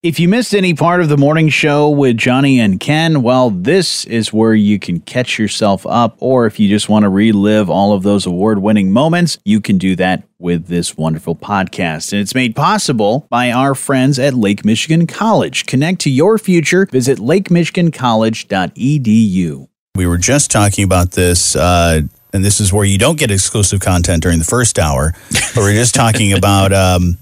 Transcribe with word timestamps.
If 0.00 0.20
you 0.20 0.28
missed 0.28 0.54
any 0.54 0.74
part 0.74 1.00
of 1.00 1.08
the 1.08 1.16
morning 1.16 1.48
show 1.48 1.90
with 1.90 2.16
Jonny 2.16 2.60
and 2.60 2.78
Ken, 2.78 3.20
well, 3.20 3.50
this 3.50 4.04
is 4.04 4.32
where 4.32 4.54
you 4.54 4.78
can 4.78 5.00
catch 5.00 5.40
yourself 5.40 5.84
up. 5.88 6.14
Or 6.20 6.46
if 6.46 6.60
you 6.60 6.68
just 6.68 6.88
want 6.88 7.02
to 7.02 7.08
relive 7.08 7.68
all 7.68 7.92
of 7.92 8.04
those 8.04 8.24
award 8.24 8.60
winning 8.60 8.92
moments, 8.92 9.38
you 9.44 9.60
can 9.60 9.76
do 9.76 9.96
that 9.96 10.22
with 10.38 10.68
this 10.68 10.96
wonderful 10.96 11.34
podcast. 11.34 12.12
And 12.12 12.20
it's 12.20 12.32
made 12.32 12.54
possible 12.54 13.26
by 13.28 13.50
our 13.50 13.74
friends 13.74 14.20
at 14.20 14.34
Lake 14.34 14.64
Michigan 14.64 15.08
College. 15.08 15.66
Connect 15.66 16.00
to 16.02 16.10
your 16.10 16.38
future. 16.38 16.86
Visit 16.86 17.18
lakemichigancollege.edu. 17.18 19.68
We 19.96 20.06
were 20.06 20.18
just 20.18 20.52
talking 20.52 20.84
about 20.84 21.10
this, 21.10 21.56
uh, 21.56 22.02
and 22.32 22.44
this 22.44 22.60
is 22.60 22.72
where 22.72 22.84
you 22.84 22.98
don't 22.98 23.18
get 23.18 23.32
exclusive 23.32 23.80
content 23.80 24.22
during 24.22 24.38
the 24.38 24.44
first 24.44 24.78
hour, 24.78 25.12
but 25.32 25.56
we're 25.56 25.74
just 25.74 25.96
talking 25.96 26.32
about 26.34 26.72
um, 26.72 27.18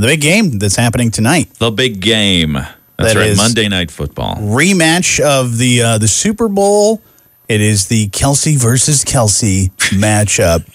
the 0.00 0.06
big 0.06 0.20
game 0.20 0.58
that's 0.58 0.76
happening 0.76 1.10
tonight. 1.10 1.52
The 1.58 1.70
big 1.70 2.00
game. 2.00 2.52
That's 2.52 3.14
That 3.14 3.16
right. 3.16 3.36
Monday 3.36 3.68
Night 3.68 3.90
Football. 3.90 4.36
Rematch 4.36 5.20
of 5.20 5.58
the 5.58 5.82
uh, 5.82 5.98
the 5.98 6.08
Super 6.08 6.48
Bowl. 6.48 7.02
It 7.48 7.60
is 7.60 7.86
the 7.86 8.08
Kelce 8.10 8.58
versus 8.58 9.04
Kelce 9.04 9.70
matchup. 9.94 10.68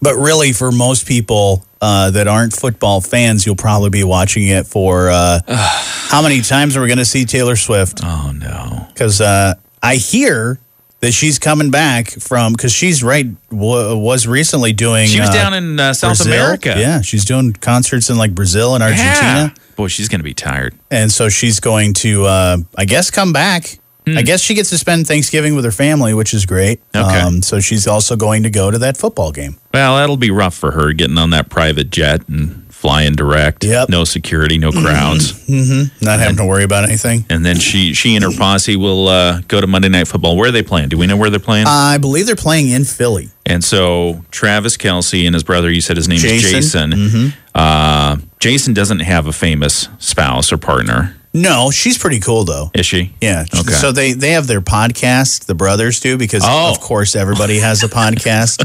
but 0.00 0.14
really, 0.16 0.52
for 0.52 0.72
most 0.72 1.06
people 1.06 1.64
uh, 1.80 2.10
that 2.10 2.26
aren't 2.26 2.52
football 2.52 3.00
fans, 3.00 3.46
you'll 3.46 3.56
probably 3.56 3.90
be 3.90 4.04
watching 4.04 4.48
it 4.48 4.66
for 4.66 5.10
uh, 5.10 5.40
how 5.48 6.22
many 6.22 6.40
times 6.40 6.76
are 6.76 6.80
we 6.80 6.88
going 6.88 6.98
to 6.98 7.04
see 7.04 7.24
Taylor 7.24 7.56
Swift? 7.56 8.00
Oh 8.02 8.32
no! 8.34 8.86
Because 8.88 9.20
uh, 9.20 9.54
I 9.82 9.96
hear 9.96 10.58
that 11.04 11.12
she's 11.12 11.38
coming 11.38 11.70
back 11.70 12.08
from 12.10 12.52
because 12.54 12.72
she's 12.72 13.02
right 13.04 13.26
w- 13.50 13.96
was 13.98 14.26
recently 14.26 14.72
doing. 14.72 15.06
She 15.06 15.20
was 15.20 15.28
uh, 15.28 15.32
down 15.34 15.54
in 15.54 15.78
uh, 15.78 15.92
South 15.92 16.16
Brazil. 16.18 16.32
America. 16.32 16.74
Yeah, 16.78 17.02
she's 17.02 17.24
doing 17.24 17.52
concerts 17.52 18.08
in 18.10 18.16
like 18.16 18.34
Brazil 18.34 18.74
and 18.74 18.82
Argentina. 18.82 19.04
Yeah. 19.12 19.50
Boy, 19.76 19.88
she's 19.88 20.08
going 20.08 20.20
to 20.20 20.24
be 20.24 20.34
tired. 20.34 20.74
And 20.90 21.10
so 21.12 21.28
she's 21.28 21.60
going 21.60 21.94
to, 21.94 22.24
uh, 22.24 22.56
I 22.78 22.84
guess, 22.84 23.10
come 23.10 23.32
back. 23.32 23.78
I 24.06 24.20
guess 24.22 24.42
she 24.42 24.52
gets 24.54 24.68
to 24.70 24.76
spend 24.78 25.06
Thanksgiving 25.06 25.54
with 25.56 25.64
her 25.64 25.70
family, 25.72 26.12
which 26.12 26.34
is 26.34 26.44
great. 26.44 26.80
Um, 26.92 27.04
Okay. 27.06 27.40
so 27.40 27.58
she's 27.60 27.86
also 27.86 28.16
going 28.16 28.42
to 28.42 28.50
go 28.50 28.70
to 28.70 28.76
that 28.78 28.98
football 28.98 29.32
game. 29.32 29.56
Well, 29.72 29.96
that'll 29.96 30.18
be 30.18 30.30
rough 30.30 30.54
for 30.54 30.72
her 30.72 30.92
getting 30.92 31.16
on 31.16 31.30
that 31.30 31.48
private 31.48 31.88
jet 31.90 32.28
and 32.28 32.63
flying 32.84 33.14
direct. 33.14 33.64
Yep. 33.64 33.88
No 33.88 34.04
security, 34.04 34.58
no 34.58 34.70
crowds. 34.70 35.32
Mm-hmm. 35.48 36.04
Not 36.04 36.18
having 36.18 36.36
to 36.36 36.44
worry 36.44 36.64
about 36.64 36.84
anything. 36.84 37.24
And 37.30 37.42
then 37.44 37.58
she 37.58 37.94
she 37.94 38.14
and 38.14 38.22
her 38.22 38.30
posse 38.36 38.76
will 38.76 39.08
uh, 39.08 39.40
go 39.48 39.58
to 39.58 39.66
Monday 39.66 39.88
Night 39.88 40.06
Football. 40.06 40.36
Where 40.36 40.50
are 40.50 40.52
they 40.52 40.62
playing? 40.62 40.90
Do 40.90 40.98
we 40.98 41.06
know 41.06 41.16
where 41.16 41.30
they're 41.30 41.40
playing? 41.40 41.64
I 41.66 41.96
believe 41.96 42.26
they're 42.26 42.36
playing 42.36 42.68
in 42.68 42.84
Philly. 42.84 43.30
and 43.46 43.64
so 43.64 44.22
Travis 44.30 44.76
Kelce 44.76 45.24
and 45.24 45.34
his 45.34 45.42
brother, 45.42 45.70
you 45.70 45.80
said 45.80 45.96
his 45.96 46.08
name 46.08 46.18
Jason. 46.18 46.36
is 46.36 46.50
Jason. 46.52 46.90
Mm-hmm. 46.90 47.38
Uh, 47.54 48.16
Jason 48.38 48.74
doesn't 48.74 49.00
have 49.00 49.26
a 49.26 49.32
famous 49.32 49.88
spouse 49.98 50.52
or 50.52 50.58
partner, 50.58 51.16
No, 51.32 51.70
she's 51.70 51.96
pretty 51.96 52.20
cool 52.20 52.44
though. 52.44 52.70
is 52.74 52.84
she? 52.84 53.14
Yeah. 53.22 53.46
Okay. 53.58 53.72
So 53.72 53.92
they 53.92 54.12
they 54.12 54.32
have 54.32 54.46
their 54.46 54.60
podcast. 54.60 55.46
The 55.46 55.54
brothers 55.54 56.00
do 56.00 56.18
because 56.18 56.42
Oh. 56.44 56.70
of 56.70 56.80
course 56.80 57.16
everybody 57.16 57.60
has 57.60 57.82
a 57.82 57.88
podcast. 58.02 58.60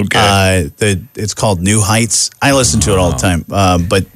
Okay. 0.00 0.18
Uh, 0.18 0.70
the 0.76 1.02
it's 1.14 1.34
called 1.34 1.60
New 1.60 1.80
Heights. 1.80 2.30
I 2.40 2.52
listen 2.52 2.80
to 2.80 2.92
it 2.92 2.98
all 2.98 3.10
the 3.10 3.16
time. 3.18 3.44
Um, 3.50 3.86
but 3.86 4.06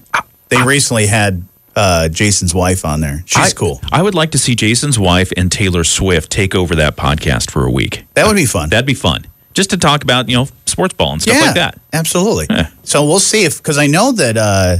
they 0.48 0.62
recently 0.62 1.06
had 1.06 1.42
uh, 1.74 2.08
Jason's 2.08 2.54
wife 2.54 2.84
on 2.84 3.00
there. 3.00 3.22
She's 3.26 3.52
I- 3.52 3.56
cool. 3.56 3.80
I 3.90 4.02
would 4.02 4.14
like 4.14 4.30
to 4.32 4.38
see 4.38 4.54
Jason's 4.54 4.98
wife 4.98 5.32
and 5.36 5.50
Taylor 5.50 5.84
Swift 5.84 6.30
take 6.30 6.54
over 6.54 6.74
that 6.76 6.96
podcast 6.96 7.50
for 7.50 7.66
a 7.66 7.70
week. 7.70 8.04
That 8.14 8.26
would 8.26 8.36
be 8.36 8.46
fun. 8.46 8.68
That'd 8.70 8.86
be 8.86 8.94
fun. 8.94 9.26
Just 9.54 9.70
to 9.70 9.76
talk 9.76 10.02
about, 10.02 10.28
you 10.28 10.36
know, 10.36 10.46
sports 10.66 10.94
ball 10.94 11.12
and 11.12 11.20
stuff 11.22 11.40
like 11.40 11.54
that. 11.56 11.78
Absolutely. 11.92 12.46
Yeah. 12.48 12.68
So 12.84 13.04
we'll 13.04 13.18
see 13.18 13.44
if 13.44 13.58
because 13.58 13.76
I 13.76 13.86
know 13.86 14.12
that 14.12 14.36
uh, 14.36 14.76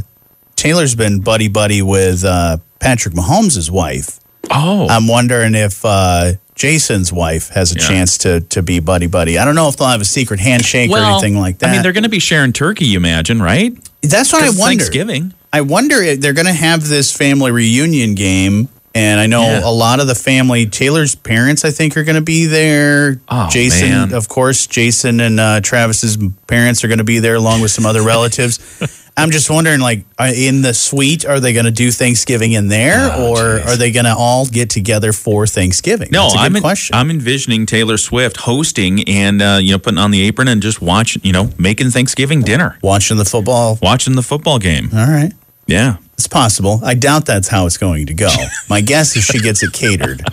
Taylor's 0.56 0.94
been 0.94 1.20
buddy 1.20 1.48
buddy 1.48 1.82
with 1.82 2.24
uh, 2.24 2.58
Patrick 2.78 3.14
Mahomes' 3.14 3.70
wife. 3.70 4.18
Oh. 4.50 4.86
I'm 4.88 5.08
wondering 5.08 5.54
if 5.54 5.84
uh, 5.84 6.32
Jason's 6.54 7.12
wife 7.12 7.48
has 7.50 7.72
a 7.74 7.78
Yeah. 7.78 7.88
chance 7.88 8.18
to 8.18 8.40
to 8.40 8.62
be 8.62 8.78
buddy 8.80 9.06
buddy. 9.06 9.38
I 9.38 9.44
don't 9.44 9.54
know 9.54 9.68
if 9.68 9.76
they'll 9.76 9.88
have 9.88 10.00
a 10.00 10.04
secret 10.04 10.40
handshake 10.40 10.90
or 10.90 10.98
anything 10.98 11.38
like 11.38 11.58
that. 11.58 11.70
I 11.70 11.72
mean, 11.72 11.82
they're 11.82 11.92
going 11.92 12.02
to 12.04 12.08
be 12.10 12.18
sharing 12.18 12.52
turkey, 12.52 12.86
you 12.86 12.98
imagine, 12.98 13.40
right? 13.42 13.72
That's 14.02 14.32
what 14.32 14.42
I 14.42 14.48
wonder. 14.50 14.64
Thanksgiving. 14.84 15.34
I 15.52 15.60
wonder 15.62 15.96
if 16.02 16.20
they're 16.20 16.32
going 16.32 16.46
to 16.46 16.52
have 16.52 16.88
this 16.88 17.12
family 17.12 17.50
reunion 17.50 18.14
game. 18.14 18.68
And 18.94 19.18
I 19.18 19.26
know 19.26 19.40
Yeah. 19.42 19.60
a 19.64 19.72
lot 19.72 20.00
of 20.00 20.06
the 20.06 20.14
family, 20.14 20.66
Taylor's 20.66 21.14
parents, 21.14 21.64
I 21.64 21.70
think, 21.70 21.96
are 21.96 22.04
going 22.04 22.16
to 22.16 22.20
be 22.20 22.44
there. 22.44 23.18
Oh, 23.26 23.48
Jason, 23.50 23.88
man. 23.88 24.12
of 24.12 24.28
course, 24.28 24.66
Jason 24.66 25.18
and 25.20 25.40
uh, 25.40 25.60
Travis's 25.62 26.18
parents 26.46 26.84
are 26.84 26.88
going 26.88 26.98
to 26.98 27.04
be 27.04 27.18
there 27.18 27.36
along 27.36 27.62
with 27.62 27.70
some 27.70 27.86
other 27.86 28.02
relatives. 28.02 28.58
I'm 29.16 29.30
just 29.30 29.50
wondering, 29.50 29.80
like, 29.80 30.04
in 30.18 30.62
the 30.62 30.72
suite, 30.72 31.24
are 31.26 31.38
they 31.38 31.52
going 31.52 31.66
to 31.66 31.70
do 31.70 31.90
Thanksgiving 31.90 32.52
in 32.52 32.68
there, 32.68 33.10
Oh, 33.12 33.30
or 33.32 33.58
geez. 33.58 33.66
are 33.68 33.76
they 33.76 33.92
going 33.92 34.06
to 34.06 34.14
all 34.16 34.46
get 34.46 34.70
together 34.70 35.12
for 35.12 35.46
Thanksgiving? 35.46 36.08
No, 36.10 36.22
That's 36.22 36.34
a 36.34 36.36
good 36.38 36.42
I'm 36.46 36.56
en- 36.56 36.62
question. 36.62 36.96
I'm 36.96 37.10
envisioning 37.10 37.66
Taylor 37.66 37.98
Swift 37.98 38.38
hosting 38.38 39.04
and 39.08 39.42
uh, 39.42 39.58
you 39.60 39.72
know 39.72 39.78
putting 39.78 39.98
on 39.98 40.10
the 40.12 40.22
apron 40.22 40.48
and 40.48 40.62
just 40.62 40.80
watch, 40.80 41.18
you 41.22 41.32
know, 41.32 41.50
making 41.58 41.90
Thanksgiving 41.90 42.40
dinner, 42.40 42.78
Watching 42.82 43.18
the 43.18 43.24
football. 43.26 43.78
watching 43.82 44.14
the 44.14 44.22
football 44.22 44.58
game. 44.58 44.88
All 44.94 45.06
right. 45.06 45.32
Yeah. 45.66 45.96
It's 46.14 46.26
possible. 46.26 46.80
I 46.84 46.94
doubt 46.94 47.26
that's 47.26 47.48
how 47.48 47.66
it's 47.66 47.76
going 47.78 48.06
to 48.06 48.14
go. 48.14 48.28
My 48.70 48.80
guess 48.80 49.14
is 49.16 49.24
she 49.24 49.40
gets 49.40 49.62
it 49.62 49.72
catered. 49.72 50.22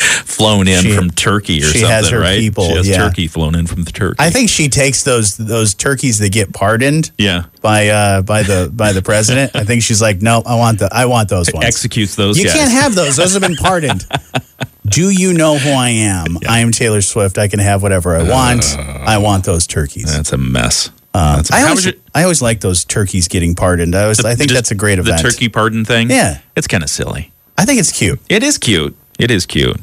Flown 0.00 0.66
in 0.68 0.82
She- 0.82 0.92
from 0.96 1.10
Turkey 1.10 1.58
or 1.58 1.66
she 1.66 1.80
something, 1.80 1.88
has 1.90 2.08
her 2.10 2.20
right? 2.20 2.38
people, 2.38 2.64
She 2.64 2.74
has 2.76 2.88
yeah. 2.88 2.96
turkey 2.96 3.28
flown 3.28 3.54
in 3.54 3.66
from 3.66 3.84
the 3.84 3.92
Turkey. 3.92 4.16
I 4.18 4.30
think 4.30 4.48
she 4.48 4.68
takes 4.68 5.02
those 5.02 5.36
those 5.36 5.74
turkeys 5.74 6.18
that 6.20 6.32
get 6.32 6.52
pardoned 6.54 7.10
yeah. 7.18 7.44
by 7.60 7.88
uh 7.88 8.22
by 8.22 8.42
the 8.42 8.70
by 8.72 8.92
the 8.92 9.02
president. 9.02 9.54
I 9.54 9.64
think 9.64 9.82
she's 9.82 10.00
like, 10.00 10.22
no, 10.22 10.42
I 10.46 10.54
want 10.56 10.78
the 10.78 10.88
I 10.90 11.04
want 11.06 11.28
those 11.28 11.52
ones. 11.52 11.66
Executes 11.66 12.14
those 12.14 12.38
you 12.38 12.44
guys. 12.44 12.54
can't 12.54 12.70
have 12.72 12.94
those. 12.94 13.16
Those 13.16 13.34
have 13.34 13.42
been 13.42 13.56
pardoned. 13.56 14.06
Do 14.86 15.10
you 15.10 15.34
know 15.34 15.58
who 15.58 15.70
I 15.70 15.90
am? 15.90 16.38
I 16.48 16.60
am 16.60 16.72
Taylor 16.72 17.02
Swift. 17.02 17.36
I 17.38 17.48
can 17.48 17.58
have 17.60 17.82
whatever 17.82 18.16
I 18.16 18.22
want. 18.28 18.64
I 18.76 19.18
want 19.18 19.44
those 19.44 19.66
turkeys. 19.66 20.12
That's 20.14 20.32
a 20.32 20.38
mess. 20.38 20.88
Um, 21.12 21.40
a- 21.40 21.44
I 21.52 21.62
always 21.68 21.86
I 22.14 22.22
always 22.22 22.40
like 22.40 22.60
those 22.60 22.84
turkeys 22.84 23.28
getting 23.28 23.54
pardoned. 23.54 23.94
I 23.94 24.02
always 24.04 24.24
I 24.24 24.34
think 24.34 24.50
that's 24.50 24.70
a 24.70 24.74
great 24.74 24.98
event. 24.98 25.22
The 25.22 25.30
turkey 25.30 25.48
pardon 25.48 25.84
thing. 25.84 26.10
Yeah. 26.10 26.40
It's 26.56 26.66
kind 26.66 26.82
of 26.82 26.88
silly. 26.90 27.32
I 27.58 27.66
think 27.66 27.78
it's 27.78 27.92
cute. 27.92 28.20
It 28.28 28.42
is 28.42 28.56
cute. 28.58 28.96
It 29.18 29.30
is 29.30 29.44
cute. 29.44 29.78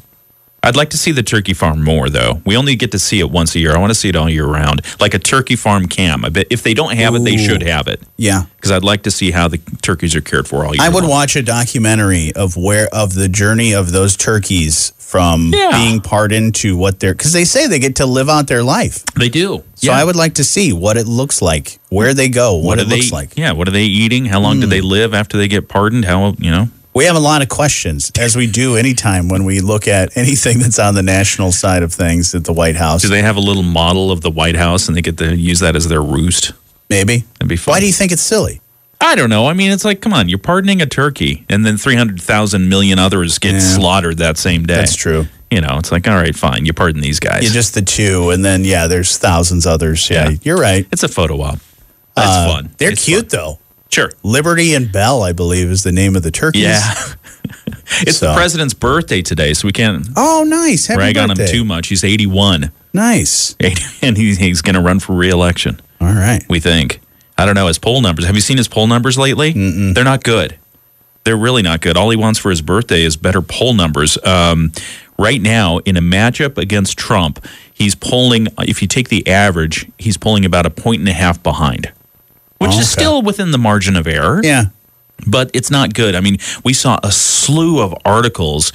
I'd 0.68 0.76
like 0.76 0.90
to 0.90 0.98
see 0.98 1.12
the 1.14 1.24
turkey 1.24 1.54
farm 1.54 1.82
more, 1.84 2.10
though. 2.10 2.42
We 2.46 2.58
only 2.58 2.76
get 2.76 2.92
to 2.92 3.00
see 3.00 3.20
it 3.20 3.32
once 3.32 3.56
a 3.56 3.60
year. 3.60 3.74
I 3.74 3.78
want 3.80 3.92
to 3.92 3.96
see 3.96 4.10
it 4.10 4.16
all 4.18 4.30
year 4.30 4.46
round, 4.46 4.82
like 5.00 5.14
a 5.14 5.20
turkey 5.20 5.56
farm 5.56 5.88
cam. 5.88 6.26
I 6.26 6.30
bet 6.30 6.48
if 6.50 6.62
they 6.62 6.74
don't 6.74 6.96
have 6.96 7.16
it, 7.16 7.24
they 7.24 7.38
should 7.38 7.64
have 7.64 7.88
it 7.88 8.02
Yeah. 8.18 8.44
because 8.58 8.72
I'd 8.72 8.84
like 8.84 9.04
to 9.04 9.12
see 9.12 9.32
how 9.32 9.48
the 9.48 9.60
turkeys 9.82 10.14
are 10.16 10.22
cared 10.22 10.48
for 10.48 10.66
all 10.66 10.76
year. 10.76 10.84
I 10.84 10.90
would 10.90 11.04
long. 11.04 11.10
watch 11.12 11.36
a 11.38 11.42
documentary 11.42 12.34
of 12.36 12.58
where 12.58 12.88
of 12.94 13.14
the 13.14 13.30
journey 13.30 13.74
of 13.74 13.92
those 13.94 14.18
turkeys 14.18 14.92
from 14.98 15.54
Yeah. 15.54 15.72
being 15.72 16.02
pardoned 16.02 16.54
to 16.56 16.76
what 16.76 17.00
they're 17.00 17.14
because 17.14 17.32
they 17.32 17.46
say 17.46 17.68
they 17.68 17.80
get 17.80 17.96
to 17.96 18.06
live 18.06 18.28
out 18.30 18.48
their 18.48 18.62
life. 18.64 19.06
They 19.16 19.30
do. 19.30 19.64
So 19.76 19.94
I 19.94 20.04
would 20.04 20.18
like 20.18 20.34
to 20.34 20.44
see 20.44 20.74
what 20.74 20.98
it 20.98 21.08
looks 21.08 21.42
like, 21.42 21.80
where 21.90 22.14
they 22.14 22.28
go, 22.28 22.56
what, 22.56 22.78
are 22.78 22.82
it 22.82 22.90
they? 22.90 22.98
looks 22.98 23.12
like. 23.14 23.36
Hmm. 23.36 23.40
Yeah. 23.40 23.52
What 23.54 23.70
are 23.70 23.72
they 23.72 23.86
eating? 23.86 24.26
How 24.26 24.40
long 24.42 24.60
do 24.60 24.68
they 24.68 24.82
live 24.82 25.14
after 25.14 25.38
they 25.38 25.48
get 25.48 25.70
pardoned? 25.70 26.04
How 26.04 26.36
you 26.40 26.52
know? 26.52 26.68
We 26.98 27.06
have 27.06 27.16
a 27.16 27.20
lot 27.20 27.44
of 27.44 27.48
questions, 27.50 28.12
as 28.20 28.36
we 28.36 28.48
do 28.48 28.76
anytime 28.76 29.30
when 29.30 29.44
we 29.46 29.60
look 29.60 29.88
at 29.88 30.18
anything 30.18 30.58
that's 30.58 30.80
on 30.80 30.96
the 30.96 31.04
national 31.04 31.52
side 31.52 31.84
of 31.84 31.94
things 31.94 32.34
at 32.34 32.44
the 32.44 32.54
White 32.54 32.76
House. 32.76 33.04
Do 33.04 33.08
they 33.08 33.22
have 33.22 33.36
a 33.36 33.40
little 33.40 33.62
model 33.62 34.10
of 34.12 34.22
the 34.22 34.32
White 34.32 34.56
House 34.56 34.88
and 34.88 34.98
they 34.98 35.04
get 35.04 35.16
to 35.20 35.36
use 35.36 35.60
that 35.60 35.76
as 35.76 35.88
their 35.88 36.02
roost? 36.02 36.54
Maybe. 36.90 37.20
That'd 37.36 37.50
be 37.50 37.56
fun. 37.56 37.74
Why 37.74 37.80
do 37.82 37.86
you 37.86 37.94
think 37.94 38.12
it's 38.12 38.24
silly? 38.24 38.62
I 39.00 39.14
don't 39.16 39.30
know. 39.30 39.46
I 39.46 39.54
mean, 39.54 39.70
it's 39.70 39.86
like, 39.86 40.02
come 40.02 40.12
on, 40.12 40.28
you're 40.28 40.40
pardoning 40.40 40.82
a 40.82 40.88
turkey, 40.88 41.46
and 41.50 41.64
then 41.64 41.78
300,000 41.78 42.68
million 42.68 42.98
others 42.98 43.38
get 43.38 43.54
Yeah. 43.54 43.60
slaughtered 43.60 44.18
that 44.18 44.40
same 44.40 44.66
day. 44.66 44.74
That's 44.78 44.96
true. 44.96 45.28
You 45.52 45.62
know, 45.62 45.78
it's 45.78 45.92
like, 45.92 46.08
all 46.08 46.16
right, 46.16 46.36
fine, 46.36 46.66
you 46.66 46.74
pardon 46.74 47.02
these 47.02 47.20
guys. 47.20 47.44
Yeah, 47.44 47.52
just 47.52 47.76
the 47.76 47.84
two, 47.84 48.32
and 48.32 48.44
then 48.44 48.66
yeah, 48.66 48.88
there's 48.88 49.18
thousands 49.20 49.68
others. 49.68 50.10
Yeah, 50.10 50.30
Yeah. 50.30 50.38
you're 50.42 50.58
right. 50.58 50.88
it's 50.92 51.04
a 51.04 51.08
photo 51.08 51.40
op. 51.42 51.60
That's 52.16 52.28
Uh, 52.28 52.48
fun. 52.56 52.70
They're 52.80 52.90
It's 52.94 53.06
cute 53.06 53.30
fun. 53.30 53.40
though. 53.40 53.60
Sure. 53.90 54.12
Liberty 54.24 54.74
and 54.74 54.92
Bell, 54.92 55.24
I 55.24 55.32
believe, 55.34 55.70
is 55.70 55.84
the 55.84 55.92
name 55.92 56.16
of 56.16 56.24
the 56.24 56.32
turkeys. 56.32 56.64
Yeah. 56.64 56.94
it's 58.02 58.18
So- 58.18 58.30
the 58.30 58.36
president's 58.36 58.74
birthday 58.74 59.22
today, 59.22 59.54
so 59.54 59.68
we 59.68 59.72
can't 59.72 60.08
Oh, 60.16 60.46
nice. 60.48 60.88
Happy 60.88 61.00
rag 61.00 61.18
on 61.18 61.32
him 61.32 61.48
too 61.48 61.64
much. 61.64 61.88
He's 61.88 62.04
81, 62.04 62.72
Nice. 62.94 63.56
and 64.02 64.18
he's, 64.18 64.38
he's 64.40 64.62
going 64.62 64.74
to 64.76 64.82
run 64.82 65.00
for 65.00 65.16
reelection, 65.16 65.80
All 66.02 66.08
right. 66.08 66.44
we 66.50 66.60
think. 66.60 67.00
I 67.38 67.46
don't 67.46 67.54
know 67.56 67.68
his 67.68 67.78
poll 67.78 68.02
numbers. 68.02 68.26
Have 68.26 68.34
you 68.36 68.42
seen 68.42 68.58
his 68.58 68.68
poll 68.68 68.88
numbers 68.88 69.18
lately? 69.18 69.54
Mm-mm. 69.54 69.94
They're 69.94 70.04
not 70.04 70.24
good. 70.24 70.58
They're 71.24 71.38
really 71.38 71.62
not 71.62 71.82
good. 71.82 71.96
All 71.98 72.10
he 72.10 72.18
wants 72.18 72.40
for 72.40 72.50
his 72.50 72.62
birthday 72.62 73.04
is 73.04 73.16
better 73.18 73.42
poll 73.42 73.74
numbers. 73.74 74.18
Um, 74.26 74.72
right 75.20 75.42
now, 75.42 75.78
in 75.80 75.98
a 75.98 76.02
matchup 76.02 76.58
against 76.58 76.98
Trump, 76.98 77.46
he's 77.74 77.94
polling, 77.94 78.48
if 78.60 78.82
you 78.82 78.88
take 78.88 79.10
the 79.10 79.28
average, 79.28 79.86
he's 80.00 80.18
polling 80.18 80.46
about 80.46 80.66
a 80.66 80.70
point 80.72 81.00
and 81.02 81.10
a 81.10 81.14
half 81.14 81.44
behind, 81.44 81.92
which 82.60 82.72
Okay. 82.72 82.80
is 82.80 82.90
still 82.90 83.22
within 83.22 83.52
the 83.52 83.58
margin 83.58 83.96
of 83.96 84.08
error. 84.08 84.42
Yeah. 84.44 84.66
but 85.26 85.50
it's 85.54 85.72
not 85.72 85.94
good. 85.96 86.14
I 86.16 86.20
mean, 86.22 86.38
we 86.64 86.74
saw 86.74 87.00
a 87.04 87.12
slew 87.12 87.80
of 87.82 87.94
articles, 88.06 88.72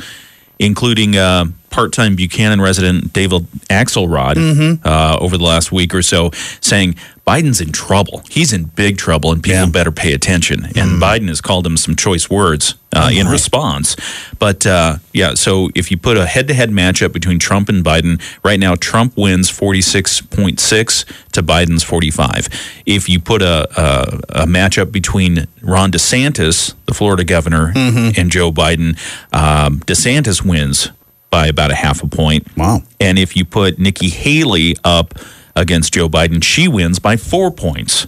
including 0.59 1.17
uh, 1.17 1.45
part-time 1.73 2.15
Buchanan 2.15 2.61
resident 2.61 3.13
David 3.13 3.47
Axelrod 3.69 4.37
Mm-hmm. 4.37 4.87
uh, 4.87 5.17
over 5.21 5.37
the 5.39 5.45
last 5.45 5.73
week 5.73 5.95
or 5.95 6.03
so, 6.03 6.31
saying 6.61 6.95
Biden's 7.27 7.61
in 7.61 7.71
trouble. 7.73 8.23
He's 8.31 8.53
in 8.53 8.65
big 8.65 8.99
trouble, 8.99 9.31
and 9.33 9.43
people 9.43 9.61
Yeah. 9.61 9.67
Mm. 9.67 9.73
better 9.73 9.93
pay 9.93 10.13
attention. 10.13 10.65
And 10.77 11.01
Biden 11.01 11.29
has 11.29 11.41
called 11.41 11.65
him 11.67 11.77
some 11.77 11.95
choice 11.97 12.29
words 12.29 12.75
uh, 12.93 13.11
in 13.13 13.29
response. 13.29 13.95
But 14.41 14.67
uh, 14.67 14.97
yeah, 15.13 15.35
so 15.35 15.71
if 15.75 15.91
you 15.91 15.97
put 15.97 16.17
a 16.17 16.27
head-to-head 16.27 16.71
matchup 16.71 17.13
between 17.13 17.39
Trump 17.39 17.69
and 17.69 17.85
Biden, 17.85 18.21
right 18.43 18.59
now 18.59 18.75
Trump 18.75 19.17
wins 19.17 19.49
forty-six 19.49 20.21
point 20.21 20.59
six 20.61 21.05
to 21.33 21.43
Biden's 21.45 21.85
forty-five. 21.85 22.49
If 22.87 23.09
you 23.09 23.21
put 23.21 23.41
a, 23.41 23.69
a, 23.81 24.43
a 24.43 24.47
matchup 24.47 24.91
between 24.91 25.47
Ron 25.63 25.93
DeSantis, 25.93 26.75
the 26.87 26.95
Florida 26.95 27.25
governor, 27.25 27.73
Mm-hmm. 27.73 28.21
and 28.21 28.31
Joe 28.31 28.51
Biden, 28.53 28.99
um, 29.33 29.79
DeSantis 29.87 30.45
wins 30.45 30.91
by 31.33 31.47
about 31.47 31.73
a 31.73 31.75
half 31.75 32.05
a 32.05 32.07
point. 32.07 32.47
Wow. 32.57 32.83
And 33.01 33.19
if 33.19 33.35
you 33.37 33.45
put 33.45 33.79
Nikki 33.81 34.11
Haley 34.11 34.77
up 34.85 35.15
against 35.57 35.95
Joe 35.95 36.09
Biden, 36.09 36.45
she 36.45 36.69
wins 36.69 37.01
by 37.01 37.17
four 37.17 37.51
points. 37.51 38.07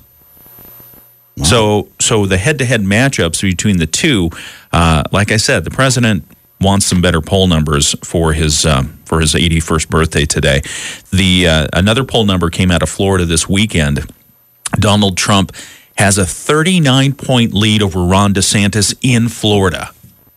So, 1.42 1.88
so 2.00 2.26
the 2.26 2.36
head-to-head 2.36 2.82
matchups 2.82 3.42
between 3.42 3.78
the 3.78 3.88
two, 3.88 4.30
uh, 4.72 5.02
like 5.10 5.32
I 5.32 5.36
said, 5.36 5.64
the 5.64 5.70
president 5.70 6.24
wants 6.60 6.86
some 6.86 7.02
better 7.02 7.20
poll 7.20 7.48
numbers 7.48 7.96
for 8.04 8.34
his 8.34 8.64
um, 8.64 9.00
for 9.04 9.20
his 9.20 9.34
81st 9.34 9.88
birthday 9.88 10.26
today. 10.26 10.62
The 11.10 11.48
uh, 11.48 11.68
another 11.72 12.04
poll 12.04 12.24
number 12.24 12.50
came 12.50 12.70
out 12.70 12.84
of 12.84 12.88
Florida 12.88 13.24
this 13.24 13.48
weekend. 13.48 14.08
Donald 14.78 15.16
Trump 15.16 15.50
has 15.96 16.18
a 16.18 16.24
39 16.24 17.14
point 17.14 17.52
lead 17.52 17.82
over 17.82 18.04
Ron 18.04 18.32
DeSantis 18.32 18.94
in 19.02 19.28
Florida. 19.28 19.90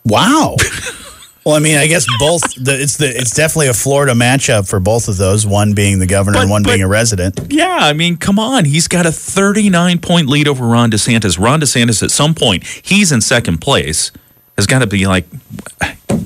Wow. 0.03 0.55
well, 1.47 1.55
I 1.55 1.59
mean, 1.59 1.77
I 1.77 1.87
guess 1.87 2.05
both. 2.19 2.41
The, 2.55 2.77
it's 2.77 2.97
the 2.97 3.07
it's 3.07 3.33
definitely 3.33 3.69
a 3.69 3.73
Florida 3.73 4.11
matchup 4.11 4.69
for 4.69 4.81
both 4.81 5.07
of 5.07 5.15
those. 5.15 5.47
One 5.47 5.73
being 5.73 5.99
the 5.99 6.05
governor 6.05 6.39
and 6.39 6.49
one 6.49 6.61
but- 6.61 6.71
being 6.71 6.83
a 6.83 6.89
resident. 6.89 7.39
Yeah, 7.49 7.77
I 7.79 7.93
mean, 7.93 8.17
come 8.17 8.37
on. 8.37 8.65
He's 8.65 8.89
got 8.89 9.05
a 9.05 9.13
39 9.13 9.99
point 9.99 10.27
lead 10.27 10.49
over 10.49 10.65
Ron 10.65 10.91
DeSantis. 10.91 11.39
Ron 11.39 11.61
DeSantis, 11.61 12.03
at 12.03 12.11
some 12.11 12.35
point, 12.35 12.65
he's 12.65 13.13
in 13.13 13.21
second 13.21 13.59
place, 13.59 14.11
has 14.57 14.67
got 14.67 14.79
to 14.79 14.87
be 14.87 15.07
like, 15.07 15.25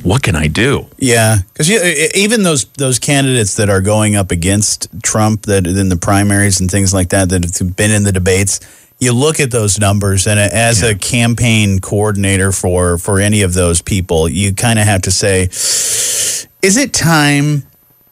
what 0.02 0.24
can 0.24 0.36
I 0.36 0.48
do? 0.48 0.88
Yeah, 0.98 1.38
because 1.54 1.70
even 1.70 2.42
those 2.42 2.66
those 2.80 2.98
candidates 2.98 3.58
that 3.58 3.70
are 3.70 3.82
going 3.82 4.16
up 4.16 4.32
against 4.32 4.90
Trump, 5.04 5.44
that 5.44 5.68
in 5.68 5.90
the 5.90 5.98
primaries 5.98 6.60
and 6.60 6.72
things 6.72 6.96
like 6.96 7.10
that, 7.10 7.30
that 7.30 7.44
have 7.60 7.76
been 7.76 7.92
in 7.92 8.06
the 8.06 8.12
debates, 8.12 8.60
you 9.02 9.12
look 9.12 9.40
at 9.40 9.50
those 9.50 9.80
numbers, 9.80 10.28
and 10.28 10.40
as 10.40 10.84
a 10.84 10.96
campaign 10.96 11.80
coordinator 11.80 12.52
for 12.52 12.98
for 13.00 13.20
any 13.20 13.42
of 13.42 13.54
those 13.54 13.82
people, 13.82 14.30
you 14.30 14.54
kind 14.54 14.78
of 14.80 14.86
have 14.86 15.02
to 15.02 15.12
say, 15.12 15.46
is 15.46 16.78
it 16.78 16.94
time 16.94 17.64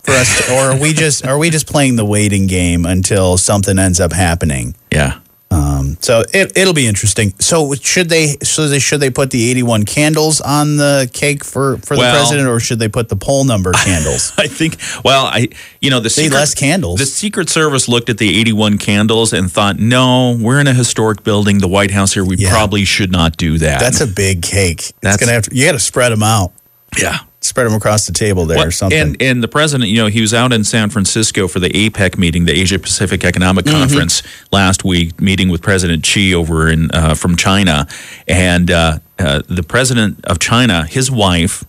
for 0.02 0.12
us, 0.12 0.48
to, 0.48 0.54
or 0.54 0.72
are 0.72 0.80
we 0.80 0.92
just 0.94 1.26
are 1.26 1.38
we 1.38 1.52
just 1.52 1.68
playing 1.68 1.96
the 1.96 2.06
waiting 2.06 2.48
game 2.48 2.86
until 2.86 3.38
something 3.38 3.78
ends 3.78 4.00
up 4.00 4.12
happening? 4.12 4.76
Yeah. 4.92 5.20
Um, 5.60 5.98
so 6.02 6.24
it, 6.34 6.58
it'll 6.58 6.74
be 6.74 6.88
interesting. 6.88 7.34
So 7.40 7.74
should 7.74 8.10
they 8.10 8.38
so 8.44 8.68
they 8.68 8.80
should 8.80 9.00
they 9.00 9.10
put 9.10 9.32
the 9.32 9.50
81 9.50 9.84
candles 9.86 10.40
on 10.42 10.78
the 10.78 11.10
cake 11.14 11.44
for 11.44 11.78
for 11.78 11.96
the 11.96 12.02
president 12.02 12.48
or 12.48 12.60
should 12.60 12.80
they 12.80 12.88
put 12.88 13.10
the 13.10 13.16
poll 13.16 13.44
number 13.44 13.72
candles? 13.86 14.32
I 14.38 14.48
think, 14.48 14.78
well, 15.04 15.26
I, 15.26 15.50
you 15.82 15.90
know, 15.90 16.00
the 16.00 16.10
secret, 16.10 16.36
less 16.38 16.54
candles. 16.56 17.00
The 17.00 17.06
Secret 17.06 17.50
Service 17.50 17.88
looked 17.90 18.10
at 18.10 18.18
the 18.18 18.40
81 18.40 18.78
candles 18.78 19.34
and 19.34 19.52
thought, 19.52 19.78
no, 19.80 20.38
we're 20.40 20.60
in 20.60 20.68
a 20.68 20.74
historic 20.74 21.24
building, 21.24 21.60
the 21.60 21.68
White 21.68 21.92
House 21.92 22.14
here. 22.14 22.24
We 22.26 22.38
Yeah. 22.38 22.52
probably 22.52 22.86
should 22.86 23.12
not 23.12 23.38
do 23.38 23.58
that. 23.58 23.80
That's 23.80 24.02
a 24.02 24.08
big 24.08 24.42
cake. 24.42 24.80
It's 24.80 24.92
That's- 25.02 25.18
gonna 25.20 25.34
have 25.34 25.44
to. 25.44 25.56
You 25.56 25.66
got 25.66 25.74
to 25.74 25.80
spread 25.80 26.12
them 26.12 26.24
out. 26.24 26.54
Yeah. 26.98 27.20
Spread 27.42 27.68
them 27.68 27.74
across 27.74 28.06
the 28.06 28.12
table 28.14 28.46
there 28.46 28.68
or 28.68 28.72
something. 28.72 29.00
And 29.00 29.22
and 29.22 29.42
the 29.42 29.48
president, 29.48 29.90
you 29.90 29.98
know, 29.98 30.08
he 30.08 30.20
was 30.22 30.34
out 30.34 30.52
in 30.52 30.64
San 30.66 30.90
Francisco 30.90 31.48
for 31.48 31.60
the 31.60 31.70
APEC 31.70 32.18
meeting, 32.18 32.44
the 32.46 32.52
Asia 32.60 32.78
Pacific 32.78 33.24
Economic 33.24 33.64
Mm-hmm. 33.66 33.78
Conference 33.80 34.22
last 34.52 34.84
week, 34.84 35.22
meeting 35.22 35.48
with 35.50 35.62
President 35.62 36.06
Xi 36.06 36.36
over 36.36 36.68
in 36.70 36.92
uh, 36.92 37.16
from 37.16 37.38
China, 37.38 37.88
and 38.28 38.70
uh, 38.70 39.00
uh, 39.18 39.42
the 39.48 39.64
president 39.64 40.24
of 40.26 40.40
China, 40.40 40.86
his 40.86 41.10
wife. 41.10 41.64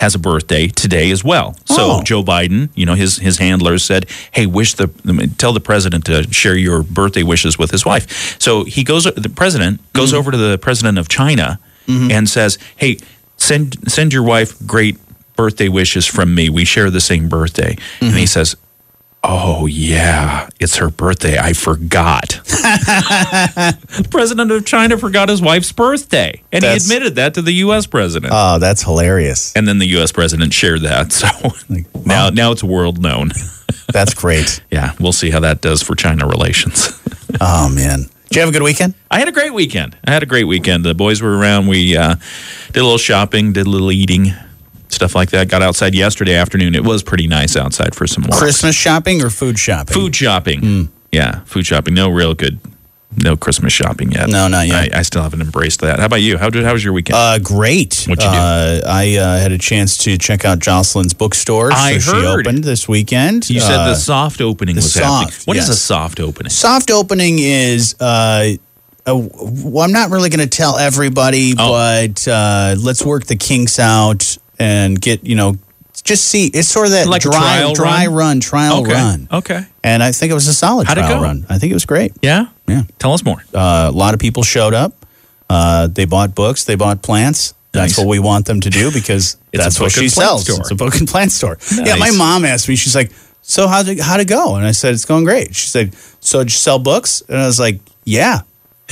Has 0.00 0.14
a 0.14 0.18
birthday 0.18 0.66
today 0.68 1.10
as 1.10 1.22
well. 1.22 1.54
So 1.66 1.98
Oh. 1.98 2.02
Joe 2.02 2.22
Biden, 2.22 2.70
you 2.74 2.86
know, 2.86 2.94
his 2.94 3.16
his 3.18 3.36
handlers 3.36 3.84
said, 3.84 4.06
"Hey, 4.32 4.46
wish 4.46 4.72
the 4.72 4.86
tell 5.36 5.52
the 5.52 5.60
president 5.60 6.06
to 6.06 6.22
share 6.32 6.56
your 6.56 6.82
birthday 6.82 7.22
wishes 7.22 7.58
with 7.58 7.70
his 7.70 7.84
wife." 7.84 8.40
So 8.40 8.64
he 8.64 8.82
goes. 8.82 9.04
The 9.04 9.28
president 9.28 9.82
goes 9.92 10.08
Mm-hmm. 10.12 10.18
over 10.18 10.30
to 10.30 10.38
the 10.38 10.56
president 10.56 10.96
of 10.96 11.08
China 11.08 11.60
and 11.86 12.30
says, 12.30 12.56
"Hey, 12.76 12.96
send 13.40 13.90
send 13.90 14.12
your 14.12 14.22
wife 14.22 14.54
great 14.66 14.98
birthday 15.36 15.68
wishes 15.68 16.06
from 16.06 16.34
me. 16.34 16.48
We 16.50 16.64
share 16.64 16.90
the 16.90 17.00
same 17.00 17.28
birthday." 17.28 17.76
And 18.00 18.10
he 18.12 18.20
mm-hmm. 18.20 18.26
says, 18.26 18.56
"Oh 19.24 19.66
yeah, 19.66 20.48
it's 20.60 20.76
her 20.76 20.90
birthday. 20.90 21.38
I 21.38 21.52
forgot." 21.52 22.40
the 22.44 24.06
president 24.10 24.50
of 24.50 24.64
China 24.66 24.98
forgot 24.98 25.28
his 25.28 25.40
wife's 25.42 25.72
birthday, 25.72 26.42
and 26.52 26.62
That's- 26.62 26.86
he 26.86 26.94
admitted 26.94 27.16
that 27.16 27.34
to 27.34 27.42
the 27.42 27.52
U.S. 27.52 27.86
president. 27.86 28.32
oh, 28.34 28.58
that's 28.58 28.82
hilarious. 28.82 29.54
and 29.56 29.66
then 29.66 29.78
the 29.78 29.88
U.S. 29.88 30.12
president 30.12 30.52
shared 30.52 30.82
that. 30.82 31.12
So 31.20 31.28
now, 32.04 32.30
now 32.30 32.52
it's 32.52 32.64
world 32.64 33.00
known. 33.00 33.30
That's 33.92 34.14
great. 34.14 34.62
yeah, 34.70 34.94
we'll 34.98 35.12
see 35.12 35.30
how 35.30 35.40
that 35.40 35.60
does 35.60 35.82
for 35.82 35.94
China 35.94 36.26
relations. 36.26 36.98
Oh 37.40 37.68
man, 37.68 38.06
did 38.30 38.36
you 38.36 38.40
have 38.42 38.48
a 38.48 38.52
good 38.52 38.62
weekend? 38.62 38.94
I 39.10 39.18
had 39.18 39.26
a 39.26 39.32
great 39.32 39.52
weekend. 39.52 39.96
I 40.06 40.12
had 40.12 40.22
a 40.22 40.26
great 40.26 40.44
weekend. 40.44 40.84
The 40.84 40.94
boys 40.94 41.20
were 41.20 41.36
around. 41.36 41.66
We 41.66 41.96
uh, 41.96 42.14
did 42.68 42.76
a 42.76 42.82
little 42.84 42.96
shopping, 42.96 43.52
did 43.52 43.66
a 43.66 43.70
little 43.70 43.90
eating, 43.90 44.32
stuff 44.88 45.16
like 45.16 45.30
that. 45.30 45.48
Got 45.48 45.62
outside 45.62 45.96
yesterday 45.96 46.34
afternoon. 46.36 46.76
It 46.76 46.84
was 46.84 47.02
pretty 47.02 47.26
nice 47.26 47.56
outside 47.56 47.96
for 47.96 48.06
some 48.06 48.22
walks. 48.22 48.38
Christmas 48.38 48.76
shopping 48.76 49.20
or 49.20 49.30
food 49.30 49.58
shopping? 49.58 49.94
food 49.94 50.14
shopping. 50.14 50.90
Yeah, 51.10 51.40
food 51.40 51.66
shopping. 51.66 51.94
No 51.94 52.08
real 52.08 52.34
good. 52.34 52.60
No 53.16 53.36
Christmas 53.36 53.72
shopping 53.72 54.12
yet. 54.12 54.28
No, 54.28 54.46
not 54.46 54.68
yet. 54.68 54.94
I, 54.94 55.00
I 55.00 55.02
still 55.02 55.22
haven't 55.22 55.40
embraced 55.40 55.80
that. 55.80 55.98
How 55.98 56.06
about 56.06 56.22
you? 56.22 56.38
How 56.38 56.48
did 56.48 56.64
how 56.64 56.72
was 56.72 56.84
your 56.84 56.92
weekend? 56.92 57.16
Uh, 57.16 57.38
great. 57.40 58.04
What'd 58.08 58.22
you 58.22 58.30
do? 58.30 58.36
Uh, 58.36 58.80
I 58.86 59.16
uh, 59.16 59.38
had 59.40 59.50
a 59.50 59.58
chance 59.58 59.96
to 60.04 60.16
check 60.16 60.44
out 60.44 60.60
Jocelyn's 60.60 61.12
bookstore. 61.12 61.72
I 61.72 61.98
so 61.98 62.12
She 62.12 62.24
heard. 62.24 62.46
opened 62.46 62.62
this 62.64 62.88
weekend. 62.88 63.50
you 63.50 63.58
said 63.60 63.74
Uh, 63.80 63.88
the 63.88 63.94
soft 63.96 64.40
opening 64.40 64.76
the 64.76 64.80
was 64.80 64.94
happening. 64.94 65.32
soft, 65.32 65.46
What 65.48 65.56
is 65.56 65.68
a 65.68 65.74
soft 65.74 66.20
opening? 66.20 66.50
soft 66.50 66.90
opening 66.90 67.38
is 67.40 67.96
uh, 67.98 68.52
uh, 69.06 69.16
well, 69.16 69.84
I'm 69.84 69.92
not 69.92 70.10
really 70.10 70.28
going 70.28 70.46
to 70.48 70.56
tell 70.56 70.78
everybody, 70.78 71.54
Oh. 71.58 71.70
but 71.72 72.28
uh, 72.28 72.76
let's 72.78 73.04
work 73.04 73.24
the 73.26 73.36
kinks 73.36 73.78
out 73.80 74.38
and 74.58 75.00
get 75.00 75.24
you 75.24 75.34
know 75.34 75.56
just 76.04 76.24
see. 76.28 76.46
It's 76.46 76.68
sort 76.68 76.86
of 76.86 76.92
that 76.92 77.08
Like 77.08 77.22
dry 77.22 77.32
trial 77.32 77.74
dry 77.74 78.06
run? 78.06 78.14
run, 78.14 78.40
trial 78.40 78.80
Okay. 78.82 78.92
run, 78.92 79.28
Okay. 79.32 79.66
and 79.82 80.02
I 80.02 80.12
think 80.12 80.30
it 80.30 80.34
was 80.34 80.46
a 80.46 80.54
solid 80.54 80.86
How'd 80.86 80.96
trial 80.96 81.20
run. 81.22 81.44
I 81.48 81.58
think 81.58 81.72
it 81.72 81.74
was 81.74 81.84
great. 81.86 82.12
Yeah. 82.22 82.46
Yeah, 82.70 82.82
Tell 82.98 83.12
us 83.12 83.24
more. 83.24 83.42
uh, 83.54 83.90
a 83.92 83.96
lot 83.96 84.14
of 84.14 84.20
people 84.20 84.42
showed 84.42 84.74
up. 84.74 84.94
Uh, 85.48 85.88
they 85.88 86.04
bought 86.04 86.34
books. 86.34 86.64
They 86.64 86.76
bought 86.76 87.02
plants. 87.02 87.54
That's 87.72 87.92
Nice. 87.92 87.98
what 87.98 88.08
we 88.08 88.18
want 88.18 88.46
them 88.46 88.60
to 88.60 88.70
do 88.70 88.90
because 88.92 89.36
that's 89.52 89.78
what 89.80 89.92
she 89.92 90.08
sells. 90.08 90.44
store. 90.44 90.60
It's 90.60 90.70
a 90.70 90.74
book 90.74 90.94
and 90.96 91.08
plant 91.08 91.32
store. 91.32 91.58
Yeah, 91.72 91.96
my 91.96 92.10
mom 92.10 92.44
asked 92.44 92.68
me. 92.68 92.76
She's 92.76 92.94
like, 92.94 93.10
"So 93.42 93.68
how'd 93.68 93.88
it, 93.88 94.00
how'd 94.00 94.20
it 94.20 94.28
go?" 94.28 94.54
And 94.56 94.64
I 94.66 94.72
said, 94.72 94.94
"It's 94.94 95.04
going 95.04 95.24
great." 95.24 95.54
She 95.54 95.68
said, 95.68 95.94
"So 96.20 96.38
did 96.40 96.46
you 96.52 96.58
sell 96.58 96.78
books?" 96.78 97.22
And 97.28 97.38
I 97.38 97.46
was 97.46 97.58
like, 97.60 97.80
"Yeah, 98.04 98.40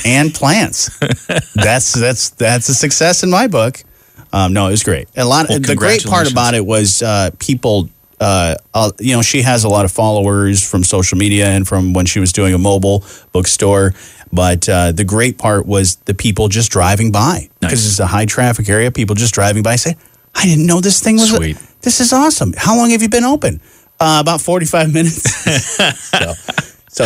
and 0.05 0.33
plants. 0.33 0.97
that's 1.55 1.93
that's 1.93 2.29
that's 2.31 2.69
a 2.69 2.73
success 2.75 3.23
in 3.23 3.29
my 3.29 3.47
book." 3.47 3.83
Um, 4.31 4.53
no, 4.53 4.67
it 4.67 4.71
was 4.71 4.83
great. 4.83 5.07
A 5.17 5.25
lot. 5.25 5.47
Well, 5.49 5.59
the 5.59 5.75
great 5.75 6.03
part 6.05 6.31
about 6.31 6.53
it 6.53 6.65
was 6.65 7.01
uh, 7.01 7.31
people. 7.39 7.89
Uh, 8.19 8.55
uh, 8.73 8.91
you 8.99 9.15
know, 9.15 9.21
she 9.21 9.41
has 9.43 9.63
a 9.63 9.69
lot 9.69 9.85
of 9.85 9.91
followers 9.91 10.67
from 10.69 10.83
social 10.83 11.17
media 11.17 11.47
and 11.47 11.67
from 11.67 11.93
when 11.93 12.05
she 12.05 12.19
was 12.19 12.31
doing 12.33 12.53
a 12.53 12.57
mobile 12.57 13.03
bookstore. 13.31 13.93
But 14.31 14.67
uh, 14.69 14.91
the 14.91 15.03
great 15.05 15.37
part 15.37 15.65
was 15.65 15.95
the 16.05 16.13
people 16.13 16.47
just 16.49 16.69
driving 16.71 17.11
by 17.11 17.49
because 17.59 17.79
Nice. 17.83 17.91
it's 17.91 17.99
a 17.99 18.07
high 18.07 18.25
traffic 18.25 18.69
area. 18.69 18.91
People 18.91 19.15
just 19.15 19.33
driving 19.33 19.63
by 19.63 19.75
say, 19.77 19.95
"I 20.35 20.45
didn't 20.45 20.67
know 20.67 20.81
this 20.81 20.99
thing 21.01 21.15
was. 21.15 21.29
Sweet. 21.35 21.57
This 21.81 21.99
is 21.99 22.11
awesome. 22.13 22.53
How 22.57 22.75
long 22.77 22.89
have 22.91 23.01
you 23.01 23.09
been 23.09 23.23
open? 23.23 23.59
Uh, 23.99 24.19
about 24.21 24.41
forty 24.41 24.65
five 24.65 24.93
minutes. 24.93 25.23
so, 26.11 26.33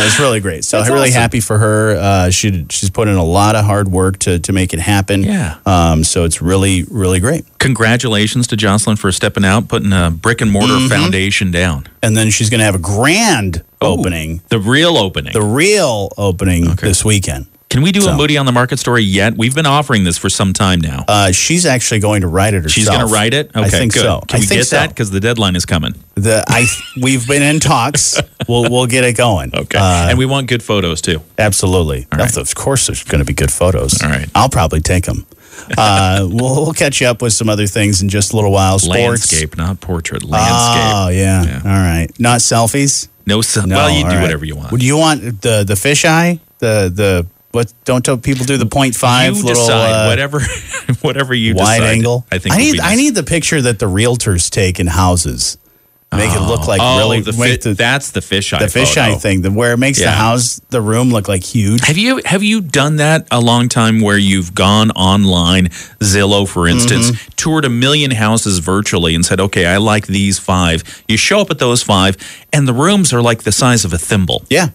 it's 0.06 0.18
really 0.18 0.40
great. 0.40 0.64
So 0.64 0.78
That's 0.78 0.88
I'm 0.90 0.94
really 0.94 1.10
awesome. 1.10 1.20
happy 1.22 1.40
for 1.40 1.58
her. 1.58 1.94
Uh, 1.96 2.30
she 2.30 2.66
she's 2.70 2.90
put 2.90 3.06
in 3.06 3.16
a 3.16 3.22
lot 3.24 3.54
of 3.54 3.64
hard 3.64 3.86
work 3.88 4.18
to 4.20 4.38
to 4.40 4.52
make 4.52 4.74
it 4.74 4.80
happen. 4.80 5.22
Yeah. 5.22 5.58
Um, 5.64 6.02
so 6.02 6.24
it's 6.24 6.42
really 6.42 6.82
really 6.90 7.20
great. 7.20 7.44
Congratulations 7.58 8.46
to 8.48 8.56
Jocelyn 8.56 8.96
for 8.96 9.12
stepping 9.12 9.44
out, 9.44 9.68
putting 9.68 9.92
a 9.92 10.10
brick 10.10 10.40
and 10.40 10.50
mortar 10.50 10.74
Mm-hmm. 10.74 10.88
foundation 10.88 11.50
down. 11.50 11.86
And 12.02 12.16
then 12.16 12.30
she's 12.30 12.50
going 12.50 12.58
to 12.58 12.64
have 12.64 12.74
a 12.74 12.78
grand 12.78 13.62
Oh. 13.80 13.98
opening, 13.98 14.40
The 14.48 14.58
real 14.58 14.96
opening. 14.96 15.32
the 15.34 15.42
real 15.42 16.10
opening 16.16 16.64
this 16.76 17.04
weekend. 17.04 17.46
Can 17.74 17.82
we 17.82 17.90
do 17.90 18.02
So- 18.02 18.12
a 18.12 18.16
Moody 18.16 18.36
on 18.38 18.46
the 18.46 18.52
Market 18.52 18.78
story 18.78 19.02
yet? 19.02 19.36
We've 19.36 19.52
been 19.52 19.66
offering 19.66 20.04
this 20.04 20.16
for 20.16 20.30
some 20.30 20.52
time 20.52 20.80
now. 20.80 21.04
Uh, 21.08 21.32
she's 21.32 21.66
actually 21.66 21.98
going 21.98 22.20
to 22.20 22.28
write 22.28 22.54
it 22.54 22.58
herself. 22.62 22.70
She's 22.72 22.88
going 22.88 23.00
to 23.04 23.12
write 23.12 23.34
it. 23.34 23.50
Okay, 23.50 23.66
I 23.66 23.68
think 23.68 23.92
good. 23.94 24.02
so. 24.02 24.20
Can 24.28 24.36
I 24.36 24.40
we 24.42 24.46
get 24.46 24.64
so. 24.68 24.76
that 24.76 24.90
because 24.90 25.10
the 25.10 25.18
deadline 25.18 25.56
is 25.56 25.66
coming? 25.66 25.96
The 26.14 26.44
I 26.46 26.66
we've 27.02 27.26
been 27.26 27.42
in 27.42 27.58
talks. 27.58 28.20
we'll 28.48 28.70
we'll 28.70 28.86
get 28.86 29.02
it 29.02 29.16
going. 29.16 29.52
Okay, 29.52 29.76
Uh, 29.76 30.08
and 30.08 30.16
we 30.18 30.24
want 30.24 30.46
good 30.46 30.62
photos 30.62 31.00
too. 31.00 31.20
absolutely. 31.36 32.06
right. 32.12 32.36
Of 32.36 32.54
course, 32.54 32.86
there's 32.86 33.02
going 33.02 33.18
to 33.18 33.24
be 33.24 33.32
good 33.34 33.52
photos. 33.52 34.00
All 34.04 34.08
right. 34.08 34.28
I'll 34.36 34.48
probably 34.48 34.80
take 34.80 35.06
them. 35.06 35.26
Uh, 35.78 36.26
we'll, 36.30 36.64
we'll 36.64 36.72
catch 36.74 37.00
you 37.00 37.06
up 37.06 37.22
with 37.22 37.32
some 37.32 37.48
other 37.48 37.66
things 37.66 38.02
in 38.02 38.08
just 38.08 38.32
a 38.32 38.36
little 38.36 38.50
while. 38.52 38.78
Sports. 38.78 38.98
Landscape, 39.32 39.56
not 39.56 39.80
portrait. 39.80 40.22
Landscape. 40.24 40.92
Oh, 40.94 41.08
yeah. 41.08 41.44
Yeah. 41.44 41.60
All 41.64 41.70
right. 41.70 42.08
Not 42.18 42.40
selfies? 42.40 43.08
No, 43.24 43.40
se- 43.40 43.64
No, 43.66 43.76
well, 43.76 43.90
you 43.90 44.02
do 44.02 44.08
right. 44.10 44.20
whatever 44.22 44.44
you 44.44 44.56
want. 44.56 44.72
Would 44.72 44.82
you 44.82 44.96
want 44.98 45.22
the 45.42 45.64
the 45.66 45.74
fisheye? 45.74 46.40
The 46.58 46.90
the 46.94 47.26
what? 47.54 47.72
Don't 47.84 48.04
tell 48.04 48.18
people 48.18 48.44
do 48.44 48.56
the 48.56 48.66
point 48.66 48.94
five 48.94 49.36
you 49.36 49.44
little 49.44 49.62
decide 49.64 49.90
uh, 49.92 50.08
whatever, 50.08 50.40
whatever 51.02 51.34
you 51.34 51.54
wide 51.54 51.78
decide. 51.80 51.94
angle. 51.94 52.26
I 52.30 52.38
think 52.38 52.54
I 52.54 52.58
need 52.58 52.80
I 52.80 52.94
need 52.96 53.14
the 53.14 53.22
picture 53.22 53.60
that 53.62 53.78
the 53.78 53.86
realtors 53.86 54.50
take 54.50 54.80
in 54.80 54.86
houses. 54.86 55.58
Make 56.12 56.30
it 56.30 56.42
look 56.42 56.68
like 56.68 56.80
oh, 56.80 56.98
really 56.98 57.22
the, 57.22 57.32
fi- 57.32 57.56
the, 57.56 57.74
that's 57.74 58.12
the 58.12 58.20
fisheye. 58.20 58.60
the 58.60 58.66
fisheye 58.66 59.20
thing, 59.20 59.42
the, 59.42 59.50
where 59.50 59.72
it 59.72 59.78
makes 59.78 59.98
the 59.98 60.12
house 60.12 60.60
the 60.70 60.80
room 60.80 61.10
look 61.10 61.26
like 61.26 61.42
huge. 61.42 61.84
Have 61.86 61.98
you 61.98 62.20
have 62.24 62.40
you 62.44 62.60
done 62.60 62.96
that 62.96 63.26
a 63.32 63.40
long 63.40 63.68
time 63.68 64.00
where 64.00 64.16
you've 64.16 64.54
gone 64.54 64.92
online, 64.92 65.70
Zillow 65.98 66.46
for 66.48 66.68
instance, 66.68 67.10
Mm-hmm. 67.10 67.30
toured 67.34 67.64
a 67.64 67.68
million 67.68 68.12
houses 68.12 68.60
virtually 68.60 69.16
and 69.16 69.26
said, 69.26 69.40
"Okay, 69.40 69.66
I 69.66 69.78
like 69.78 70.06
these 70.06 70.38
five. 70.38 70.84
You 71.08 71.16
show 71.16 71.40
up 71.40 71.50
at 71.50 71.58
those 71.58 71.82
five, 71.82 72.16
and 72.52 72.68
the 72.68 72.74
rooms 72.74 73.12
are 73.12 73.20
like 73.20 73.42
the 73.42 73.50
size 73.50 73.84
of 73.84 73.92
a 73.92 73.98
thimble. 73.98 74.44
Yeah. 74.48 74.68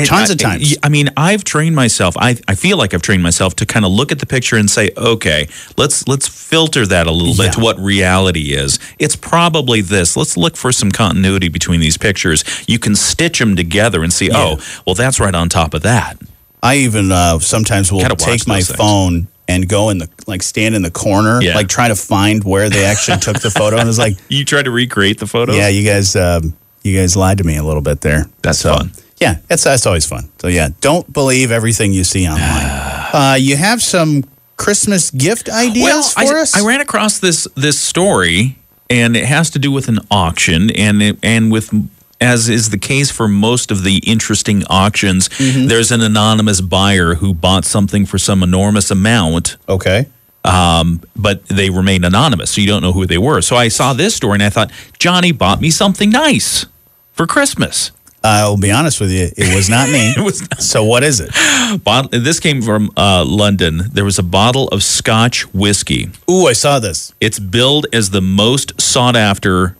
And 0.00 0.08
Tons 0.08 0.30
I- 0.30 0.32
of 0.34 0.38
times. 0.38 0.76
I 0.82 0.88
mean, 0.88 1.08
I've 1.16 1.44
trained 1.44 1.74
myself. 1.76 2.16
I, 2.18 2.36
I 2.48 2.54
feel 2.54 2.76
like 2.76 2.94
I've 2.94 3.02
trained 3.02 3.22
myself 3.22 3.54
to 3.56 3.66
kind 3.66 3.84
of 3.84 3.92
look 3.92 4.10
at 4.12 4.18
the 4.18 4.26
picture 4.26 4.56
and 4.56 4.70
say, 4.70 4.90
okay, 4.96 5.48
let's 5.76 6.06
let's 6.08 6.26
filter 6.28 6.86
that 6.86 7.06
a 7.06 7.10
little 7.12 7.34
bit 7.36 7.52
to 7.54 7.60
what 7.60 7.78
reality 7.78 8.52
is. 8.54 8.78
It's 8.98 9.16
probably 9.16 9.80
this. 9.80 10.16
Let's 10.16 10.36
look 10.36 10.56
for 10.56 10.72
some 10.72 10.90
continuity 10.90 11.48
between 11.48 11.80
these 11.80 11.96
pictures. 11.98 12.44
You 12.68 12.78
can 12.78 12.94
stitch 12.96 13.38
them 13.38 13.56
together 13.56 14.02
and 14.02 14.12
see, 14.12 14.30
oh, 14.32 14.58
well, 14.86 14.94
that's 14.94 15.20
right 15.20 15.34
on 15.34 15.48
top 15.48 15.74
of 15.74 15.82
that. 15.82 16.18
I 16.62 16.76
even 16.76 17.10
uh, 17.12 17.38
sometimes 17.38 17.90
will 17.92 18.00
take 18.16 18.46
my 18.46 18.56
things. 18.60 18.74
phone 18.76 19.28
and 19.48 19.68
go 19.68 19.88
in 19.90 19.98
the 19.98 20.08
like 20.26 20.42
stand 20.42 20.74
in 20.74 20.82
the 20.82 20.90
corner, 20.90 21.40
Yeah. 21.42 21.54
like 21.54 21.68
try 21.68 21.88
to 21.88 21.96
find 21.96 22.44
where 22.44 22.68
they 22.70 22.84
actually 22.84 23.18
took 23.18 23.40
the 23.40 23.50
photo, 23.50 23.78
and 23.78 23.88
it's 23.88 23.98
like, 23.98 24.16
You 24.28 24.44
try 24.44 24.62
to 24.62 24.70
recreate 24.70 25.18
the 25.18 25.26
photo. 25.26 25.54
yeah, 25.54 25.68
you 25.68 25.84
guys, 25.84 26.14
um, 26.14 26.54
you 26.82 26.96
guys 26.96 27.16
lied 27.16 27.38
to 27.38 27.44
me 27.44 27.56
a 27.56 27.62
little 27.64 27.82
bit 27.82 28.00
there. 28.02 28.26
That's 28.42 28.58
So, 28.60 28.74
fun. 28.76 28.92
Yeah, 29.20 29.38
it's 29.50 29.64
that's 29.64 29.86
always 29.86 30.06
fun. 30.06 30.30
So 30.38 30.48
yeah, 30.48 30.70
don't 30.80 31.10
believe 31.12 31.50
everything 31.50 31.92
you 31.92 32.04
see 32.04 32.26
online. 32.26 32.40
uh, 33.12 33.36
you 33.38 33.56
have 33.56 33.82
some 33.82 34.24
Christmas 34.56 35.10
gift 35.10 35.48
ideas 35.48 35.84
well, 35.84 36.02
for 36.28 36.36
I, 36.36 36.40
us? 36.42 36.56
I 36.56 36.66
ran 36.66 36.80
across 36.80 37.18
this 37.18 37.46
this 37.54 37.78
story, 37.78 38.56
and 38.88 39.16
it 39.16 39.24
has 39.26 39.50
to 39.50 39.58
do 39.58 39.70
with 39.70 39.88
an 39.88 39.98
auction, 40.10 40.70
and 40.70 41.02
it, 41.02 41.18
and 41.22 41.52
with 41.52 41.70
as 42.20 42.48
is 42.50 42.68
the 42.70 42.78
case 42.78 43.10
for 43.10 43.28
most 43.28 43.70
of 43.70 43.82
the 43.84 43.98
interesting 44.06 44.62
auctions, 44.68 45.28
Mm-hmm. 45.30 45.66
there's 45.68 45.90
an 45.90 46.02
anonymous 46.02 46.60
buyer 46.60 47.14
who 47.14 47.32
bought 47.32 47.64
something 47.64 48.04
for 48.06 48.18
some 48.18 48.42
enormous 48.42 48.90
amount, 48.90 49.56
okay. 49.66 50.06
um, 50.44 51.00
but 51.16 51.46
they 51.46 51.70
remain 51.70 52.04
anonymous, 52.04 52.50
so 52.50 52.60
you 52.60 52.66
don't 52.66 52.82
know 52.82 52.92
who 52.92 53.06
they 53.06 53.16
were. 53.16 53.40
So 53.40 53.56
I 53.56 53.68
saw 53.68 53.94
this 53.94 54.14
story, 54.14 54.34
and 54.34 54.42
I 54.42 54.50
thought 54.50 54.70
Jonny 54.98 55.32
bought 55.32 55.60
me 55.62 55.70
something 55.70 56.10
nice 56.10 56.66
for 57.12 57.26
Christmas. 57.26 57.90
I'll 58.22 58.58
be 58.58 58.70
honest 58.70 59.00
with 59.00 59.10
you, 59.10 59.30
it 59.36 59.54
was 59.54 59.68
not 59.70 59.88
me. 59.88 60.12
It 60.16 60.22
was 60.22 60.46
so 60.58 60.84
what 60.84 61.02
is 61.02 61.20
it? 61.20 61.30
this 62.10 62.40
came 62.40 62.60
from 62.62 62.90
uh, 62.96 63.24
London. 63.26 63.82
There 63.92 64.04
was 64.04 64.18
a 64.18 64.22
bottle 64.22 64.68
of 64.68 64.82
Scotch 64.82 65.52
whiskey. 65.54 66.10
Ooh, 66.30 66.46
I 66.46 66.52
saw 66.52 66.78
this. 66.78 67.14
It's 67.20 67.38
billed 67.38 67.86
as 67.92 68.10
the 68.10 68.20
most 68.20 68.80
sought 68.80 69.16
after 69.16 69.76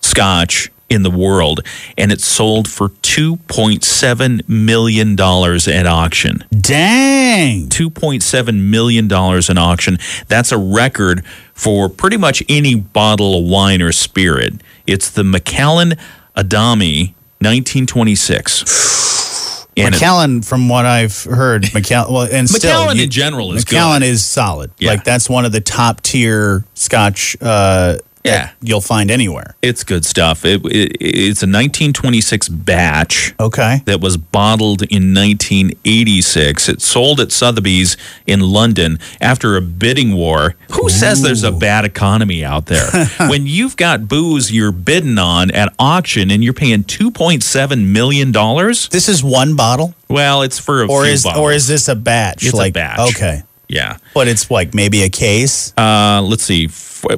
scotch 0.00 0.70
in 0.90 1.02
the 1.02 1.10
world, 1.10 1.60
and 1.96 2.10
it 2.10 2.20
sold 2.20 2.68
for 2.68 2.88
$2.7 2.88 4.48
million 4.48 5.12
at 5.20 5.86
auction. 5.86 6.44
Dang. 6.50 7.68
$2.7 7.68 8.62
million 8.70 9.04
in 9.04 9.58
auction. 9.58 9.98
That's 10.28 10.50
a 10.50 10.58
record 10.58 11.24
for 11.54 11.88
pretty 11.88 12.16
much 12.16 12.42
any 12.48 12.74
bottle 12.74 13.38
of 13.38 13.44
wine 13.44 13.82
or 13.82 13.92
spirit. 13.92 14.54
It's 14.86 15.10
the 15.10 15.24
Macallan 15.24 15.94
Adami 16.36 17.14
1926. 17.40 19.66
And 19.76 19.92
Macallan, 19.94 20.42
from 20.42 20.68
what 20.68 20.86
I've 20.86 21.22
heard, 21.22 21.66
Macallan, 21.74 22.12
well, 22.12 22.28
and 22.30 22.48
still, 22.50 22.70
Macallan 22.72 22.96
you- 22.96 23.04
in 23.04 23.10
general 23.10 23.52
is 23.54 23.64
Macallan 23.64 24.00
good. 24.00 24.08
is 24.08 24.24
solid. 24.24 24.72
Yeah. 24.78 24.90
Like 24.90 25.04
that's 25.04 25.30
one 25.30 25.44
of 25.44 25.52
the 25.52 25.60
top 25.60 26.00
tier 26.00 26.64
Scotch. 26.74 27.36
Uh, 27.40 27.98
Yeah. 28.28 28.50
you'll 28.62 28.80
find 28.80 29.10
anywhere. 29.10 29.56
It's 29.62 29.84
good 29.84 30.04
stuff. 30.04 30.44
It, 30.44 30.64
it, 30.66 30.96
it's 31.00 31.42
a 31.42 31.46
1926 31.46 32.48
batch. 32.48 33.34
Okay. 33.40 33.82
that 33.86 34.00
was 34.00 34.16
bottled 34.16 34.82
in 34.82 35.14
1986. 35.14 36.68
It 36.68 36.80
sold 36.82 37.20
at 37.20 37.32
Sotheby's 37.32 37.96
in 38.26 38.40
London 38.40 38.98
after 39.20 39.56
a 39.56 39.60
bidding 39.60 40.14
war. 40.14 40.54
Who 40.72 40.88
says 40.88 41.22
there's 41.22 41.42
a 41.44 41.52
bad 41.52 41.84
economy 41.84 42.44
out 42.44 42.66
there? 42.66 42.88
when 43.28 43.46
you've 43.46 43.76
got 43.76 44.08
booze 44.08 44.50
you're 44.52 44.72
bidding 44.72 45.18
on 45.18 45.50
at 45.50 45.72
auction 45.78 46.30
and 46.30 46.42
you're 46.44 46.52
paying 46.52 46.84
2.7 46.84 47.86
million 47.86 48.32
dollars? 48.32 48.88
This 48.88 49.08
is 49.08 49.22
one 49.22 49.56
bottle, 49.56 49.94
Well, 50.08 50.42
it's 50.42 50.58
for 50.58 50.82
a 50.82 50.86
or 50.90 51.04
few 51.04 51.12
is 51.12 51.24
bottles. 51.24 51.42
or 51.42 51.52
is 51.52 51.66
this 51.68 51.88
a 51.88 51.94
batch? 51.96 52.44
It's 52.44 52.52
a 52.52 52.56
like 52.56 52.74
batch. 52.74 52.98
Okay, 53.14 53.42
yeah. 53.68 53.98
but 54.14 54.28
it's 54.28 54.50
like 54.50 54.74
maybe 54.74 55.02
a 55.02 55.08
case. 55.08 55.72
Uh, 55.76 56.22
let's 56.22 56.42
see. 56.42 56.68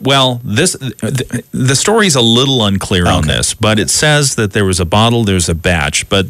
Well, 0.02 0.40
this 0.44 0.72
the, 0.72 1.42
the 1.52 1.74
story's 1.76 2.14
a 2.14 2.20
little 2.20 2.64
unclear 2.64 3.06
on 3.06 3.26
this, 3.26 3.54
but 3.54 3.78
it 3.78 3.88
says 3.88 4.34
that 4.34 4.52
there 4.52 4.66
was 4.66 4.78
a 4.78 4.84
bottle, 4.84 5.24
there's 5.24 5.48
a 5.48 5.54
batch, 5.54 6.06
but 6.10 6.26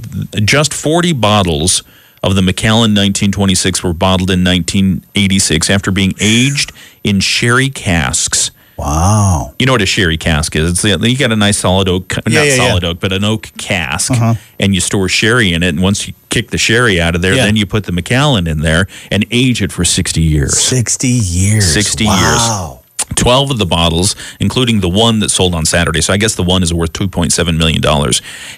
just 0.47 0.73
40 0.73 1.15
bottles 1.15 1.83
of 2.23 2.37
the 2.37 2.43
Macallan 2.43 2.93
1926 2.93 3.83
were 3.83 3.93
bottled 3.93 4.31
in 4.31 4.45
1986 4.45 5.71
after 5.71 5.91
being 5.91 6.15
aged 6.21 6.73
in 7.03 7.19
sherry 7.19 7.71
casks. 7.71 8.51
Wow. 8.81 9.55
You 9.59 9.67
know 9.67 9.73
what 9.73 9.83
a 9.83 9.87
sherry 9.87 10.17
cask 10.17 10.57
is? 10.57 10.71
It's 10.73 10.83
the, 10.83 11.09
you 11.11 11.17
got 11.19 11.33
a 11.33 11.37
nice 11.37 11.59
solid 11.59 11.89
oak, 11.89 12.17
not 12.17 12.31
Yeah, 12.31 12.43
yeah, 12.45 12.55
yeah. 12.55 12.69
solid 12.69 12.85
oak, 12.85 12.99
but 13.01 13.13
an 13.13 13.25
oak 13.25 13.51
cask, 13.59 14.11
Uh-huh. 14.13 14.35
and 14.59 14.75
you 14.75 14.81
store 14.81 15.09
sherry 15.09 15.53
in 15.53 15.63
it. 15.63 15.69
And 15.69 15.83
once 15.83 16.09
you 16.09 16.15
kick 16.31 16.51
the 16.51 16.59
sherry 16.59 17.01
out 17.01 17.15
of 17.15 17.21
there, 17.23 17.35
Yeah. 17.35 17.45
then 17.45 17.57
you 17.57 17.67
put 17.67 17.85
the 17.85 17.93
Macallan 17.93 18.47
in 18.47 18.61
there 18.61 18.87
and 19.11 19.27
age 19.31 19.63
it 19.63 19.71
for 19.71 19.85
60 19.85 20.21
years. 20.23 20.57
Sixty 20.59 21.09
years. 21.09 21.73
60 21.73 22.05
wow. 22.07 22.19
years. 22.21 22.77
12 23.17 23.51
of 23.51 23.59
the 23.59 23.67
bottles, 23.67 24.15
including 24.39 24.81
the 24.81 24.89
one 24.89 25.19
that 25.19 25.31
sold 25.31 25.55
on 25.55 25.67
Saturday, 25.67 26.01
so 26.01 26.13
I 26.13 26.17
guess 26.17 26.37
the 26.37 26.45
one 26.45 26.63
is 26.63 26.73
worth 26.73 26.93
$2.7 26.93 27.57
million, 27.59 27.83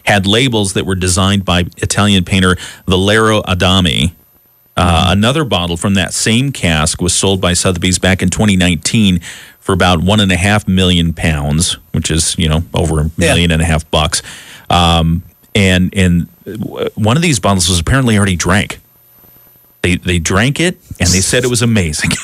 had 0.05 0.27
labels 0.27 0.75
that 0.75 0.85
were 0.85 0.95
designed 0.95 1.45
by 1.45 1.61
Italian 1.79 2.25
painter 2.25 2.57
Valerio 2.87 3.43
Adami. 3.49 4.15
Uh, 4.77 5.07
Another 5.09 5.45
bottle 5.45 5.77
from 5.77 5.95
that 5.95 6.13
same 6.15 6.53
cask 6.53 7.01
was 7.01 7.13
sold 7.15 7.41
by 7.41 7.55
Sotheby's 7.55 7.99
back 7.99 8.23
in 8.23 8.29
2019 8.31 9.21
for 9.63 9.73
about 9.73 10.03
one 10.03 10.21
and 10.21 10.31
a 10.31 10.37
half 10.37 10.69
million 10.69 11.15
pounds, 11.15 11.79
which 11.93 12.11
is, 12.11 12.37
you 12.39 12.49
know, 12.49 12.63
over 12.75 13.01
a 13.01 13.05
Yeah. 13.17 13.29
million 13.29 13.51
and 13.51 13.63
a 13.63 13.65
half 13.65 13.91
bucks. 13.91 14.21
Um, 14.69 15.23
and 15.55 15.93
and 15.97 16.27
one 16.95 17.17
of 17.17 17.23
these 17.23 17.39
bottles 17.41 17.69
was 17.69 17.79
apparently 17.81 18.17
already 18.17 18.37
drank. 18.37 18.81
They, 19.83 19.97
they 19.97 20.19
drank 20.19 20.61
it 20.61 20.77
and 21.01 21.09
they 21.09 21.21
said 21.21 21.43
it 21.45 21.51
was 21.51 21.63
amazing. 21.63 22.11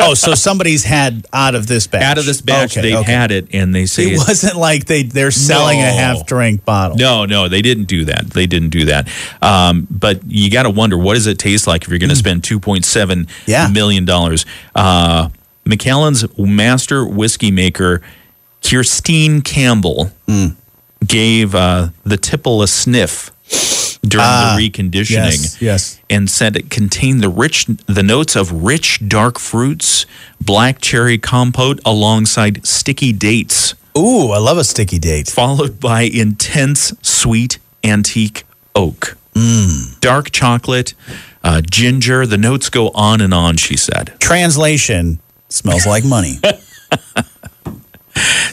Oh, 0.00 0.12
so 0.14 0.34
somebody's 0.34 0.82
had 0.84 1.24
out 1.32 1.54
of 1.54 1.68
this 1.68 1.86
batch. 1.86 2.02
out 2.02 2.18
of 2.18 2.26
this 2.26 2.42
batch 2.42 2.76
Okay, 2.76 2.82
they've 2.90 2.98
okay. 2.98 3.12
had 3.12 3.30
it 3.30 3.46
and 3.54 3.72
they 3.72 3.86
say 3.86 4.10
It 4.10 4.18
wasn't 4.18 4.56
like 4.56 4.86
they 4.86 5.04
they're 5.04 5.30
selling 5.30 5.78
a 5.78 5.90
half 5.90 6.26
drink 6.26 6.64
bottle. 6.64 6.96
no 6.98 7.24
no 7.26 7.48
they 7.48 7.62
didn't 7.62 7.84
do 7.84 8.04
that 8.06 8.28
they 8.30 8.46
didn't 8.46 8.70
do 8.70 8.86
that 8.86 9.08
um, 9.40 9.86
but 9.90 10.20
you 10.26 10.50
got 10.50 10.64
to 10.64 10.70
wonder 10.70 10.98
what 10.98 11.14
does 11.14 11.28
it 11.28 11.38
taste 11.38 11.68
like 11.68 11.84
if 11.84 11.88
you're 11.90 12.00
going 12.00 12.10
to 12.10 12.16
spend 12.16 12.42
2.7 12.42 13.14
Hmm. 13.14 13.30
Yeah. 13.46 13.68
million 13.68 14.04
dollars 14.04 14.44
uh, 14.74 15.28
Macallan's 15.64 16.24
master 16.38 17.04
whiskey 17.06 17.50
maker 17.50 18.00
Kirsteen 18.62 19.42
campbell 19.42 20.10
Hmm. 20.26 20.46
gave 21.06 21.54
uh, 21.54 21.88
the 22.04 22.16
tipple 22.16 22.62
a 22.62 22.68
sniff 22.68 23.30
during 24.02 24.24
Ah, 24.26 24.54
the 24.58 24.70
reconditioning 24.70 25.42
Yes. 25.42 25.62
Yes. 25.62 26.00
and 26.10 26.30
said 26.30 26.56
it 26.56 26.70
contained 26.70 27.20
the 27.22 27.28
rich 27.28 27.66
the 27.86 28.02
notes 28.02 28.36
of 28.36 28.52
rich 28.64 29.00
dark 29.06 29.38
fruits 29.38 30.06
black 30.40 30.80
cherry 30.80 31.18
compote 31.18 31.80
alongside 31.84 32.66
sticky 32.66 33.12
dates 33.12 33.74
Ooh, 33.96 34.30
I 34.32 34.38
love 34.38 34.58
a 34.58 34.64
sticky 34.64 34.98
date. 34.98 35.28
followed 35.28 35.78
by 35.78 36.02
intense 36.02 36.92
sweet 37.02 37.58
antique 37.84 38.44
oak. 38.74 39.16
Dark 40.00 40.30
chocolate, 40.32 40.94
uh, 41.44 41.60
ginger. 41.60 42.26
The 42.26 42.36
notes 42.38 42.70
go 42.70 42.88
on 42.90 43.20
and 43.20 43.32
on, 43.34 43.56
she 43.56 43.76
said. 43.76 44.12
Translation 44.18 45.20
smells 45.48 45.86
like 45.86 46.04
money. 46.04 46.38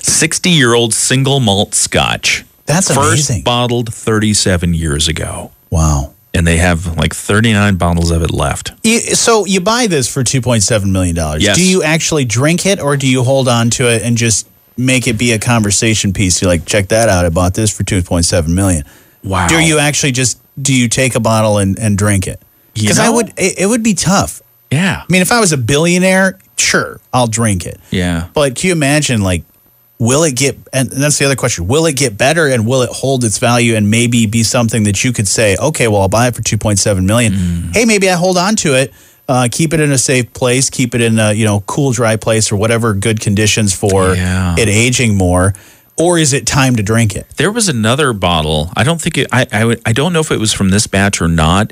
60 0.01 0.49
year 0.49 0.73
old 0.73 0.93
single 0.93 1.39
malt 1.39 1.73
scotch. 1.75 2.45
That's 2.65 2.87
First 2.87 3.29
amazing. 3.29 3.43
bottled 3.43 3.93
37 3.93 4.73
years 4.73 5.07
ago. 5.07 5.51
wow. 5.69 6.13
And 6.33 6.47
they 6.47 6.57
have 6.57 6.95
like 6.97 7.13
39 7.13 7.75
bottles 7.75 8.09
of 8.09 8.21
it 8.21 8.31
left. 8.31 8.71
You, 8.83 8.99
so 9.01 9.45
you 9.45 9.59
buy 9.59 9.87
this 9.87 10.07
for 10.11 10.23
two 10.23 10.39
point 10.39 10.63
seven 10.63 10.93
million 10.93 11.13
dollars. 11.13 11.43
Yes. 11.43 11.57
Do 11.57 11.69
you 11.69 11.83
actually 11.83 12.23
drink 12.23 12.65
it, 12.65 12.79
or 12.79 12.95
do 12.95 13.05
you 13.05 13.23
hold 13.23 13.49
on 13.49 13.69
to 13.71 13.89
it 13.93 14.01
and 14.01 14.15
just 14.15 14.47
make 14.77 15.07
it 15.07 15.17
be 15.17 15.33
a 15.33 15.39
conversation 15.39 16.13
piece? 16.13 16.41
You're 16.41 16.47
like, 16.49 16.65
check 16.65 16.87
that 16.87 17.09
out. 17.09 17.25
I 17.25 17.29
bought 17.29 17.53
this 17.53 17.69
for 17.75 17.83
two 17.83 18.01
point 18.01 18.23
seven 18.23 18.55
million. 18.55 18.85
Wow. 19.25 19.49
Do 19.49 19.59
you 19.59 19.77
actually 19.79 20.13
just 20.13 20.39
do 20.61 20.73
you 20.73 20.87
take 20.87 21.15
a 21.15 21.19
bottle 21.19 21.57
and, 21.57 21.77
and 21.77 21.97
drink 21.97 22.27
it? 22.27 22.41
Because 22.75 22.97
I 22.97 23.09
would. 23.09 23.33
It, 23.37 23.59
it 23.59 23.65
would 23.65 23.83
be 23.83 23.93
tough. 23.93 24.41
Yeah. 24.71 25.03
I 25.03 25.11
mean, 25.11 25.21
if 25.21 25.33
I 25.33 25.41
was 25.41 25.51
a 25.51 25.57
billionaire, 25.57 26.39
sure, 26.61 26.99
I'll 27.13 27.27
drink 27.27 27.65
it. 27.65 27.79
Yeah. 27.91 28.27
But 28.33 28.55
can 28.55 28.67
you 28.67 28.73
imagine, 28.73 29.21
like, 29.21 29.43
will 29.99 30.23
it 30.23 30.35
get, 30.35 30.57
and 30.73 30.89
that's 30.89 31.19
the 31.19 31.25
other 31.25 31.35
question, 31.35 31.67
will 31.67 31.85
it 31.85 31.95
get 31.95 32.17
better 32.17 32.47
and 32.47 32.65
will 32.65 32.81
it 32.81 32.89
hold 32.91 33.23
its 33.23 33.37
value 33.37 33.75
and 33.75 33.89
maybe 33.91 34.25
be 34.25 34.43
something 34.43 34.83
that 34.83 35.03
you 35.03 35.11
could 35.13 35.27
say, 35.27 35.55
okay, 35.57 35.87
well, 35.87 36.01
I'll 36.01 36.09
buy 36.09 36.27
it 36.27 36.35
for 36.35 36.41
2.7 36.41 37.05
million. 37.05 37.33
Mm. 37.33 37.75
Hey, 37.75 37.85
maybe 37.85 38.09
I 38.09 38.15
hold 38.15 38.37
on 38.37 38.55
to 38.57 38.75
it. 38.75 38.93
Uh, 39.29 39.47
keep 39.51 39.73
it 39.73 39.79
in 39.79 39.91
a 39.91 39.97
safe 39.97 40.33
place. 40.33 40.69
Keep 40.69 40.95
it 40.95 41.01
in 41.01 41.17
a 41.19 41.31
you 41.31 41.45
know 41.45 41.61
cool, 41.67 41.91
dry 41.93 42.15
place, 42.17 42.51
or 42.51 42.57
whatever 42.57 42.93
good 42.93 43.21
conditions 43.21 43.73
for 43.73 44.13
Yeah. 44.15 44.55
it 44.57 44.67
aging 44.67 45.15
more. 45.15 45.53
Or 45.97 46.17
is 46.17 46.33
it 46.33 46.45
time 46.47 46.75
to 46.77 46.83
drink 46.83 47.15
it? 47.15 47.27
There 47.37 47.51
was 47.51 47.69
another 47.69 48.11
bottle. 48.11 48.71
I 48.75 48.83
don't 48.83 48.99
think 48.99 49.17
it, 49.19 49.27
I, 49.31 49.45
I 49.51 49.65
would- 49.65 49.81
I 49.85 49.93
don't 49.93 50.11
know 50.13 50.19
if 50.19 50.31
it 50.31 50.39
was 50.39 50.51
from 50.51 50.69
this 50.69 50.87
batch 50.87 51.21
or 51.21 51.27
not, 51.29 51.71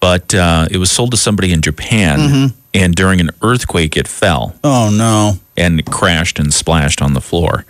but 0.00 0.34
uh, 0.34 0.66
it 0.70 0.76
was 0.78 0.90
sold 0.90 1.12
to 1.12 1.16
somebody 1.16 1.52
in 1.52 1.62
Japan, 1.62 2.18
Mm-hmm. 2.18 2.59
And 2.74 2.94
during 2.94 3.20
an 3.20 3.30
earthquake, 3.42 3.96
it 3.96 4.06
fell 4.08 4.54
Oh 4.64 4.90
no! 4.90 5.34
and 5.56 5.84
crashed 5.86 6.38
and 6.38 6.52
splashed 6.54 7.02
on 7.02 7.14
the 7.14 7.20
floor. 7.20 7.64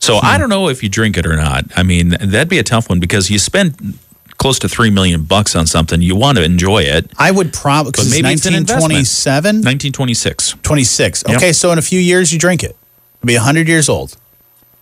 So 0.00 0.16
I 0.22 0.36
don't 0.38 0.50
know 0.50 0.68
if 0.68 0.82
you 0.82 0.88
drink 0.90 1.16
it 1.16 1.24
or 1.26 1.36
not. 1.36 1.64
I 1.76 1.82
mean, 1.82 2.10
that'd 2.10 2.48
be 2.48 2.58
a 2.58 2.62
tough 2.62 2.88
one 2.90 3.00
because 3.00 3.30
you 3.30 3.38
spend 3.38 3.98
close 4.36 4.58
to 4.58 4.68
three 4.68 4.90
million 4.90 5.22
bucks 5.22 5.56
on 5.56 5.66
something. 5.66 6.02
You 6.02 6.14
want 6.14 6.36
to 6.36 6.44
enjoy 6.44 6.82
it. 6.82 7.10
I 7.18 7.30
would 7.30 7.52
probably 7.54 7.92
because 7.92 8.08
But 8.10 8.14
it's 8.18 8.22
maybe 8.22 8.34
it's 8.34 8.46
an 8.46 8.54
investment. 8.54 8.92
1927, 8.92 9.56
1926. 9.64 10.54
26. 10.62 11.24
Yep. 11.26 11.36
Okay, 11.36 11.52
so 11.52 11.72
in 11.72 11.78
a 11.78 11.82
few 11.82 11.98
years 12.00 12.32
you 12.32 12.38
drink 12.38 12.62
it. 12.62 12.76
It'll 13.20 13.26
be 13.28 13.34
100 13.36 13.66
years 13.66 13.88
old. 13.88 14.16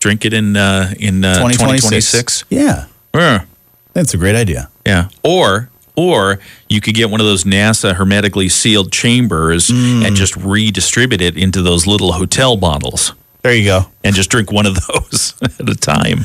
Drink 0.00 0.24
it 0.24 0.32
in 0.32 0.56
uh, 0.56 0.92
in 0.98 1.24
uh, 1.24 1.34
2026. 1.48 2.44
Yeah, 2.50 2.86
Yeah. 3.14 3.44
that's 3.92 4.14
a 4.14 4.16
great 4.18 4.34
idea. 4.34 4.68
Yeah. 4.84 5.08
Or 5.22 5.70
or 5.96 6.38
you 6.68 6.80
could 6.80 6.94
get 6.94 7.10
one 7.10 7.20
of 7.20 7.26
those 7.26 7.44
NASA 7.44 7.94
hermetically 7.94 8.48
sealed 8.48 8.90
chambers 8.92 9.68
Mm. 9.68 10.06
and 10.06 10.16
just 10.16 10.36
redistribute 10.36 11.20
it 11.20 11.36
into 11.36 11.62
those 11.62 11.86
little 11.86 12.12
hotel 12.12 12.56
bottles 12.56 13.12
There 13.42 13.54
you 13.54 13.64
go. 13.64 13.86
and 14.04 14.14
just 14.14 14.30
drink 14.30 14.50
one 14.52 14.66
of 14.66 14.74
those 14.86 15.34
at 15.42 15.68
a 15.68 15.74
time. 15.74 16.24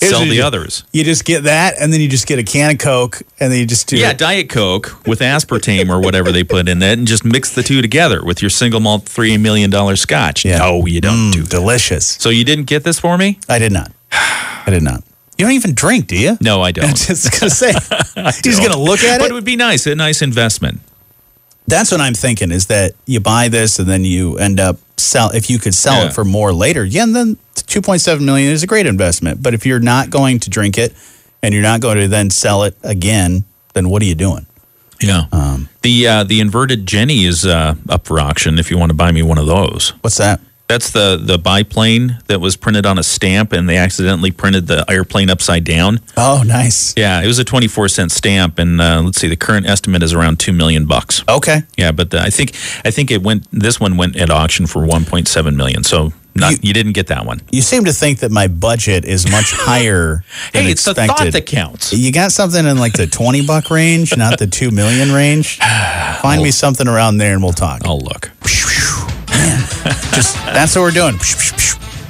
Here's 0.00 0.10
Sell 0.10 0.20
what 0.22 0.28
you 0.28 0.32
the 0.34 0.42
others. 0.42 0.82
You 0.92 1.04
just 1.04 1.24
get 1.24 1.44
that, 1.44 1.74
and 1.80 1.92
then 1.92 2.00
you 2.00 2.08
just 2.08 2.26
get 2.26 2.40
a 2.40 2.42
can 2.42 2.72
of 2.72 2.78
Coke, 2.78 3.22
and 3.38 3.52
then 3.52 3.60
you 3.60 3.66
just 3.66 3.86
do 3.86 3.96
Yeah, 3.96 4.10
it. 4.10 4.18
Diet 4.18 4.48
Coke 4.48 5.06
with 5.06 5.20
aspartame 5.20 5.90
or 5.90 6.00
whatever 6.00 6.32
they 6.32 6.42
put 6.42 6.68
in 6.68 6.82
it 6.82 6.98
and 6.98 7.06
just 7.06 7.24
mix 7.24 7.54
the 7.54 7.62
two 7.62 7.80
together 7.80 8.24
with 8.24 8.42
your 8.42 8.50
single 8.50 8.80
malt 8.80 9.04
$3 9.04 9.38
million 9.38 9.70
scotch. 9.96 10.44
Yeah. 10.44 10.58
No, 10.58 10.86
you 10.86 11.00
don't 11.00 11.30
Mm, 11.30 11.32
do 11.32 11.40
that. 11.42 11.50
delicious. 11.50 12.16
So 12.18 12.30
you 12.30 12.42
didn't 12.44 12.64
get 12.64 12.82
this 12.82 12.98
for 12.98 13.16
me? 13.16 13.38
I 13.48 13.60
did 13.60 13.70
not. 13.70 13.92
I 14.12 14.64
did 14.70 14.82
not. 14.82 15.04
You 15.38 15.46
don't 15.46 15.54
even 15.54 15.74
drink, 15.74 16.06
do 16.06 16.18
you? 16.18 16.36
No, 16.40 16.62
I 16.62 16.72
don't. 16.72 16.84
i 16.88 16.90
was 16.90 17.06
just 17.06 17.40
gonna 17.40 17.50
say. 17.50 17.72
He's 18.44 18.60
gonna 18.60 18.78
look 18.78 19.00
at 19.00 19.16
it. 19.16 19.18
But 19.18 19.26
it. 19.26 19.30
it 19.30 19.34
would 19.34 19.44
be 19.44 19.56
nice, 19.56 19.86
a 19.86 19.94
nice 19.94 20.22
investment. 20.22 20.80
That's 21.66 21.90
what 21.90 22.00
I'm 22.00 22.14
thinking. 22.14 22.50
Is 22.50 22.66
that 22.66 22.92
you 23.06 23.20
buy 23.20 23.48
this 23.48 23.78
and 23.78 23.88
then 23.88 24.04
you 24.04 24.36
end 24.38 24.60
up 24.60 24.78
sell. 24.96 25.30
If 25.30 25.48
you 25.48 25.58
could 25.58 25.74
sell 25.74 26.02
Yeah. 26.02 26.06
it 26.08 26.12
for 26.12 26.24
more 26.24 26.52
later, 26.52 26.84
yeah, 26.84 27.04
and 27.04 27.14
then 27.14 27.36
2.7 27.54 28.20
million 28.20 28.52
is 28.52 28.62
a 28.62 28.66
great 28.66 28.86
investment. 28.86 29.42
But 29.42 29.54
if 29.54 29.64
you're 29.64 29.80
not 29.80 30.10
going 30.10 30.40
to 30.40 30.50
drink 30.50 30.76
it 30.76 30.92
and 31.42 31.54
you're 31.54 31.62
not 31.62 31.80
going 31.80 31.98
to 31.98 32.08
then 32.08 32.30
sell 32.30 32.64
it 32.64 32.76
again, 32.82 33.44
then 33.74 33.88
what 33.88 34.02
are 34.02 34.06
you 34.06 34.14
doing? 34.14 34.46
Yeah. 35.00 35.24
Um, 35.32 35.68
the 35.82 36.06
uh, 36.06 36.24
the 36.24 36.40
inverted 36.40 36.86
Jenny 36.86 37.24
is 37.24 37.44
uh, 37.44 37.74
up 37.88 38.06
for 38.06 38.20
auction 38.20 38.58
if 38.58 38.70
you 38.70 38.78
want 38.78 38.90
to 38.90 38.94
buy 38.94 39.10
me 39.10 39.22
one 39.22 39.38
of 39.38 39.46
those. 39.46 39.90
What's 40.02 40.18
that? 40.18 40.40
That's 40.72 40.90
the 40.90 41.18
the 41.22 41.36
biplane 41.38 42.16
that 42.28 42.40
was 42.40 42.56
printed 42.56 42.86
on 42.86 42.98
a 42.98 43.02
stamp, 43.02 43.52
and 43.52 43.68
they 43.68 43.76
accidentally 43.76 44.30
printed 44.30 44.66
the 44.68 44.84
airplane 44.90 45.28
upside 45.28 45.64
down. 45.64 46.00
Oh, 46.16 46.42
nice. 46.46 46.94
Yeah, 46.96 47.20
it 47.22 47.26
was 47.26 47.38
a 47.38 47.44
twenty 47.44 47.68
four 47.68 47.88
cent 47.88 48.10
stamp, 48.10 48.58
and 48.58 48.80
uh, 48.80 49.02
let's 49.04 49.20
see, 49.20 49.28
the 49.28 49.36
current 49.36 49.66
estimate 49.66 50.02
is 50.02 50.14
around 50.14 50.40
two 50.40 50.52
million 50.54 50.86
bucks. 50.86 51.22
Okay. 51.28 51.62
Yeah, 51.76 51.92
but 51.92 52.10
the, 52.10 52.20
I 52.20 52.30
think 52.30 52.54
I 52.86 52.90
think 52.90 53.10
it 53.10 53.22
went. 53.22 53.46
This 53.52 53.78
one 53.78 53.98
went 53.98 54.16
at 54.16 54.30
auction 54.30 54.66
for 54.66 54.86
one 54.86 55.04
point 55.04 55.28
seven 55.28 55.58
million. 55.58 55.84
So 55.84 56.14
not 56.34 56.52
You- 56.52 56.58
you, 56.62 56.72
didn't 56.72 56.92
get 56.92 57.08
that 57.08 57.26
one. 57.26 57.42
You 57.50 57.60
seem 57.60 57.84
to 57.84 57.92
think 57.92 58.20
that 58.20 58.30
my 58.30 58.48
budget 58.48 59.04
is 59.04 59.30
much 59.30 59.52
higher 59.52 60.24
than 60.54 60.64
Hey, 60.64 60.70
it's 60.70 60.84
the 60.84 60.92
expected. 60.92 61.16
thought 61.24 61.32
that 61.32 61.44
counts. 61.44 61.92
You 61.92 62.10
got 62.10 62.32
something 62.32 62.64
in 62.64 62.78
like 62.78 62.94
the 62.94 63.06
20 63.06 63.44
buck 63.46 63.68
range, 63.68 64.16
not 64.16 64.38
the 64.38 64.46
2 64.46 64.70
million 64.70 65.12
range? 65.12 65.58
Find 66.22 66.42
me 66.42 66.50
something 66.50 66.88
around 66.88 67.18
there 67.18 67.34
and 67.34 67.42
we'll 67.42 67.52
talk. 67.52 67.82
I'll 67.84 68.00
look. 68.00 68.30
Just 70.14 70.34
that's 70.46 70.74
what 70.76 70.82
we're 70.82 70.90
doing. 70.90 71.14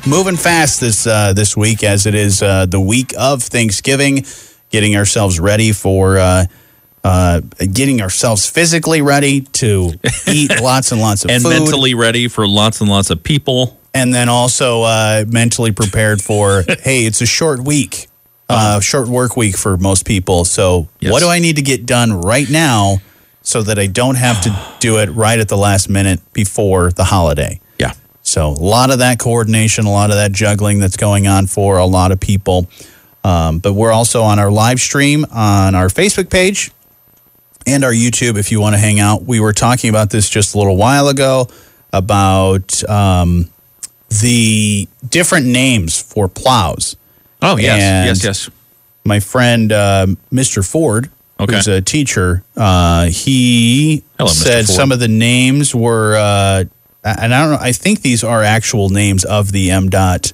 Moving 0.07 0.37
fast 0.37 0.81
this 0.81 1.07
uh, 1.07 1.33
this 1.33 1.57
week 1.57 1.85
as 1.85 2.07
it 2.07 2.15
is 2.15 2.43
uh, 2.43 2.67
the 2.67 2.81
week 2.81 3.13
of 3.19 3.43
Thanksgiving, 3.43 4.25
getting 4.71 4.97
ourselves 4.97 5.39
ready 5.39 5.73
for 5.73 6.19
uh, 6.19 6.47
uh, 7.05 7.41
getting 7.73 8.03
ourselves 8.03 8.49
physically 8.51 9.01
ready 9.01 9.43
to 9.43 9.93
eat 10.29 10.61
lots 10.61 10.91
and 10.93 11.01
lots 11.01 11.25
of 11.25 11.31
food. 11.31 11.35
And 11.37 11.43
food, 11.45 11.51
mentally 11.51 11.95
ready 11.95 12.29
for 12.29 12.47
lots 12.49 12.81
and 12.81 12.91
lots 12.91 13.11
of 13.11 13.23
people. 13.23 13.79
and 13.95 14.13
then 14.13 14.29
also 14.29 14.83
uh, 14.83 15.25
mentally 15.29 15.71
prepared 15.73 16.21
for 16.21 16.63
hey, 16.81 17.05
it's 17.07 17.21
a 17.21 17.27
short 17.27 17.61
week, 17.61 18.09
uh, 18.49 18.81
short 18.81 19.07
work 19.09 19.37
week 19.37 19.57
for 19.57 19.77
most 19.77 20.05
people. 20.05 20.45
So 20.45 20.89
Yes. 21.01 21.13
what 21.13 21.21
do 21.23 21.29
I 21.29 21.39
need 21.39 21.57
to 21.57 21.63
get 21.63 21.87
done 21.87 22.13
right 22.23 22.51
now 22.51 22.99
so 23.43 23.63
that 23.63 23.79
I 23.79 23.87
don't 23.87 24.15
have 24.17 24.41
to 24.43 24.77
do 24.81 24.99
it 24.99 25.07
right 25.11 25.39
at 25.39 25.49
the 25.49 25.57
last 25.57 25.89
minute 25.89 26.21
before 26.33 26.91
the 26.91 27.05
holiday? 27.05 27.61
Yeah. 27.79 27.93
So 28.23 28.49
a 28.49 28.53
lot 28.53 28.91
of 28.91 28.99
that 29.01 29.19
coordination, 29.19 29.85
a 29.87 29.91
lot 29.91 30.11
of 30.11 30.17
that 30.17 30.33
juggling 30.33 30.79
that's 30.79 30.97
going 30.97 31.27
on 31.27 31.47
for 31.47 31.77
a 31.79 31.87
lot 31.87 32.13
of 32.13 32.21
people. 32.21 32.69
Um, 33.25 33.59
but 33.61 33.75
we're 33.75 33.93
also 33.93 34.23
on 34.23 34.39
our 34.39 34.51
live 34.51 34.81
stream 34.81 35.25
on 35.33 35.75
our 35.75 35.87
Facebook 35.89 36.29
page 36.31 36.71
and 37.67 37.85
our 37.85 37.93
YouTube 37.93 38.37
if 38.39 38.51
you 38.51 38.61
want 38.61 38.75
to 38.75 38.79
hang 38.81 38.99
out. 38.99 39.25
We 39.25 39.39
were 39.39 39.53
talking 39.53 39.91
about 39.91 40.11
this 40.11 40.29
just 40.29 40.55
a 40.55 40.59
little 40.59 40.77
while 40.77 41.09
ago 41.09 41.49
about 41.93 42.83
um, 42.89 43.49
the 44.21 44.89
different 45.09 45.47
names 45.47 46.01
for 46.01 46.29
plows. 46.29 46.97
Oh 47.41 47.57
yes, 47.57 47.81
And- 47.83 48.07
yes, 48.09 48.25
yes. 48.25 48.51
My 49.05 49.19
friend 49.19 49.73
uh, 49.73 50.07
Mr. 50.33 50.65
Ford, 50.69 51.11
Okay. 51.43 51.57
who's 51.57 51.69
a 51.69 51.81
teacher, 51.81 52.45
uh, 52.57 53.07
he 53.07 54.03
Hello, 54.19 54.29
said 54.31 54.67
some 54.67 54.93
of 54.93 55.01
the 55.01 55.09
names 55.09 55.75
were, 55.75 56.17
uh, 56.17 56.65
and 57.05 57.35
I 57.35 57.43
don't 57.43 57.53
know. 57.53 57.59
I 57.61 57.73
think 57.73 58.03
these 58.03 58.23
are 58.23 58.43
actual 58.43 58.89
names 58.91 59.25
of 59.25 59.53
the 59.53 59.69
MDOT 59.71 60.33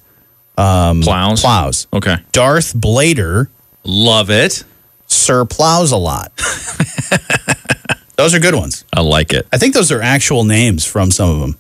Plows. 0.57 1.41
plows. 1.41 1.87
Okay. 1.93 2.17
Darth 2.33 2.75
Blader, 2.75 3.49
Love 3.85 4.29
it. 4.31 4.65
Sir 5.07 5.45
Plows 5.47 5.93
a 5.93 5.97
lot. 5.97 6.33
those 8.17 8.35
are 8.35 8.39
good 8.41 8.55
ones. 8.55 8.85
I 8.93 9.01
like 9.01 9.33
it. 9.33 9.47
I 9.53 9.57
think 9.57 9.73
those 9.73 9.91
are 9.91 10.03
actual 10.03 10.45
names 10.45 10.85
from 10.85 11.11
some 11.11 11.31
of 11.31 11.41
them. 11.41 11.57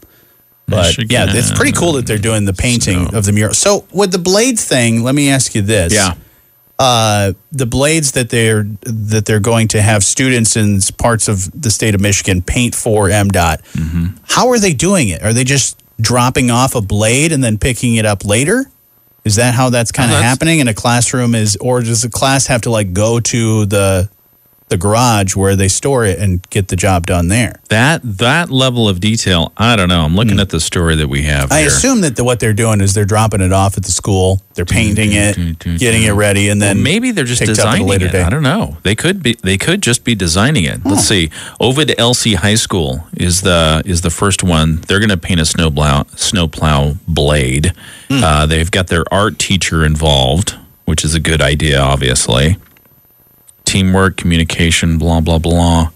But 0.66 0.88
Michigan. 0.88 1.08
yeah, 1.10 1.26
it's 1.28 1.50
pretty 1.50 1.72
cool 1.72 1.92
that 1.92 2.06
they're 2.06 2.18
doing 2.18 2.44
the 2.44 2.52
painting 2.52 3.14
of 3.14 3.24
the 3.24 3.32
mural. 3.32 3.54
So 3.54 3.86
with 3.90 4.12
the 4.12 4.18
blade 4.18 4.58
thing, 4.58 5.02
let 5.02 5.14
me 5.14 5.30
ask 5.30 5.54
you 5.54 5.62
this: 5.62 5.94
Yeah. 5.94 6.14
Uh, 6.78 7.32
the 7.50 7.66
blades 7.66 8.12
that 8.12 8.30
they're 8.30 8.64
that 8.82 9.24
they're 9.26 9.40
going 9.40 9.68
to 9.68 9.82
have 9.82 10.04
students 10.04 10.56
in 10.56 10.80
parts 10.96 11.26
of 11.28 11.50
the 11.60 11.70
state 11.70 11.94
of 11.94 12.00
Michigan 12.00 12.40
paint 12.42 12.74
for 12.74 13.08
MDOT. 13.08 13.62
Mm-hmm. 13.72 14.06
How 14.28 14.48
are 14.48 14.58
they 14.58 14.72
doing 14.74 15.08
it? 15.08 15.22
Are 15.22 15.32
they 15.32 15.44
just 15.44 15.82
dropping 16.00 16.50
off 16.50 16.74
a 16.76 16.80
blade 16.80 17.32
and 17.32 17.42
then 17.42 17.58
picking 17.58 17.96
it 17.96 18.06
up 18.06 18.24
later? 18.24 18.66
Is 19.24 19.36
that 19.36 19.54
how 19.54 19.70
that's 19.70 19.90
kind 19.92 20.12
Oh, 20.12 20.16
of 20.16 20.22
happening 20.22 20.60
in 20.60 20.68
a 20.68 20.74
classroom? 20.74 21.34
Is 21.34 21.56
or 21.60 21.82
does 21.82 22.02
the 22.02 22.08
class 22.10 22.46
have 22.46 22.62
to 22.62 22.70
like 22.70 22.92
go 22.92 23.18
to 23.20 23.66
the 23.66 24.08
the 24.68 24.76
garage 24.76 25.34
where 25.36 25.56
they 25.56 25.68
store 25.68 26.04
it 26.04 26.18
and 26.18 26.42
get 26.50 26.68
the 26.68 26.76
job 26.76 27.06
done 27.06 27.28
there? 27.28 27.60
That 27.68 28.00
that 28.18 28.50
level 28.50 28.88
of 28.88 29.00
detail, 29.00 29.52
I 29.56 29.76
don't 29.76 29.88
know. 29.88 30.02
I'm 30.02 30.14
looking 30.16 30.40
at 30.40 30.50
the 30.50 30.60
story 30.60 30.96
that 30.96 31.08
we 31.08 31.22
have. 31.22 31.50
I 31.52 31.60
here. 31.60 31.68
assume 31.68 32.00
that 32.02 32.16
the, 32.16 32.24
what 32.24 32.40
they're 32.40 32.52
doing 32.52 32.80
is 32.80 32.94
they're 32.94 33.04
dropping 33.04 33.40
it 33.40 33.52
off 33.52 33.76
at 33.76 33.84
the 33.84 33.92
school, 33.92 34.40
they're 34.54 34.64
painting 34.64 35.10
it, 35.12 35.58
getting 35.78 36.04
it 36.04 36.12
ready, 36.12 36.48
and 36.48 36.60
Well, 36.60 36.74
then 36.74 36.82
maybe 36.82 37.10
they're 37.10 37.24
just 37.24 37.44
designing 37.44 37.86
later 37.86 38.06
it. 38.06 38.12
date. 38.12 38.24
I 38.24 38.30
don't 38.30 38.42
know. 38.42 38.76
They 38.82 38.94
could 38.94 39.22
be. 39.22 39.36
They 39.42 39.58
could 39.58 39.82
just 39.82 40.04
be 40.04 40.14
designing 40.14 40.64
it. 40.64 40.84
Let's 40.84 41.04
see. 41.04 41.30
Ovid 41.60 41.88
LC 41.98 42.34
High 42.36 42.54
School 42.56 43.06
is 43.16 43.42
the 43.42 43.82
is 43.84 44.00
the 44.02 44.10
first 44.10 44.42
one. 44.42 44.76
They're 44.82 45.00
going 45.00 45.08
to 45.10 45.16
paint 45.16 45.40
a 45.40 45.44
snowplow 45.44 46.04
snowplow 46.16 46.94
blade. 47.06 47.72
Hmm. 48.08 48.24
Uh, 48.24 48.46
they've 48.46 48.70
got 48.70 48.86
their 48.88 49.04
art 49.12 49.38
teacher 49.38 49.84
involved, 49.84 50.56
which 50.86 51.04
is 51.04 51.14
a 51.14 51.20
good 51.20 51.42
idea, 51.42 51.78
obviously. 51.80 52.56
Teamwork, 53.68 54.16
communication, 54.16 54.98
blah 54.98 55.20
blah 55.20 55.38
blah. 55.38 55.90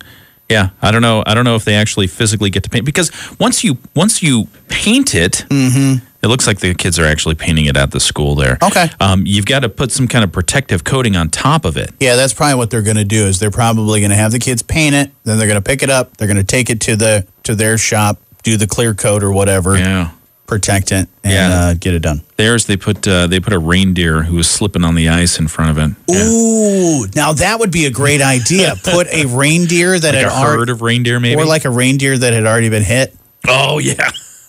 Yeah, 0.48 0.68
I 0.82 0.90
don't 0.90 1.00
know. 1.00 1.22
I 1.26 1.32
don't 1.32 1.44
know 1.44 1.54
if 1.56 1.64
they 1.64 1.74
actually 1.74 2.06
physically 2.06 2.50
get 2.50 2.62
to 2.64 2.68
paint 2.70 2.84
because 2.84 3.10
once 3.40 3.64
you 3.64 3.78
once 3.96 4.22
you 4.22 4.48
paint 4.68 5.14
it, 5.14 5.46
it 5.50 6.28
looks 6.28 6.46
like 6.46 6.60
the 6.60 6.74
kids 6.74 6.98
are 6.98 7.06
actually 7.06 7.34
painting 7.34 7.64
it 7.64 7.76
at 7.76 7.90
the 7.90 8.00
school 8.00 8.34
there. 8.34 8.58
Okay. 8.62 8.90
Um, 9.00 9.24
you've 9.26 9.46
got 9.46 9.60
to 9.60 9.70
put 9.70 9.90
some 9.90 10.06
kind 10.06 10.22
of 10.22 10.30
protective 10.30 10.84
coating 10.84 11.16
on 11.16 11.30
top 11.30 11.64
of 11.64 11.78
it. 11.78 11.90
Yeah, 11.98 12.16
that's 12.16 12.34
probably 12.34 12.56
what 12.56 12.70
they're 12.70 12.82
going 12.82 12.98
to 12.98 13.04
do. 13.04 13.24
Is 13.26 13.38
they're 13.38 13.50
probably 13.50 14.00
going 14.00 14.10
to 14.10 14.16
have 14.16 14.32
the 14.32 14.38
kids 14.38 14.62
paint 14.62 14.94
it, 14.94 15.10
then 15.24 15.38
they're 15.38 15.48
going 15.48 15.60
to 15.62 15.66
pick 15.66 15.82
it 15.82 15.88
up, 15.88 16.18
they're 16.18 16.28
going 16.28 16.36
to 16.36 16.44
take 16.44 16.68
it 16.68 16.80
to 16.82 16.96
the 16.96 17.26
to 17.44 17.54
their 17.54 17.78
shop, 17.78 18.20
do 18.42 18.58
the 18.58 18.66
clear 18.66 18.92
coat 18.92 19.22
or 19.22 19.32
whatever, 19.32 19.78
Yeah. 19.78 20.10
Protect 20.52 20.92
it, 20.92 21.08
and 21.24 21.32
Yeah. 21.32 21.48
uh, 21.60 21.74
get 21.74 21.94
it 21.94 22.00
done. 22.00 22.22
Theirs, 22.36 22.66
they 22.66 22.76
put 22.76 23.06
uh, 23.08 23.26
they 23.26 23.40
put 23.40 23.52
a 23.52 23.58
reindeer 23.58 24.22
who 24.24 24.36
was 24.36 24.48
slipping 24.48 24.84
on 24.84 24.94
the 24.94 25.08
ice 25.08 25.38
in 25.38 25.48
front 25.48 25.70
of 25.70 25.78
it. 25.78 25.96
Yeah. 26.08 26.24
Ooh, 26.26 27.06
now 27.14 27.32
that 27.32 27.58
would 27.60 27.70
be 27.70 27.86
a 27.86 27.90
great 27.90 28.20
idea. 28.20 28.74
Put 28.84 29.06
a 29.08 29.26
reindeer 29.26 29.98
that 29.98 30.14
Like 30.14 30.24
had 30.24 30.32
a 30.32 30.34
herd 30.34 30.56
already, 30.56 30.72
of 30.72 30.82
reindeer, 30.82 31.18
maybe. 31.20 31.40
or 31.40 31.44
like 31.46 31.64
a 31.64 31.70
reindeer 31.70 32.16
that 32.18 32.32
had 32.32 32.44
already 32.46 32.68
been 32.68 32.82
hit. 32.84 33.14
oh 33.48 33.78
yeah, 33.78 34.10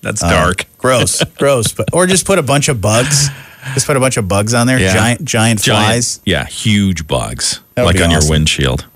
that's 0.00 0.22
Uh, 0.22 0.30
dark. 0.30 0.66
Gross, 0.78 1.22
gross. 1.38 1.72
But 1.72 1.88
or 1.92 2.06
just 2.06 2.26
put 2.26 2.38
a 2.38 2.42
bunch 2.42 2.68
of 2.68 2.80
bugs. 2.80 3.28
Just 3.74 3.86
put 3.86 3.96
a 3.96 4.00
bunch 4.00 4.16
of 4.16 4.26
bugs 4.26 4.54
on 4.54 4.66
there. 4.66 4.78
Yeah. 4.78 4.92
Giant, 4.92 5.24
giant 5.24 5.60
flies. 5.62 6.20
yeah, 6.24 6.44
huge 6.46 7.06
bugs 7.06 7.60
like 7.76 8.00
on 8.00 8.10
your 8.10 8.28
windshield. 8.28 8.86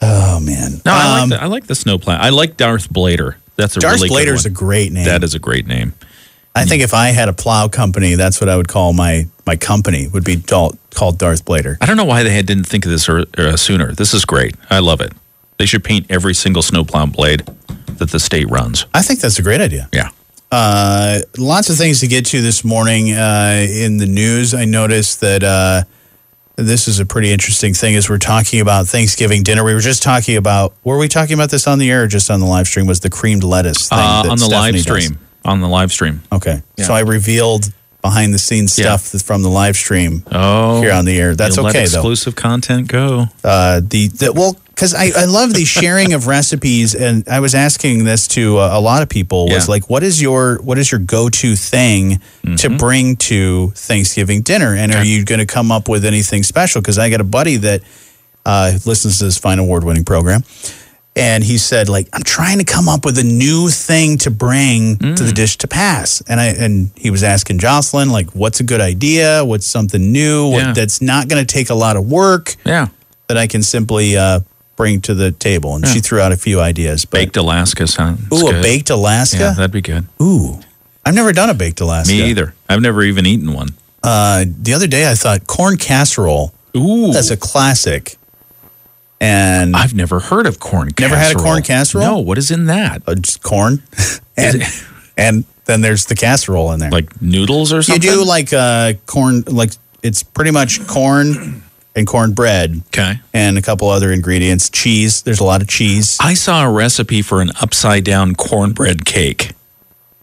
Oh 0.00 0.38
man. 0.38 0.80
No, 0.84 0.92
I, 0.92 1.20
Um, 1.22 1.30
like 1.30 1.38
the, 1.38 1.42
I 1.44 1.46
like 1.46 1.66
the 1.66 1.74
snowplow. 1.74 2.14
I 2.14 2.28
like 2.28 2.56
Darth 2.56 2.88
Blader. 2.90 3.34
That's 3.58 3.76
a 3.76 3.80
Darth 3.80 4.00
really 4.00 4.08
Blader's 4.08 4.46
a 4.46 4.50
great 4.50 4.92
name. 4.92 5.04
That 5.04 5.24
is 5.24 5.34
a 5.34 5.38
great 5.40 5.66
name. 5.66 5.92
I 6.54 6.64
think 6.64 6.82
if 6.82 6.94
I 6.94 7.08
had 7.08 7.28
a 7.28 7.32
plow 7.32 7.68
company, 7.68 8.14
that's 8.14 8.40
what 8.40 8.48
I 8.48 8.56
would 8.56 8.68
call 8.68 8.92
my 8.92 9.26
my 9.46 9.56
company. 9.56 10.08
Would 10.08 10.24
be 10.24 10.36
Dal- 10.36 10.76
called 10.94 11.18
Darth 11.18 11.44
Blader. 11.44 11.76
I 11.80 11.86
don't 11.86 11.96
know 11.96 12.04
why 12.04 12.22
they 12.22 12.30
had, 12.30 12.46
didn't 12.46 12.64
think 12.64 12.84
of 12.84 12.90
this 12.90 13.08
er, 13.08 13.24
uh, 13.36 13.56
sooner. 13.56 13.92
This 13.92 14.14
is 14.14 14.24
great. 14.24 14.54
I 14.70 14.78
love 14.78 15.00
it. 15.00 15.12
They 15.58 15.66
should 15.66 15.84
paint 15.84 16.06
every 16.08 16.34
single 16.34 16.62
snowplow 16.62 17.06
blade 17.06 17.48
that 17.98 18.10
the 18.10 18.20
state 18.20 18.48
runs. 18.48 18.86
I 18.94 19.02
think 19.02 19.20
that's 19.20 19.38
a 19.38 19.42
great 19.42 19.60
idea. 19.60 19.88
Yeah. 19.92 20.10
Uh, 20.50 21.20
lots 21.36 21.68
of 21.68 21.76
things 21.76 22.00
to 22.00 22.06
get 22.06 22.26
to 22.26 22.40
this 22.40 22.64
morning 22.64 23.10
uh, 23.12 23.66
in 23.68 23.98
the 23.98 24.06
news. 24.06 24.54
I 24.54 24.64
noticed 24.64 25.20
that 25.20 25.42
uh, 25.42 25.82
this 26.66 26.88
is 26.88 26.98
a 26.98 27.06
pretty 27.06 27.30
interesting 27.32 27.72
thing 27.74 27.94
as 27.94 28.08
we're 28.10 28.18
talking 28.18 28.60
about 28.60 28.86
Thanksgiving 28.88 29.42
dinner. 29.44 29.62
We 29.64 29.74
were 29.74 29.80
just 29.80 30.02
talking 30.02 30.36
about, 30.36 30.74
were 30.84 30.98
we 30.98 31.06
talking 31.08 31.34
about 31.34 31.50
this 31.50 31.66
on 31.68 31.78
the 31.78 31.90
air 31.90 32.02
or 32.02 32.06
just 32.08 32.30
on 32.30 32.40
the 32.40 32.46
live 32.46 32.66
stream? 32.66 32.86
Was 32.86 33.00
the 33.00 33.10
creamed 33.10 33.44
lettuce 33.44 33.88
thing 33.88 33.98
Uh, 33.98 34.22
that 34.24 34.30
on 34.30 34.38
the 34.38 34.44
Stephanie 34.44 34.72
live 34.78 34.84
does? 34.86 35.04
stream. 35.04 35.18
On 35.44 35.60
the 35.60 35.68
live 35.68 35.92
stream. 35.92 36.22
Okay. 36.32 36.62
Yeah. 36.76 36.84
So 36.84 36.94
I 36.94 37.00
revealed 37.00 37.72
behind 38.08 38.32
the 38.34 38.38
scenes 38.38 38.78
Yeah. 38.78 38.84
stuff 38.96 39.12
that's 39.12 39.24
from 39.24 39.42
the 39.42 39.50
live 39.62 39.76
stream 39.76 40.22
Oh, 40.32 40.80
here 40.82 40.92
on 40.92 41.04
the 41.04 41.16
air. 41.22 41.34
That's 41.34 41.58
okay, 41.58 41.72
though. 41.86 41.98
exclusive 42.00 42.34
content 42.34 42.88
go. 42.88 43.26
uh, 43.44 43.80
the, 43.92 44.08
the 44.20 44.32
well 44.32 44.56
because 44.74 44.94
I, 44.94 45.10
I 45.22 45.24
love 45.24 45.54
the 45.54 45.64
sharing 45.64 46.12
of 46.14 46.26
recipes 46.36 46.94
and 46.94 47.26
i 47.28 47.40
was 47.40 47.52
asking 47.54 48.04
this 48.04 48.28
to 48.36 48.58
uh, 48.58 48.70
a 48.72 48.80
lot 48.80 49.02
of 49.02 49.08
people 49.08 49.46
was 49.46 49.66
Yeah. 49.66 49.74
like 49.74 49.90
what 49.90 50.02
is 50.04 50.22
your 50.22 50.58
what 50.62 50.78
is 50.78 50.86
your 50.92 51.00
go-to 51.00 51.56
thing 51.56 52.20
to 52.62 52.68
bring 52.84 53.16
to 53.30 53.70
thanksgiving 53.88 54.42
dinner 54.42 54.74
and 54.76 54.92
are 54.92 54.98
Mm-hmm. 55.02 55.18
You 55.20 55.24
going 55.24 55.40
to 55.46 55.46
come 55.58 55.72
up 55.76 55.88
with 55.88 56.04
anything 56.04 56.42
special 56.44 56.80
because 56.80 56.98
i 56.98 57.10
got 57.10 57.20
a 57.20 57.30
buddy 57.38 57.56
that 57.58 57.80
uh, 58.46 58.72
listens 58.86 59.18
to 59.18 59.24
this 59.24 59.36
fine 59.36 59.58
award-winning 59.58 60.04
program 60.04 60.42
and 61.18 61.42
he 61.44 61.58
said 61.58 61.88
like 61.88 62.08
i'm 62.12 62.22
trying 62.22 62.58
to 62.58 62.64
come 62.64 62.88
up 62.88 63.04
with 63.04 63.18
a 63.18 63.22
new 63.24 63.68
thing 63.68 64.16
to 64.18 64.30
bring 64.30 64.96
to 64.98 65.04
Mm. 65.04 65.26
the 65.26 65.32
dish 65.32 65.56
to 65.58 65.68
pass 65.68 66.22
and 66.28 66.40
i 66.40 66.46
and 66.46 66.90
he 66.96 67.10
was 67.10 67.22
asking 67.22 67.58
jocelyn 67.58 68.10
like 68.10 68.30
what's 68.30 68.60
a 68.60 68.64
good 68.64 68.80
idea 68.80 69.44
what's 69.44 69.66
something 69.66 70.12
new 70.12 70.50
what, 70.50 70.74
that's 70.74 71.00
not 71.02 71.28
going 71.28 71.44
to 71.44 71.52
take 71.54 71.70
a 71.70 71.74
lot 71.74 71.96
of 71.96 72.10
work 72.10 72.54
Yeah. 72.64 72.88
that 73.28 73.36
I 73.36 73.46
can 73.46 73.62
simply 73.62 74.16
uh, 74.16 74.40
bring 74.76 75.00
to 75.02 75.12
the 75.14 75.32
table. 75.32 75.74
And 75.74 75.86
she 75.86 76.00
threw 76.00 76.20
out 76.20 76.30
a 76.32 76.36
few 76.36 76.60
ideas. 76.60 77.04
But, 77.04 77.18
Baked 77.18 77.36
Alaska 77.36 77.86
sounds 77.86 78.20
Ooh, 78.32 78.46
a 78.48 78.52
good. 78.52 78.62
baked 78.62 78.90
Yeah, 78.90 78.96
Alaska? 78.96 79.54
that'd 79.56 79.72
be 79.72 79.80
good. 79.82 80.06
Ooh. 80.22 80.60
I've 81.04 81.14
never 81.14 81.32
done 81.32 81.50
a 81.50 81.54
baked 81.54 81.80
Alaska. 81.80 82.12
Me 82.12 82.22
either. 82.30 82.54
I've 82.68 82.80
never 82.80 83.02
even 83.02 83.26
eaten 83.26 83.52
one. 83.52 83.70
Uh, 84.02 84.44
the 84.46 84.72
other 84.74 84.86
day 84.86 85.10
I 85.10 85.14
thought 85.14 85.46
corn 85.46 85.76
casserole. 85.78 86.54
Ooh. 86.76 87.12
That's 87.12 87.30
a 87.30 87.36
classic. 87.36 88.16
And 89.20 89.74
I've 89.74 89.94
never 89.94 90.20
heard 90.20 90.46
of 90.46 90.60
corn 90.60 90.92
casserole. 90.92 91.10
Never 91.10 91.20
had 91.22 91.34
a 91.36 91.38
corn 91.38 91.62
casserole? 91.62 92.04
No, 92.04 92.18
what 92.18 92.38
is 92.38 92.50
in 92.50 92.66
that? 92.66 93.02
uh, 93.06 93.14
just 93.16 93.42
corn. 93.42 93.82
and, 94.36 94.62
and 95.16 95.44
then 95.64 95.80
there's 95.80 96.06
the 96.06 96.14
casserole 96.14 96.70
in 96.72 96.78
there. 96.80 96.90
Like 96.90 97.20
noodles 97.20 97.72
or 97.72 97.82
something. 97.82 98.02
you 98.02 98.16
do 98.16 98.24
like 98.24 98.52
uh, 98.52 98.92
corn, 99.06 99.42
like 99.48 99.72
it's 100.02 100.22
pretty 100.22 100.52
much 100.52 100.86
corn 100.86 101.62
and 101.96 102.06
cornbread 102.06 102.82
Okay. 102.88 103.18
and 103.34 103.58
a 103.58 103.62
couple 103.62 103.88
other 103.88 104.12
ingredients. 104.12 104.70
Cheese. 104.70 105.22
There's 105.22 105.40
a 105.40 105.44
lot 105.44 105.62
of 105.62 105.68
cheese. 105.68 106.16
I 106.20 106.34
saw 106.34 106.64
a 106.64 106.70
recipe 106.70 107.20
for 107.22 107.40
an 107.40 107.50
upside 107.60 108.04
down 108.04 108.36
cornbread 108.36 109.04
cake 109.04 109.50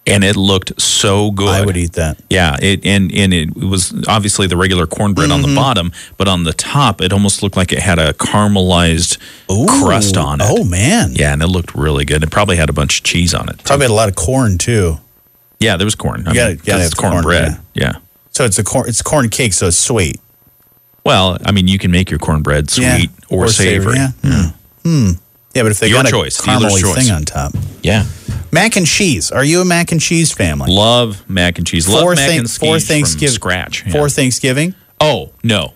and 0.07 0.23
it 0.23 0.35
looked 0.35 0.79
so 0.81 1.31
good. 1.31 1.49
I 1.49 1.65
would 1.65 1.77
eat 1.77 1.93
that. 1.93 2.17
Yeah, 2.29 2.55
it 2.61 2.85
and 2.85 3.11
and 3.13 3.33
it 3.33 3.55
was 3.55 3.93
obviously 4.07 4.47
the 4.47 4.57
regular 4.57 4.85
cornbread 4.87 5.31
on 5.31 5.41
Mm-hmm. 5.41 5.49
the 5.49 5.55
bottom, 5.55 5.91
but 6.17 6.27
on 6.27 6.43
the 6.43 6.53
top 6.53 7.01
it 7.01 7.11
almost 7.13 7.41
looked 7.43 7.57
like 7.57 7.71
it 7.71 7.79
had 7.79 7.97
a 7.99 8.13
caramelized 8.13 9.17
crust 9.81 10.17
on 10.17 10.41
it. 10.41 10.47
Oh, 10.49 10.63
man. 10.63 11.11
Yeah, 11.13 11.33
and 11.33 11.41
it 11.41 11.47
looked 11.47 11.73
really 11.75 12.05
good. 12.05 12.23
It 12.23 12.31
probably 12.31 12.55
had 12.57 12.69
a 12.69 12.73
bunch 12.73 12.99
of 12.99 13.03
cheese 13.03 13.33
on 13.33 13.49
it. 13.49 13.57
too. 13.59 13.63
Probably 13.65 13.85
had 13.85 13.91
a 13.91 13.95
lot 13.95 14.09
of 14.09 14.15
corn 14.15 14.57
too. 14.57 14.97
Yeah, 15.59 15.77
there 15.77 15.85
was 15.85 15.95
corn. 15.95 16.27
I 16.27 16.31
You 16.31 16.35
gotta- 16.35 16.49
mean, 16.49 16.57
'cause 16.57 16.65
gotta 16.67 16.83
it's 16.83 16.93
have 16.93 16.97
corn, 16.97 17.11
cornbread. 17.13 17.57
yeah. 17.73 17.93
So 18.31 18.43
it's 18.45 18.59
a 18.59 18.63
corn. 18.63 18.87
It's 18.89 19.01
corn 19.01 19.29
cake, 19.29 19.53
so 19.53 19.67
it's 19.67 19.77
sweet 19.77 20.19
Well, 21.05 21.37
I 21.45 21.51
mean, 21.51 21.67
you 21.67 21.77
can 21.79 21.91
make 21.91 22.09
your 22.09 22.17
cornbread 22.19 22.69
sweet 22.71 22.85
Yeah. 22.85 23.05
or, 23.29 23.47
savory. 23.47 23.95
Yeah. 23.95 24.09
Hmm. 24.23 24.47
Hmm. 24.83 25.11
Yeah, 25.53 25.61
but 25.63 25.71
if 25.71 25.79
they 25.79 25.87
Your 25.87 26.01
got 26.03 26.09
choice, 26.11 26.39
a 26.39 26.43
choice. 26.43 26.95
thing 26.95 27.11
on 27.11 27.23
top, 27.25 27.53
Yeah. 27.83 28.03
Mac 28.55 28.75
and 28.77 28.87
cheese. 28.87 29.31
Are 29.31 29.43
you 29.43 29.61
a 29.61 29.65
mac 29.65 29.91
and 29.91 30.01
cheese 30.01 30.31
family? 30.31 30.71
Love 30.71 31.29
mac 31.29 31.57
and 31.59 31.67
cheese. 31.67 31.87
Love 31.87 32.01
for 32.03 32.15
mac 32.15 32.27
Thank- 32.27 32.39
and 32.39 32.49
for 32.49 32.59
cheese 32.59 32.87
from 32.87 32.95
Thanksgiving, 32.95 33.35
scratch. 33.35 33.83
Yeah. 33.85 33.91
For 33.91 34.09
Thanksgiving, 34.09 34.73
Oh 35.01 35.31
no, 35.43 35.73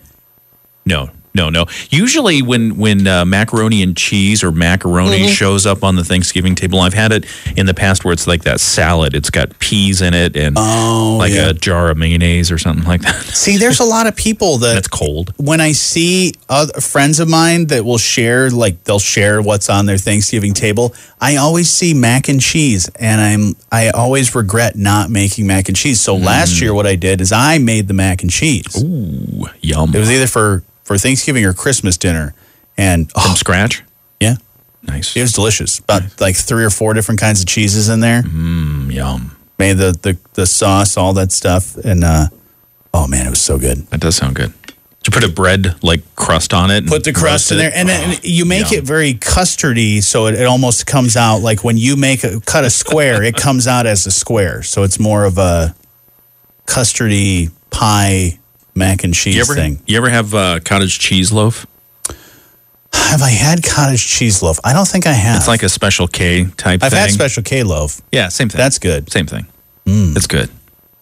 no, 0.85 1.09
no, 1.33 1.49
no. 1.49 1.65
Usually, 1.89 2.41
when 2.41 2.77
when 2.77 3.05
uh, 3.07 3.23
macaroni 3.25 3.83
and 3.83 3.95
cheese 3.95 4.43
or 4.43 4.51
macaroni 4.51 5.19
Mm-hmm. 5.19 5.27
shows 5.29 5.65
up 5.65 5.83
on 5.83 5.95
the 5.95 6.03
Thanksgiving 6.03 6.55
table, 6.55 6.79
I've 6.79 6.93
had 6.93 7.11
it 7.11 7.25
in 7.57 7.65
the 7.65 7.73
past 7.73 8.03
where 8.05 8.13
it's 8.13 8.27
like 8.27 8.43
that 8.43 8.59
salad. 8.59 9.13
It's 9.15 9.29
got 9.29 9.57
peas 9.59 10.01
in 10.01 10.13
it 10.13 10.35
and 10.35 10.55
Oh, 10.57 11.17
like 11.19 11.31
yeah. 11.33 11.49
a 11.49 11.53
jar 11.53 11.89
of 11.91 11.97
mayonnaise 11.97 12.51
or 12.51 12.57
something 12.57 12.85
like 12.85 13.01
that. 13.01 13.15
see, 13.25 13.57
there's 13.57 13.79
a 13.79 13.83
lot 13.85 14.07
of 14.07 14.15
people 14.15 14.57
that 14.59 14.73
That's 14.75 14.87
cold. 14.87 15.33
when 15.37 15.61
I 15.61 15.71
see 15.73 16.33
other 16.49 16.79
friends 16.81 17.19
of 17.19 17.27
mine 17.29 17.67
that 17.67 17.85
will 17.85 17.97
share, 17.97 18.49
like 18.49 18.83
they'll 18.83 18.99
share 18.99 19.41
what's 19.41 19.69
on 19.69 19.85
their 19.85 19.97
Thanksgiving 19.97 20.53
table, 20.53 20.93
I 21.21 21.35
always 21.37 21.69
see 21.69 21.93
mac 21.93 22.27
and 22.29 22.41
cheese, 22.41 22.89
and 22.99 23.19
I'm 23.21 23.55
I 23.71 23.89
always 23.89 24.33
regret 24.35 24.75
not 24.75 25.09
making 25.09 25.47
mac 25.47 25.67
and 25.69 25.77
cheese. 25.77 25.99
So 26.01 26.17
Mm. 26.17 26.25
last 26.25 26.61
year, 26.61 26.73
what 26.73 26.87
I 26.87 26.95
did 26.95 27.21
is 27.21 27.31
I 27.31 27.57
made 27.59 27.87
the 27.87 27.93
mac 27.93 28.21
and 28.21 28.31
cheese. 28.31 28.81
Ooh, 28.81 29.47
yum. 29.61 29.93
It 29.95 29.99
was 29.99 30.09
either 30.11 30.27
for 30.27 30.63
for 30.89 30.97
Thanksgiving 30.97 31.45
or 31.45 31.53
Christmas 31.53 31.97
dinner, 31.97 32.33
and 32.75 33.11
From 33.11 33.21
oh, 33.31 33.35
scratch. 33.35 33.83
yeah, 34.19 34.37
Nice. 34.81 35.15
it 35.15 35.21
was 35.21 35.33
delicious. 35.33 35.77
About 35.77 36.19
like 36.19 36.35
three 36.35 36.63
or 36.65 36.71
four 36.71 36.95
different 36.95 37.19
kinds 37.21 37.41
of 37.41 37.45
cheeses 37.45 37.89
in 37.89 37.99
there. 37.99 38.23
Mm, 38.23 38.91
yum. 38.91 39.37
Made 39.59 39.73
the 39.77 39.91
the 39.91 40.17
the 40.33 40.47
sauce, 40.47 40.97
all 40.97 41.13
that 41.13 41.31
stuff, 41.31 41.75
and 41.75 42.03
uh, 42.03 42.29
oh 42.91 43.05
man, 43.07 43.27
it 43.27 43.29
was 43.29 43.39
so 43.41 43.59
good. 43.59 43.85
That 43.91 43.99
does 43.99 44.15
sound 44.15 44.35
good. 44.35 44.51
Did 44.63 45.07
you 45.07 45.11
put 45.21 45.23
a 45.23 45.31
bread 45.31 45.75
like 45.83 46.01
crust 46.15 46.55
on 46.55 46.71
it? 46.71 46.77
and 46.79 46.87
Put 46.87 47.03
the 47.03 47.13
crust 47.13 47.51
in 47.51 47.59
there, 47.59 47.71
and 47.75 47.87
then 47.87 48.15
Oh, 48.15 48.19
you 48.23 48.45
make 48.45 48.71
yum. 48.71 48.79
it 48.79 48.83
very 48.83 49.13
custardy, 49.13 50.01
so 50.01 50.25
it, 50.25 50.33
it 50.33 50.45
almost 50.47 50.87
comes 50.87 51.15
out 51.15 51.37
like 51.43 51.63
when 51.63 51.77
you 51.77 51.95
make 51.97 52.23
a 52.23 52.39
cut 52.41 52.63
a 52.65 52.69
square, 52.71 53.21
it 53.21 53.35
comes 53.35 53.67
out 53.67 53.85
as 53.85 54.07
a 54.07 54.11
square. 54.11 54.63
So 54.63 54.81
it's 54.81 54.99
more 54.99 55.23
of 55.25 55.37
a 55.37 55.75
custardy 56.65 57.51
pie 57.69 58.38
mac 58.79 59.03
and 59.03 59.13
cheese 59.13 59.35
You 59.35 59.41
ever, 59.41 59.53
thing. 59.53 59.79
you 59.85 59.97
ever 59.97 60.09
have 60.09 60.33
uh, 60.33 60.59
cottage 60.65 60.97
cheese 60.97 61.31
loaf? 61.31 61.67
Have 62.93 63.21
I 63.21 63.29
had 63.29 63.63
cottage 63.63 64.05
cheese 64.07 64.41
loaf? 64.41 64.59
I 64.63 64.73
don't 64.73 64.87
think 64.87 65.05
I 65.05 65.11
have. 65.13 65.37
It's 65.37 65.47
like 65.47 65.63
a 65.63 65.69
special 65.69 66.07
K 66.07 66.45
type 66.57 66.81
I've 66.83 66.91
thing. 66.91 66.99
had 67.01 67.11
special 67.11 67.43
K 67.43 67.63
loaf. 67.63 68.01
yeah, 68.11 68.29
same 68.29 68.49
thing. 68.49 68.57
That's 68.57 68.79
good. 68.79 69.11
Same 69.11 69.27
thing. 69.27 69.45
It's 69.91 70.27
good. 70.27 70.49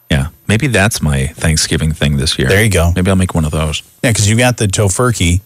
Yeah. 0.09 0.27
Maybe 0.47 0.67
that's 0.67 1.01
my 1.01 1.27
Thanksgiving 1.27 1.91
thing 1.91 2.15
this 2.15 2.39
year. 2.39 2.47
There 2.47 2.63
you 2.63 2.69
go. 2.69 2.93
Maybe 2.95 3.09
I'll 3.09 3.17
make 3.17 3.35
one 3.35 3.43
of 3.43 3.51
those. 3.51 3.81
Yeah, 4.01 4.11
because 4.11 4.29
you 4.29 4.37
got 4.37 4.55
the 4.57 4.67
tofurkey. 4.67 5.41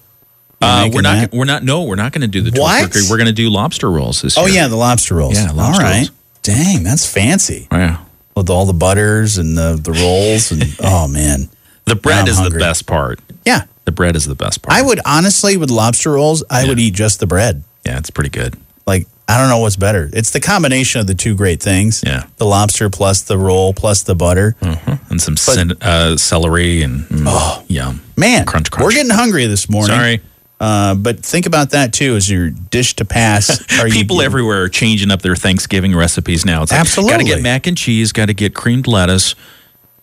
Uh, 0.61 0.89
we're 0.93 1.01
not. 1.01 1.15
that? 1.31 1.31
We're 1.33 1.45
not. 1.45 1.63
No, 1.63 1.83
we're 1.85 1.95
not 1.95 2.11
going 2.11 2.21
to 2.21 2.27
do 2.27 2.41
the 2.41 2.59
What? 2.59 2.83
turkey. 2.93 3.07
We're 3.09 3.17
going 3.17 3.25
to 3.25 3.33
do 3.33 3.49
lobster 3.49 3.89
rolls 3.89 4.21
this 4.21 4.37
Oh 4.37 4.41
year. 4.45 4.49
Oh 4.51 4.53
yeah, 4.63 4.67
the 4.67 4.75
lobster 4.75 5.15
rolls. 5.15 5.33
Yeah, 5.41 5.49
all 5.49 5.55
lobster 5.55 5.83
right. 5.83 5.95
rolls. 5.97 6.11
Dang, 6.43 6.83
that's 6.83 7.11
fancy 7.11 7.67
Yeah. 7.71 7.97
with 8.35 8.51
all 8.51 8.67
the 8.67 8.73
butters 8.73 9.39
and 9.39 9.57
the 9.57 9.79
the 9.81 9.91
rolls 9.93 10.51
and 10.51 10.63
oh 10.83 11.07
man. 11.07 11.49
The 11.85 11.95
bread 11.95 12.27
is 12.27 12.37
hungry. 12.37 12.59
the 12.59 12.65
best 12.65 12.85
part. 12.87 13.19
Yeah, 13.45 13.63
The 13.85 13.91
bread 13.91 14.15
is 14.15 14.25
the 14.25 14.35
best 14.35 14.61
part. 14.61 14.77
I 14.77 14.81
would 14.81 14.99
honestly 15.05 15.57
with 15.57 15.69
lobster 15.71 16.11
rolls, 16.11 16.43
I 16.49 16.67
would 16.67 16.79
eat 16.79 16.93
just 16.93 17.19
the 17.19 17.27
bread. 17.27 17.63
yeah, 17.85 17.97
it's 17.97 18.09
pretty 18.11 18.29
good. 18.29 18.55
Like 18.85 19.07
I 19.27 19.37
don't 19.37 19.49
know 19.49 19.59
what's 19.59 19.77
better. 19.77 20.09
It's 20.11 20.31
the 20.31 20.39
combination 20.41 20.99
of 21.01 21.07
the 21.07 21.13
two 21.15 21.35
great 21.35 21.61
things. 21.61 22.03
Yeah. 22.05 22.25
the 22.37 22.45
lobster 22.45 22.89
plus 22.89 23.21
the 23.21 23.37
roll 23.37 23.73
plus 23.73 24.03
the 24.03 24.13
butter. 24.15 24.55
Uh-huh. 24.61 24.97
And 25.09 25.21
some 25.21 25.37
cin- 25.37 25.77
uh, 25.81 26.17
celery 26.17 26.81
and 26.83 27.03
mm, 27.05 27.63
yum. 27.69 28.01
Man, 28.17 28.45
Crunch, 28.45 28.69
crunch. 28.71 28.83
we're 28.83 28.91
getting 28.91 29.11
hungry 29.11 29.45
this 29.47 29.69
morning. 29.69 29.95
Sorry. 29.95 30.21
Uh, 30.59 30.93
but 30.95 31.25
think 31.25 31.45
about 31.47 31.71
that 31.71 31.91
too 31.93 32.15
as 32.15 32.29
your 32.29 32.49
dish 32.49 32.95
to 32.97 33.05
pass. 33.05 33.63
Are 33.79 33.87
you- 33.87 33.93
People 33.93 34.21
everywhere 34.21 34.63
are 34.63 34.69
changing 34.69 35.09
up 35.11 35.21
their 35.21 35.35
Thanksgiving 35.35 35.95
recipes 35.95 36.45
now. 36.45 36.61
It's 36.63 36.71
like, 36.71 37.07
Got 37.09 37.17
to 37.17 37.23
get 37.23 37.41
mac 37.41 37.65
and 37.67 37.77
cheese. 37.77 38.11
Got 38.11 38.27
to 38.27 38.33
get 38.33 38.53
creamed 38.53 38.85
lettuce, 38.87 39.33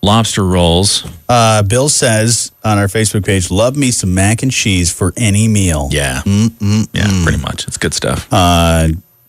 lobster 0.03 0.45
rolls. 0.45 1.07
Uh, 1.29 1.63
Bill 1.63 1.89
says 1.89 2.53
on 2.65 2.79
our 2.79 2.87
Facebook 2.87 3.25
page, 3.25 3.51
"Love 3.51 3.77
me 3.77 3.91
some 3.91 4.15
mac 4.15 4.43
and 4.43 4.53
cheese 4.53 4.93
for 4.93 5.13
any 5.17 5.49
meal." 5.49 5.89
Yeah. 5.93 6.23
Yeah, 6.27 7.23
pretty 7.23 7.39
much. 7.39 7.67
It's 7.67 7.77
good 7.77 7.95
stuff. 7.95 8.27
Uh, 8.33 8.89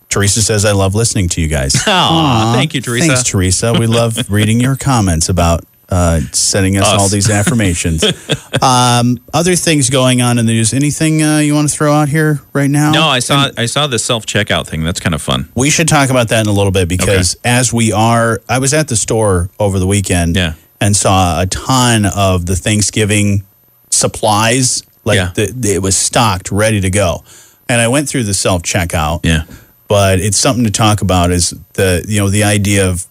Teresa 0.10 0.42
says, 0.42 0.66
I 0.66 0.72
love 0.72 0.96
listening 0.96 1.30
to 1.30 1.42
you 1.42 1.48
guys. 1.48 1.76
Aw, 1.88 2.54
thank 2.56 2.74
you, 2.74 2.82
Teresa. 2.82 3.08
Thanks, 3.08 3.24
Teresa. 3.24 3.74
We 3.74 3.86
love 3.86 4.18
reading 4.30 4.60
your 4.60 4.76
comments 4.76 5.30
about 5.30 5.64
uh, 5.90 6.20
sending 6.32 6.78
us, 6.78 6.88
Us. 6.88 7.02
all 7.02 7.08
these 7.10 7.30
affirmations. 7.30 8.04
um, 8.62 9.20
other 9.34 9.56
things 9.56 9.90
going 9.90 10.22
on 10.22 10.38
in 10.38 10.46
the 10.46 10.54
news. 10.54 10.74
Anything 10.74 11.24
uh, 11.24 11.40
you 11.40 11.56
want 11.56 11.68
to 11.70 11.76
throw 11.76 11.92
out 11.94 12.10
here 12.10 12.42
right 12.54 12.70
now? 12.70 12.92
No, 12.92 13.04
I 13.08 13.20
saw 13.20 13.50
I 13.58 13.66
saw 13.66 13.88
the 13.88 13.98
self 14.00 14.26
checkout 14.26 14.68
thing. 14.68 14.84
That's 14.84 15.00
kind 15.00 15.16
of 15.16 15.22
fun. 15.22 15.50
We 15.56 15.70
should 15.70 15.88
talk 15.88 16.10
about 16.10 16.30
that 16.30 16.42
in 16.42 16.48
a 16.48 16.52
little 16.54 16.72
bit 16.72 16.88
because 16.88 17.36
as 17.44 17.74
we 17.74 17.92
are, 17.92 18.42
I 18.48 18.60
was 18.60 18.74
at 18.74 18.88
the 18.88 18.96
store 18.96 19.50
over 19.60 19.80
the 19.80 19.88
weekend 19.88 20.36
Yeah. 20.36 20.54
and 20.80 20.96
saw 20.96 21.42
a 21.42 21.48
ton 21.48 22.06
of 22.06 22.46
the 22.46 22.56
Thanksgiving 22.56 23.44
supplies. 23.90 24.84
Like 25.06 25.16
Yeah. 25.16 25.32
the, 25.34 25.74
it 25.74 25.82
was 25.82 25.96
stocked, 25.98 26.52
ready 26.52 26.82
to 26.82 26.90
go. 26.90 27.24
And 27.68 27.80
I 27.82 27.88
went 27.88 28.10
through 28.10 28.24
the 28.24 28.34
self 28.34 28.62
checkout, 28.64 29.22
Yeah. 29.26 29.44
but 29.88 30.20
it's 30.20 30.38
something 30.38 30.66
to 30.66 30.72
talk 30.72 31.02
about. 31.02 31.32
Is 31.32 31.54
the 31.74 32.06
you 32.08 32.20
know 32.20 32.30
the 32.30 32.44
idea 32.44 32.88
of 32.90 33.06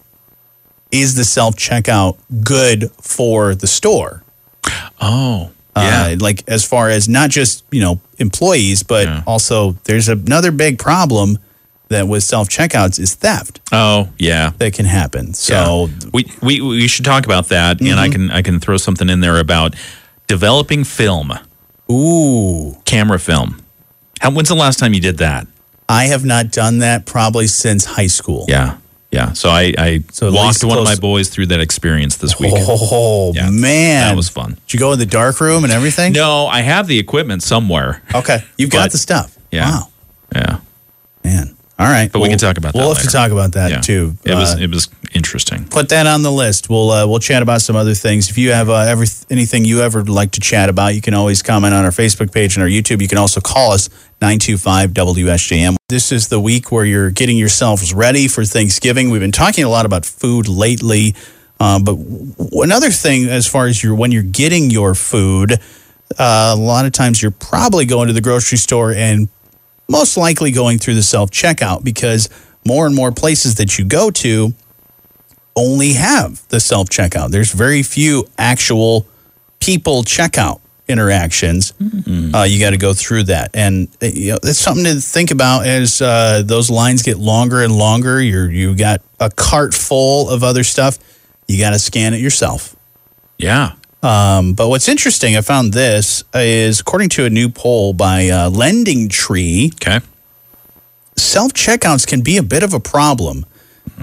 is 0.90 1.14
the 1.14 1.24
self 1.24 1.57
checkout 1.57 2.16
good 2.44 2.90
for 3.01 3.55
the 3.55 3.66
store? 3.66 4.22
Oh, 5.01 5.51
yeah. 5.77 6.09
Uh, 6.12 6.16
like 6.18 6.42
as 6.48 6.64
far 6.64 6.88
as 6.90 7.09
not 7.09 7.31
just 7.31 7.64
you 7.70 7.81
know 7.81 8.01
employees, 8.18 8.83
but 8.83 9.07
Yeah. 9.07 9.22
also 9.27 9.72
there's 9.85 10.09
another 10.09 10.51
big 10.51 10.79
problem 10.79 11.38
that 11.88 12.09
with 12.09 12.22
self 12.24 12.48
checkouts 12.48 12.98
is 12.98 13.14
theft 13.14 13.61
oh, 13.72 14.09
yeah. 14.18 14.51
that 14.59 14.72
can 14.74 14.85
happen. 14.87 15.35
So 15.35 15.87
Yeah. 15.87 16.09
we, 16.12 16.33
we 16.42 16.61
we 16.61 16.88
should 16.88 17.05
talk 17.05 17.24
about 17.24 17.48
that, 17.48 17.81
and 17.81 17.98
I 18.01 18.09
can 18.09 18.31
I 18.31 18.42
can 18.42 18.59
throw 18.61 18.77
something 18.77 19.09
in 19.09 19.20
there 19.20 19.38
about 19.38 19.74
developing 20.27 20.85
film, 20.85 21.33
ooh, 21.90 22.77
camera 22.85 23.18
film. 23.18 23.62
How, 24.20 24.31
when's 24.33 24.48
the 24.48 24.55
last 24.57 24.79
time 24.79 24.94
you 24.94 25.01
did 25.01 25.18
that? 25.18 25.46
I 25.88 26.05
have 26.07 26.24
not 26.24 26.51
done 26.51 26.79
that 26.81 27.07
probably 27.07 27.46
since 27.46 27.85
high 27.85 28.09
school. 28.09 28.44
Yeah, 28.48 28.77
yeah. 29.10 29.32
So 29.32 29.48
I 29.50 29.72
I 29.78 30.04
So 30.12 30.30
walked 30.32 30.62
one 30.64 30.78
of 30.78 30.84
my 30.84 30.96
boys 30.96 31.28
through 31.28 31.46
that 31.46 31.60
experience 31.60 32.16
this 32.16 32.38
week. 32.38 32.52
Oh 32.56 33.32
Yeah. 33.34 33.50
man, 33.50 34.08
That 34.08 34.16
was 34.16 34.28
fun. 34.28 34.58
Did 34.66 34.74
you 34.74 34.78
go 34.80 34.92
in 34.92 34.98
the 34.98 35.06
dark 35.06 35.40
room 35.40 35.64
and 35.64 35.72
everything? 35.72 36.12
No, 36.12 36.46
I 36.46 36.60
have 36.60 36.86
the 36.86 36.98
equipment 36.98 37.42
somewhere. 37.42 38.02
Okay, 38.14 38.44
you've 38.56 38.70
got 38.70 38.84
But- 38.84 38.92
the 38.92 38.98
stuff. 38.98 39.36
Yeah. 39.50 39.70
Wow, 39.70 39.88
Yeah, 40.34 40.56
man. 41.24 41.56
All 41.80 41.86
right, 41.86 42.10
But 42.10 42.20
we 42.20 42.28
can 42.28 42.38
talk 42.38 42.58
about 42.58 42.72
that 42.72 42.78
We'll 42.80 42.92
have 42.92 43.04
to 43.04 43.08
talk 43.08 43.30
about 43.30 43.52
that 43.52 43.70
yeah. 43.70 43.80
too. 43.80 44.16
It 44.24 44.34
was 44.34 44.56
Uh, 44.56 44.58
it 44.62 44.70
was 44.70 44.88
interesting. 45.14 45.64
put 45.64 45.90
that 45.90 46.08
on 46.08 46.22
the 46.22 46.32
list. 46.32 46.68
We'll 46.68 46.90
uh, 46.90 47.06
we'll 47.06 47.20
chat 47.20 47.40
about 47.40 47.62
some 47.62 47.76
other 47.76 47.94
things. 47.94 48.30
If 48.30 48.36
you 48.36 48.50
have 48.50 48.68
uh, 48.68 48.78
every, 48.78 49.06
anything 49.30 49.64
you 49.64 49.80
ever 49.82 50.02
like 50.02 50.32
to 50.32 50.40
chat 50.40 50.68
about, 50.68 50.96
you 50.96 51.00
can 51.00 51.14
always 51.14 51.40
comment 51.40 51.74
on 51.74 51.84
our 51.84 51.92
Facebook 51.92 52.32
page 52.32 52.56
and 52.56 52.64
our 52.64 52.68
YouTube. 52.68 53.00
You 53.00 53.06
can 53.06 53.18
also 53.18 53.40
call 53.40 53.70
us 53.70 53.88
925 54.20 54.90
WSJM. 54.90 55.76
This 55.88 56.10
is 56.10 56.26
the 56.26 56.40
week 56.40 56.72
where 56.72 56.84
you're 56.84 57.10
getting 57.10 57.36
yourselves 57.36 57.94
ready 57.94 58.26
for 58.26 58.44
Thanksgiving. 58.44 59.10
We've 59.10 59.20
been 59.20 59.30
talking 59.30 59.62
a 59.62 59.68
lot 59.68 59.86
about 59.86 60.04
food 60.04 60.48
lately, 60.48 61.14
uh, 61.60 61.78
but 61.78 61.94
w- 61.94 62.34
another 62.62 62.90
thing 62.90 63.28
as 63.28 63.46
far 63.46 63.68
as 63.68 63.84
your 63.84 63.94
when 63.94 64.10
you're 64.10 64.24
getting 64.24 64.70
your 64.70 64.96
food, 64.96 65.52
uh, 66.18 66.54
a 66.54 66.56
lot 66.56 66.86
of 66.86 66.92
times 66.92 67.22
you're 67.22 67.30
probably 67.30 67.84
going 67.84 68.08
to 68.08 68.12
the 68.12 68.20
grocery 68.20 68.58
store 68.58 68.92
and 68.92 69.28
most 69.88 70.16
likely 70.16 70.51
going 70.51 70.79
through 70.79 70.94
the 70.94 71.03
self 71.03 71.31
checkout 71.31 71.85
because 71.85 72.29
more 72.64 72.87
and 72.87 72.94
more 72.94 73.12
places 73.12 73.57
that 73.57 73.79
you 73.79 73.85
go 73.85 74.11
to 74.11 74.55
only 75.57 75.94
have 75.94 76.46
the 76.48 76.61
self 76.61 76.88
checkout. 76.88 77.31
There's 77.31 77.53
very 77.53 77.83
few 77.83 78.27
actual 78.38 79.07
people 79.61 80.03
checkout 80.05 80.61
interactions. 80.88 81.72
Uh, 82.35 82.44
you 82.44 82.61
got 82.61 82.70
to 82.70 82.79
go 82.79 82.94
through 82.94 83.24
that, 83.24 83.51
and 83.55 83.88
uh, 84.03 84.07
you 84.07 84.33
know 84.33 84.38
that's 84.42 84.59
something 84.59 84.85
to 84.85 84.94
think 85.01 85.31
about 85.31 85.66
as 85.66 86.01
uh, 86.01 86.42
those 86.44 86.70
lines 86.70 87.03
get 87.03 87.18
longer 87.18 87.62
and 87.62 87.77
longer. 87.77 88.20
You're 88.20 88.51
you 88.51 88.74
got 88.74 89.03
a 89.20 89.31
cart 89.31 89.74
full 89.74 90.31
of 90.31 90.42
other 90.44 90.64
stuff. 90.64 90.98
You 91.46 91.59
got 91.59 91.70
to 91.70 91.79
scan 91.79 92.14
it 92.14 92.20
yourself. 92.20 92.77
Yeah. 93.38 93.72
Um, 94.02 94.52
but 94.54 94.68
what's 94.68 94.88
interesting, 94.88 95.37
I 95.37 95.40
found 95.40 95.72
this 95.72 96.22
is 96.34 96.80
according 96.80 97.08
to 97.11 97.24
a 97.24 97.30
new 97.30 97.48
poll 97.48 97.92
by 97.92 98.28
uh, 98.28 98.48
Lending 98.50 99.08
Tree 99.08 99.72
Okay. 99.74 100.00
self 101.16 101.52
checkouts 101.52 102.06
can 102.06 102.20
be 102.22 102.37
a 102.37 102.42
bit 102.42 102.62
of 102.62 102.72
a 102.72 102.80
problem 102.80 103.44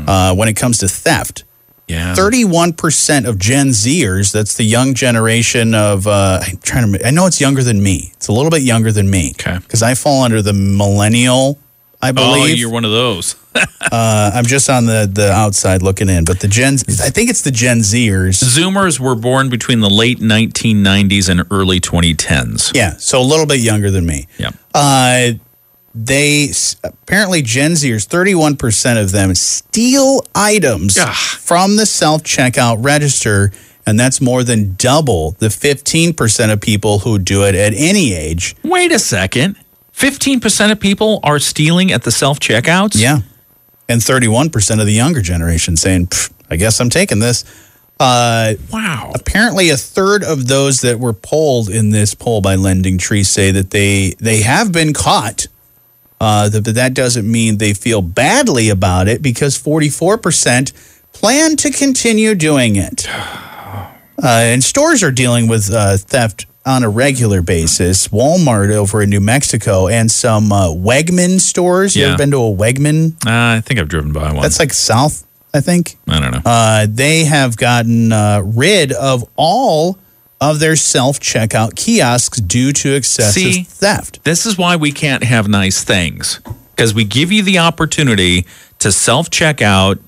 uh, 0.08 0.36
when 0.36 0.48
it 0.50 0.56
comes 0.56 0.80
to 0.80 0.88
theft. 0.90 1.44
Yeah. 1.88 2.16
31% 2.16 3.28
of 3.28 3.38
Gen 3.38 3.68
Zers, 3.68 4.34
that's 4.34 4.56
the 4.56 4.64
young 4.64 4.96
generation 4.96 5.76
of, 5.76 6.08
uh, 6.08 6.40
I'm 6.42 6.58
trying 6.58 6.92
to, 6.92 7.08
I 7.08 7.12
know 7.12 7.28
it's 7.28 7.40
younger 7.40 7.62
than 7.64 7.82
me. 7.84 8.12
It's 8.16 8.28
a 8.28 8.32
little 8.34 8.50
bit 8.50 8.64
younger 8.64 8.92
than 8.92 9.10
me. 9.10 9.34
Okay. 9.40 9.60
Because 9.60 9.84
I 9.84 9.94
fall 9.94 10.24
under 10.24 10.42
the 10.42 10.52
millennial, 10.52 11.60
I 12.02 12.12
believe. 12.12 12.54
Oh, 12.54 12.56
you're 12.56 12.72
one 12.72 12.86
of 12.86 12.92
those. 12.92 13.36
uh, 13.56 14.32
I'm 14.34 14.46
just 14.46 14.70
on 14.70 14.86
the, 14.86 15.10
the 15.12 15.32
outside 15.32 15.82
looking 15.82 16.10
in. 16.10 16.26
But 16.26 16.40
the 16.40 16.48
Gen, 16.48 16.74
I 16.74 17.10
think 17.10 17.30
it's 17.30 17.42
the 17.42 17.52
Gen 17.52 17.80
Zers. 17.80 18.44
Zoomers 18.44 19.00
were 19.00 19.16
born 19.16 19.50
between 19.50 19.80
the 19.80 19.90
late 19.90 20.20
1990s 20.20 21.30
and 21.30 21.44
early 21.52 21.80
2010s. 21.80 22.76
Yeah. 22.76 22.96
So 22.98 23.20
a 23.20 23.24
little 23.24 23.46
bit 23.46 23.60
younger 23.60 23.92
than 23.92 24.06
me. 24.06 24.28
Yeah. 24.38 24.52
Uh, 24.74 25.32
they 25.96 26.52
apparently 26.84 27.42
Gen 27.42 27.72
Zers, 27.72 28.06
31% 28.06 29.02
of 29.02 29.12
them 29.12 29.34
steal 29.34 30.26
items 30.36 30.98
Ugh. 31.00 31.16
from 31.16 31.78
the 31.78 31.86
self 31.86 32.24
checkout 32.24 32.84
register. 32.84 33.52
And 33.88 34.00
that's 34.00 34.20
more 34.20 34.44
than 34.44 34.74
double 34.76 35.32
the 35.32 35.50
15% 35.50 36.52
of 36.52 36.60
people 36.60 37.00
who 37.00 37.20
do 37.20 37.44
it 37.46 37.54
at 37.54 37.72
any 37.76 38.14
age. 38.14 38.56
Wait 38.64 38.92
a 38.92 38.98
second. 38.98 39.58
15% 39.96 40.72
of 40.72 40.80
people 40.80 41.20
are 41.24 41.40
stealing 41.40 41.92
at 41.92 42.04
the 42.04 42.12
self 42.12 42.40
checkouts? 42.40 43.00
Yeah. 43.02 43.20
And 43.88 44.02
31% 44.02 44.80
of 44.80 44.86
the 44.86 44.94
younger 44.94 45.22
generation 45.22 45.78
saying, 45.78 46.10
I 46.50 46.56
guess 46.56 46.80
I'm 46.80 46.90
taking 46.90 47.20
this. 47.20 47.44
Uh, 48.00 48.56
Wow. 48.72 49.12
apparently, 49.16 49.70
a 49.70 49.78
third 49.78 50.24
of 50.24 50.48
those 50.48 50.82
that 50.82 51.00
were 51.00 51.14
polled 51.14 51.70
in 51.70 51.92
this 51.92 52.14
poll 52.14 52.42
by 52.42 52.56
Lending 52.56 52.98
Tree 52.98 53.24
say 53.24 53.52
that 53.52 53.70
they, 53.70 54.16
they 54.20 54.42
have 54.42 54.72
been 54.72 54.92
caught. 54.94 55.48
Uh, 56.20 56.50
that, 56.50 56.64
but 56.64 56.76
that 56.76 56.94
doesn't 56.94 57.30
mean 57.30 57.58
they 57.58 57.74
feel 57.74 58.02
badly 58.02 58.70
about 58.70 59.08
it 59.08 59.22
because 59.22 59.58
44% 59.58 60.74
plan 61.14 61.56
to 61.58 61.72
continue 61.72 62.36
doing 62.36 62.76
it. 62.76 63.08
Uh, 64.18 64.28
and 64.44 64.64
stores 64.64 65.04
are 65.04 65.12
dealing 65.12 65.46
with 65.50 65.70
uh, 65.74 65.98
theft 65.98 66.46
on 66.66 66.84
a 66.84 66.90
regular 66.90 67.42
basis. 67.42 68.08
Walmart 68.08 68.72
over 68.72 69.02
in 69.02 69.10
New 69.10 69.20
Mexico 69.22 69.88
and 69.88 70.10
some 70.10 70.52
uh, 70.52 70.68
Wegman 70.70 71.40
stores. 71.40 71.96
You 71.96 72.04
Yeah. 72.04 72.10
ever 72.10 72.18
been 72.18 72.32
to 72.32 72.38
a 72.38 72.56
Wegman? 72.56 73.14
Uh, 73.26 73.58
I 73.58 73.62
think 73.62 73.80
I've 73.80 73.88
driven 73.88 74.12
by 74.12 74.32
one. 74.32 74.42
That's 74.42 74.60
like 74.60 74.74
South, 74.74 75.26
I 75.54 75.62
think. 75.62 75.98
I 76.08 76.20
don't 76.20 76.32
know. 76.32 76.42
Uh, 76.44 76.88
they 76.90 77.26
have 77.26 77.56
gotten 77.58 78.12
uh, 78.12 78.42
rid 78.44 78.92
of 78.94 79.24
all 79.36 80.00
of 80.42 80.60
their 80.60 80.76
self 80.76 81.20
checkout 81.20 81.76
kiosks 81.76 82.40
due 82.40 82.74
to 82.74 82.94
excessive 82.96 83.54
See? 83.54 83.64
theft. 83.64 84.24
this 84.24 84.46
is 84.46 84.58
why 84.58 84.76
we 84.76 84.92
can't 84.92 85.24
have 85.24 85.48
nice 85.48 85.84
things 85.84 86.40
because 86.76 86.94
we 86.94 87.06
give 87.06 87.32
you 87.32 87.42
the 87.44 87.60
opportunity 87.60 88.46
to 88.80 88.92
self 88.92 89.30
check 89.30 89.62
out. 89.62 90.00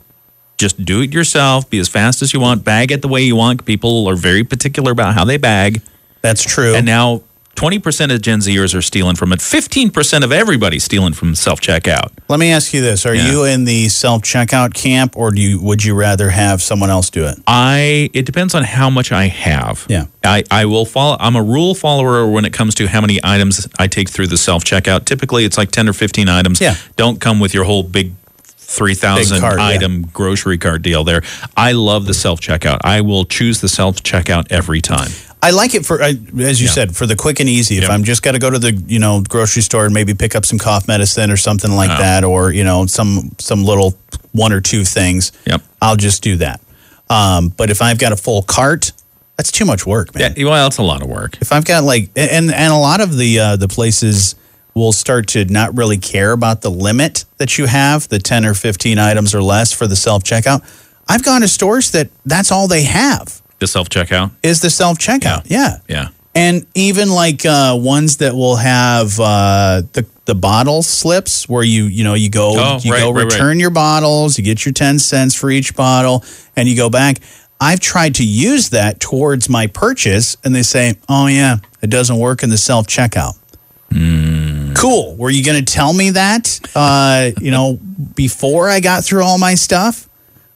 Just 0.58 0.84
do 0.84 1.02
it 1.04 1.14
yourself. 1.14 1.70
Be 1.70 1.78
as 1.78 1.88
fast 1.88 2.24
as 2.24 2.34
you 2.34 2.40
want. 2.40 2.64
Bag 2.64 2.92
it 2.92 3.04
the 3.04 3.08
way 3.08 3.22
you 3.22 3.36
want. 3.36 3.64
People 3.64 4.08
are 4.10 4.16
very 4.16 4.44
particular 4.44 4.92
about 4.92 5.14
how 5.14 5.24
they 5.24 5.38
bag. 5.38 5.84
That's 6.28 6.44
true. 6.44 6.76
And 6.76 6.86
now 6.86 7.24
20% 7.56 8.14
of 8.14 8.22
Gen 8.22 8.38
Zers 8.40 8.76
are 8.78 8.84
stealing 8.84 9.16
from 9.16 9.34
it. 9.34 9.40
15% 9.40 10.24
of 10.24 10.32
everybody 10.32 10.78
stealing 10.78 11.14
from 11.14 11.34
self 11.34 11.60
checkout. 11.60 12.12
Let 12.28 12.40
me 12.40 12.52
ask 12.52 12.72
you 12.72 12.82
this: 12.82 13.04
Are 13.06 13.16
Yeah. 13.16 13.32
you 13.32 13.46
in 13.46 13.64
the 13.66 13.90
self 13.90 14.22
checkout 14.22 14.76
camp, 14.76 15.16
or 15.18 15.32
do 15.32 15.42
you 15.42 15.60
would 15.60 15.84
you 15.84 15.96
rather 15.96 16.30
have 16.30 16.62
someone 16.62 16.92
else 16.92 17.10
do 17.10 17.26
it? 17.26 17.40
I 17.48 18.12
it 18.14 18.26
depends 18.28 18.54
on 18.54 18.64
how 18.64 18.92
much 18.92 19.12
I 19.12 19.26
have. 19.28 19.86
Yeah. 19.90 20.06
I, 20.24 20.44
I 20.52 20.66
will 20.66 20.86
follow 20.86 21.18
I'm 21.20 21.36
a 21.36 21.42
rule 21.42 21.74
follower 21.74 22.30
when 22.30 22.46
it 22.46 22.54
comes 22.54 22.76
to 22.76 22.88
how 22.88 23.02
many 23.02 23.20
items 23.24 23.68
I 23.80 23.88
take 23.88 24.10
through 24.10 24.28
the 24.28 24.38
self 24.38 24.64
checkout. 24.64 25.06
Typically 25.06 25.44
it's 25.44 25.58
like 25.58 25.72
10 25.72 25.90
or 25.90 25.94
15 25.94 26.30
items. 26.30 26.62
Yeah. 26.62 26.76
Don't 26.96 27.20
come 27.20 27.40
with 27.40 27.54
your 27.56 27.64
whole 27.64 27.82
big 27.82 28.14
3000 28.46 29.36
Big 29.38 29.42
cart, 29.42 29.58
yeah. 29.60 29.66
item 29.66 30.02
grocery 30.14 30.58
cart 30.58 30.82
deal 30.82 31.04
there. 31.04 31.22
I 31.56 31.72
love 31.72 32.06
the 32.06 32.14
self 32.14 32.40
checkout. 32.40 32.80
I 32.84 33.02
will 33.02 33.26
choose 33.26 33.62
the 33.62 33.70
self 33.70 34.04
checkout 34.04 34.46
every 34.52 34.82
time. 34.82 35.10
I 35.42 35.52
like 35.52 35.76
it 35.76 35.86
for, 35.86 36.02
as 36.02 36.20
you 36.60 36.66
Yeah. 36.68 36.72
said, 36.72 36.96
for 36.96 37.06
the 37.06 37.16
quick 37.16 37.40
and 37.40 37.48
easy. 37.48 37.78
If. 37.78 37.90
I'm 37.90 38.04
just 38.04 38.24
got 38.24 38.32
to 38.32 38.40
go 38.40 38.50
to 38.50 38.58
the 38.60 38.74
you 38.74 39.00
know 39.00 39.22
grocery 39.22 39.62
store 39.62 39.86
and 39.86 39.94
maybe 39.94 40.14
pick 40.14 40.36
up 40.36 40.46
some 40.46 40.58
cough 40.60 40.88
medicine 40.88 41.30
or 41.32 41.38
something 41.38 41.72
like 41.72 41.92
Oh. 41.92 41.98
that, 41.98 42.24
or 42.24 42.52
you 42.52 42.64
know 42.64 42.86
some 42.88 43.32
some 43.38 43.64
little 43.64 43.96
one 44.32 44.52
or 44.52 44.62
two 44.62 44.84
things, 44.84 45.32
Yep. 45.46 45.62
I'll 45.82 45.96
just 45.96 46.22
do 46.24 46.38
that. 46.38 46.60
Um, 47.10 47.50
but 47.50 47.70
if 47.70 47.82
I've 47.82 47.98
got 48.00 48.12
a 48.12 48.18
full 48.18 48.42
cart, 48.42 48.92
that's 49.38 49.52
too 49.52 49.64
much 49.66 49.86
work, 49.86 50.14
man. 50.16 50.34
Yeah, 50.36 50.46
well, 50.46 50.68
it's 50.68 50.78
a 50.80 50.84
lot 50.84 51.02
of 51.02 51.08
work. 51.08 51.38
If 51.40 51.52
I've 51.52 51.66
got 51.66 51.84
like, 51.84 52.10
and 52.16 52.52
and 52.54 52.74
a 52.74 52.78
lot 52.78 53.00
of 53.02 53.16
the 53.16 53.40
uh, 53.40 53.56
the 53.56 53.68
places 53.68 54.36
will 54.74 54.92
start 54.92 55.28
to 55.28 55.46
not 55.46 55.76
really 55.78 55.98
care 55.98 56.32
about 56.34 56.62
the 56.62 56.70
limit 56.72 57.26
that 57.38 57.58
you 57.58 57.66
have, 57.68 58.10
the 58.10 58.20
ten 58.20 58.44
or 58.46 58.54
fifteen 58.56 58.98
items 59.00 59.34
or 59.36 59.42
less 59.44 59.72
for 59.72 59.88
the 59.88 59.96
self 59.96 60.24
checkout. 60.24 60.62
I've 61.08 61.24
gone 61.24 61.42
to 61.42 61.48
stores 61.48 61.92
that 61.92 62.10
that's 62.26 62.52
all 62.52 62.68
they 62.68 62.84
have 62.84 63.42
The 63.60 63.68
self 63.68 63.90
checkout. 63.90 64.32
is 64.44 64.62
the 64.62 64.70
self 64.70 64.98
checkout. 65.00 65.48
Yeah. 65.50 65.78
Yeah. 65.88 66.10
And 66.36 66.68
even 66.76 67.10
like 67.10 67.46
uh, 67.46 67.76
ones 67.80 68.18
that 68.18 68.36
will 68.36 68.58
have 68.58 69.20
uh, 69.20 69.82
the 69.94 70.06
the 70.26 70.36
bottle 70.36 70.84
slips 70.84 71.48
where 71.50 71.64
you 71.64 71.86
you 71.86 72.04
know 72.04 72.14
you 72.14 72.30
go 72.30 72.54
Oh, 72.58 72.80
you 72.84 72.92
right, 72.94 73.00
go 73.00 73.12
right, 73.12 73.24
right. 73.24 73.34
return 73.34 73.60
your 73.60 73.70
bottles, 73.72 74.38
you 74.38 74.44
get 74.44 74.66
your 74.66 74.74
10 74.74 75.00
cents 75.00 75.34
for 75.34 75.50
each 75.50 75.76
bottle 75.76 76.24
and 76.56 76.68
you 76.70 76.76
go 76.76 76.90
back. 76.90 77.18
I've 77.60 77.80
tried 77.80 78.14
to 78.16 78.24
use 78.26 78.70
that 78.70 79.00
towards 79.00 79.50
my 79.50 79.66
purchase 79.66 80.38
and 80.44 80.54
they 80.54 80.62
say, 80.62 80.96
"Oh 81.10 81.26
yeah, 81.26 81.58
it 81.82 81.90
doesn't 81.90 82.20
work 82.20 82.44
in 82.44 82.50
the 82.52 82.58
self-checkout." 82.58 83.36
Hmm. 83.92 84.74
Cool. 84.76 85.16
Were 85.16 85.32
you 85.32 85.44
going 85.44 85.64
to 85.64 85.74
tell 85.74 85.92
me 85.94 86.12
that 86.12 86.60
uh, 86.76 87.32
you 87.42 87.50
know 87.50 87.80
before 88.14 88.70
I 88.70 88.80
got 88.80 89.04
through 89.04 89.24
all 89.24 89.40
my 89.40 89.56
stuff? 89.56 90.08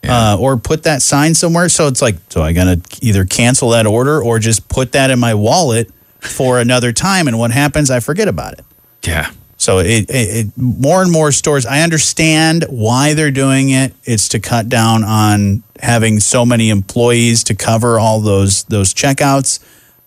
Uh, 0.10 0.36
or 0.40 0.58
put 0.58 0.84
that 0.84 1.02
sign 1.02 1.36
somewhere. 1.36 1.70
So 1.70 1.88
it's 1.88 2.02
like, 2.02 2.16
so 2.30 2.42
I 2.42 2.54
gotta 2.54 2.82
either 3.02 3.24
cancel 3.24 3.70
that 3.70 3.86
order 3.86 4.22
or 4.22 4.40
just 4.40 4.68
put 4.68 4.94
that 4.94 5.12
in 5.12 5.20
my 5.20 5.34
wallet 5.36 5.92
for 6.20 6.60
another 6.60 6.92
time. 6.92 7.28
And 7.28 7.38
what 7.38 7.52
happens? 7.52 7.92
I 7.92 8.00
forget 8.00 8.28
about 8.28 8.54
it. 8.54 8.66
Yeah. 9.04 9.32
So 9.58 9.78
it, 9.78 10.10
it, 10.10 10.10
it 10.10 10.48
more 10.58 11.04
and 11.04 11.12
more 11.12 11.32
stores. 11.32 11.68
I 11.68 11.82
understand 11.82 12.66
why 12.68 13.14
they're 13.14 13.30
doing 13.30 13.70
it. 13.70 13.94
It's 14.04 14.28
to 14.30 14.40
cut 14.40 14.70
down 14.70 15.04
on 15.04 15.62
having 15.80 16.20
so 16.20 16.46
many 16.48 16.72
employees 16.72 17.44
to 17.44 17.56
cover 17.56 18.00
all 18.00 18.22
those 18.22 18.64
those 18.66 18.92
checkouts. 18.94 19.60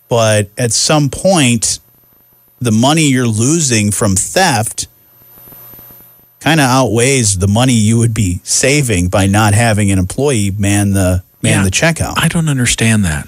But 0.09 0.51
at 0.59 0.73
some 0.73 1.09
point, 1.09 1.79
the 2.59 2.73
money 2.73 3.09
you're 3.09 3.29
losing 3.29 3.93
from 3.93 4.17
theft 4.17 4.89
kind 6.45 6.61
of 6.61 6.67
outweighs 6.67 7.39
the 7.39 7.49
money 7.49 7.73
you 7.73 7.97
would 7.99 8.13
be 8.15 8.41
saving 8.45 9.09
by 9.09 9.27
not 9.27 9.55
having 9.55 9.91
an 9.91 9.99
employee 9.99 10.51
man 10.51 10.93
the 10.93 11.23
man 11.43 11.59
Yeah. 11.59 11.65
the 11.65 11.71
checkout 11.71 12.15
I 12.19 12.29
don't 12.29 12.49
understand 12.49 13.05
that. 13.07 13.27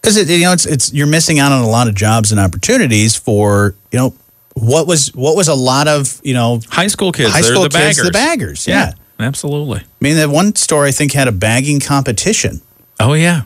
because 0.00 0.16
it, 0.16 0.28
you 0.28 0.44
know 0.44 0.52
it's 0.52 0.66
it's 0.66 0.92
you're 0.92 1.06
missing 1.06 1.38
out 1.38 1.52
on 1.52 1.62
a 1.62 1.68
lot 1.68 1.86
of 1.88 1.94
jobs 1.94 2.30
and 2.32 2.40
opportunities 2.40 3.14
for 3.16 3.74
you 3.92 3.98
know 3.98 4.14
what 4.54 4.86
was 4.88 5.14
what 5.14 5.36
was 5.36 5.46
a 5.48 5.54
lot 5.54 5.86
of 5.86 6.20
you 6.24 6.34
know 6.34 6.60
High 6.68 6.88
school 6.88 7.12
kids, 7.12 7.30
high 7.32 7.42
they're 7.42 7.50
school 7.52 7.62
the 7.62 7.68
kids 7.68 7.96
baggers. 7.96 8.04
the 8.06 8.12
baggers 8.12 8.66
yeah. 8.66 8.92
absolutely. 9.20 9.80
I 9.80 9.84
mean 10.00 10.16
that 10.16 10.28
one 10.28 10.54
store 10.56 10.84
I 10.84 10.90
think 10.90 11.12
had 11.12 11.28
a 11.28 11.32
bagging 11.32 11.78
competition 11.80 12.60
Oh 13.00 13.12
yeah. 13.14 13.42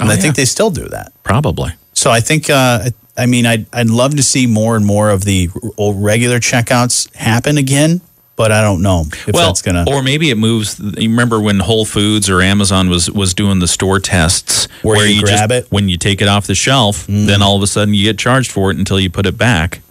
and 0.00 0.08
Oh, 0.08 0.12
I 0.12 0.16
yeah. 0.16 0.20
think 0.22 0.34
they 0.34 0.44
still 0.46 0.70
do 0.70 0.88
that 0.88 1.12
probably. 1.22 1.70
so 1.92 2.10
I 2.10 2.20
think 2.20 2.50
uh, 2.50 2.90
I 3.16 3.26
mean 3.26 3.46
I'd 3.46 3.66
I'd 3.72 3.90
love 3.90 4.16
to 4.16 4.22
see 4.22 4.46
more 4.46 4.76
and 4.76 4.84
more 4.84 5.10
of 5.10 5.24
the 5.24 5.48
regular 5.78 6.38
checkouts 6.40 7.14
happen 7.14 7.58
again 7.58 8.00
but 8.36 8.50
I 8.50 8.62
don't 8.62 8.82
know 8.82 9.04
if 9.08 9.32
well, 9.32 9.46
that's 9.46 9.62
gonna 9.62 9.84
or 9.86 10.02
maybe 10.02 10.30
it 10.30 10.36
moves. 10.36 10.80
You 10.80 11.08
remember 11.08 11.40
when 11.40 11.60
Whole 11.60 11.84
Foods 11.84 12.28
or 12.28 12.42
Amazon 12.42 12.88
was 12.90 13.08
was 13.10 13.32
doing 13.32 13.60
the 13.60 13.68
store 13.68 14.00
tests, 14.00 14.66
Where 14.82 15.06
you 15.06 15.22
grab 15.22 15.52
it? 15.52 15.66
when 15.70 15.88
you 15.88 15.96
take 15.96 16.20
it 16.20 16.26
off 16.28 16.46
the 16.46 16.54
shelf, 16.56 17.06
Mm. 17.06 17.26
then 17.26 17.42
all 17.42 17.56
of 17.56 17.62
a 17.62 17.66
sudden 17.66 17.94
you 17.94 18.02
get 18.04 18.18
charged 18.18 18.50
for 18.50 18.70
it 18.72 18.76
until 18.76 18.98
you 18.98 19.08
put 19.08 19.26
it 19.26 19.38
back. 19.38 19.82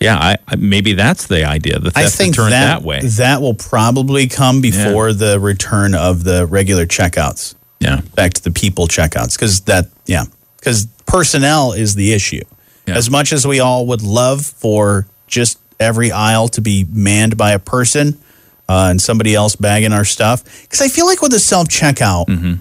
Yeah, 0.00 0.18
I, 0.18 0.36
I, 0.48 0.56
maybe 0.56 0.92
that's 0.92 1.26
the 1.26 1.44
idea. 1.44 1.78
The 1.78 1.92
I 1.94 2.06
think 2.08 2.34
turn 2.34 2.50
that 2.50 2.80
that 2.80 2.82
way. 2.82 3.00
that 3.02 3.40
will 3.40 3.54
probably 3.54 4.26
come 4.26 4.60
before 4.60 5.12
the 5.12 5.38
return 5.40 5.94
of 5.94 6.24
the 6.24 6.46
regular 6.46 6.84
checkouts. 6.84 7.54
Yeah, 7.80 8.00
back 8.14 8.34
to 8.34 8.42
the 8.42 8.50
people 8.50 8.88
checkouts 8.88 9.36
because 9.38 9.60
that 9.62 9.88
yeah 10.06 10.24
because 10.66 10.86
personnel 11.06 11.72
is 11.72 11.94
the 11.94 12.12
issue 12.12 12.42
Yeah. 12.86 12.96
as 12.96 13.08
much 13.08 13.32
as 13.32 13.46
we 13.46 13.60
all 13.60 13.86
would 13.86 14.02
love 14.02 14.44
for 14.44 15.06
just 15.28 15.58
every 15.78 16.10
aisle 16.10 16.48
to 16.48 16.60
be 16.60 16.84
manned 16.90 17.36
by 17.36 17.52
a 17.52 17.58
person 17.60 18.18
uh, 18.68 18.88
and 18.90 19.00
somebody 19.00 19.32
else 19.34 19.54
bagging 19.54 19.92
our 19.92 20.04
stuff 20.04 20.42
because 20.62 20.80
i 20.82 20.88
feel 20.88 21.06
like 21.06 21.22
with 21.22 21.30
the 21.30 21.38
self-checkout 21.38 22.26
Mm-hmm. 22.26 22.54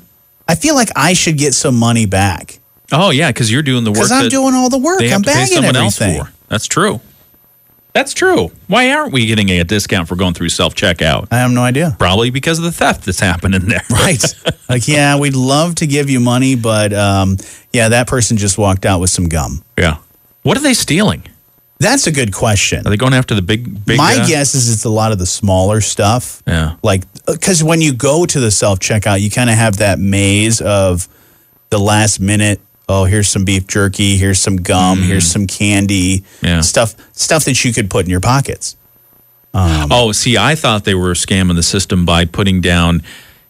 i 0.48 0.54
feel 0.56 0.76
like 0.76 0.90
i 0.96 1.14
should 1.14 1.38
get 1.38 1.54
some 1.56 1.76
money 1.76 2.06
back 2.06 2.60
Oh 2.92 3.10
yeah, 3.10 3.30
because 3.30 3.52
you're 3.52 3.64
doing 3.64 3.84
the 3.84 3.90
work. 3.90 3.96
because 3.98 4.12
i'm 4.12 4.30
doing 4.30 4.54
all 4.54 4.70
the 4.70 4.78
work 4.78 5.02
i'm 5.02 5.24
bagging 5.24 5.64
everything. 5.64 6.22
That's 6.50 6.68
true. 6.68 7.02
That's 7.96 8.14
true. 8.14 8.52
Why 8.68 8.92
aren't 8.92 9.14
we 9.14 9.26
getting 9.26 9.50
a 9.50 9.64
discount 9.64 10.10
for 10.10 10.18
going 10.18 10.34
through 10.34 10.50
self 10.50 10.76
checkout? 10.76 11.30
i 11.32 11.38
have 11.38 11.50
no 11.50 11.62
idea 11.64 11.96
Probably 11.98 12.30
because 12.30 12.58
of 12.60 12.66
the 12.66 12.72
theft 12.74 13.06
that's 13.06 13.22
happening 13.22 13.62
there. 13.70 13.82
right 13.90 14.22
like 14.70 14.86
yeah 14.88 15.18
we'd 15.18 15.34
love 15.36 15.76
to 15.76 15.88
give 15.88 16.10
you 16.10 16.20
money 16.20 16.56
but 16.56 16.92
um, 16.92 17.38
yeah 17.72 17.88
that 17.90 18.08
person 18.08 18.36
just 18.36 18.58
walked 18.58 18.86
out 18.86 19.00
with 19.00 19.10
some 19.10 19.30
gum 19.30 19.64
Yeah. 19.78 19.98
What 20.44 20.58
are 20.58 20.62
they 20.62 20.74
stealing? 20.76 21.24
that's 21.80 22.06
a 22.08 22.12
good 22.12 22.34
question 22.34 22.86
Are 22.86 22.90
they 22.90 22.98
going 22.98 23.14
after 23.14 23.34
the 23.34 23.42
big, 23.42 23.86
big? 23.86 23.98
My 23.98 24.18
uh, 24.20 24.28
guess 24.28 24.56
is 24.56 24.72
it's 24.74 24.84
a 24.86 24.90
lot 24.90 25.12
of 25.14 25.18
the 25.20 25.26
smaller 25.26 25.80
stuff. 25.82 26.44
Yeah. 26.48 26.76
Like, 26.84 27.04
because 27.28 27.64
when 27.64 27.82
you 27.82 27.94
go 27.94 28.26
to 28.26 28.40
the 28.40 28.52
self 28.52 28.80
checkout, 28.80 29.22
you 29.22 29.30
kind 29.32 29.50
of 29.50 29.56
have 29.58 29.78
that 29.78 30.00
maze 30.00 30.62
of 30.62 31.08
the 31.70 31.80
last 31.80 32.20
minute. 32.20 32.60
Oh, 32.88 33.06
here's 33.06 33.28
some 33.30 33.46
beef 33.46 33.66
jerky. 33.68 34.16
Here's 34.18 34.40
some 34.40 34.58
gum. 34.58 35.02
Here's 35.02 35.26
some 35.26 35.48
candy. 35.48 36.20
Mm. 36.20 36.44
Yeah. 36.44 36.62
Stuff, 36.62 36.96
stuff 37.18 37.46
that 37.46 37.66
you 37.66 37.74
could 37.74 37.90
put 37.90 38.06
in 38.06 38.12
your 38.12 38.22
pockets. 38.22 38.76
Oh, 39.90 40.12
see, 40.12 40.38
I 40.38 40.56
thought 40.56 40.84
they 40.84 40.96
were 40.96 41.14
scamming 41.14 41.56
the 41.56 41.64
system 41.64 42.06
by 42.06 42.26
putting 42.26 42.60
down, 42.62 43.02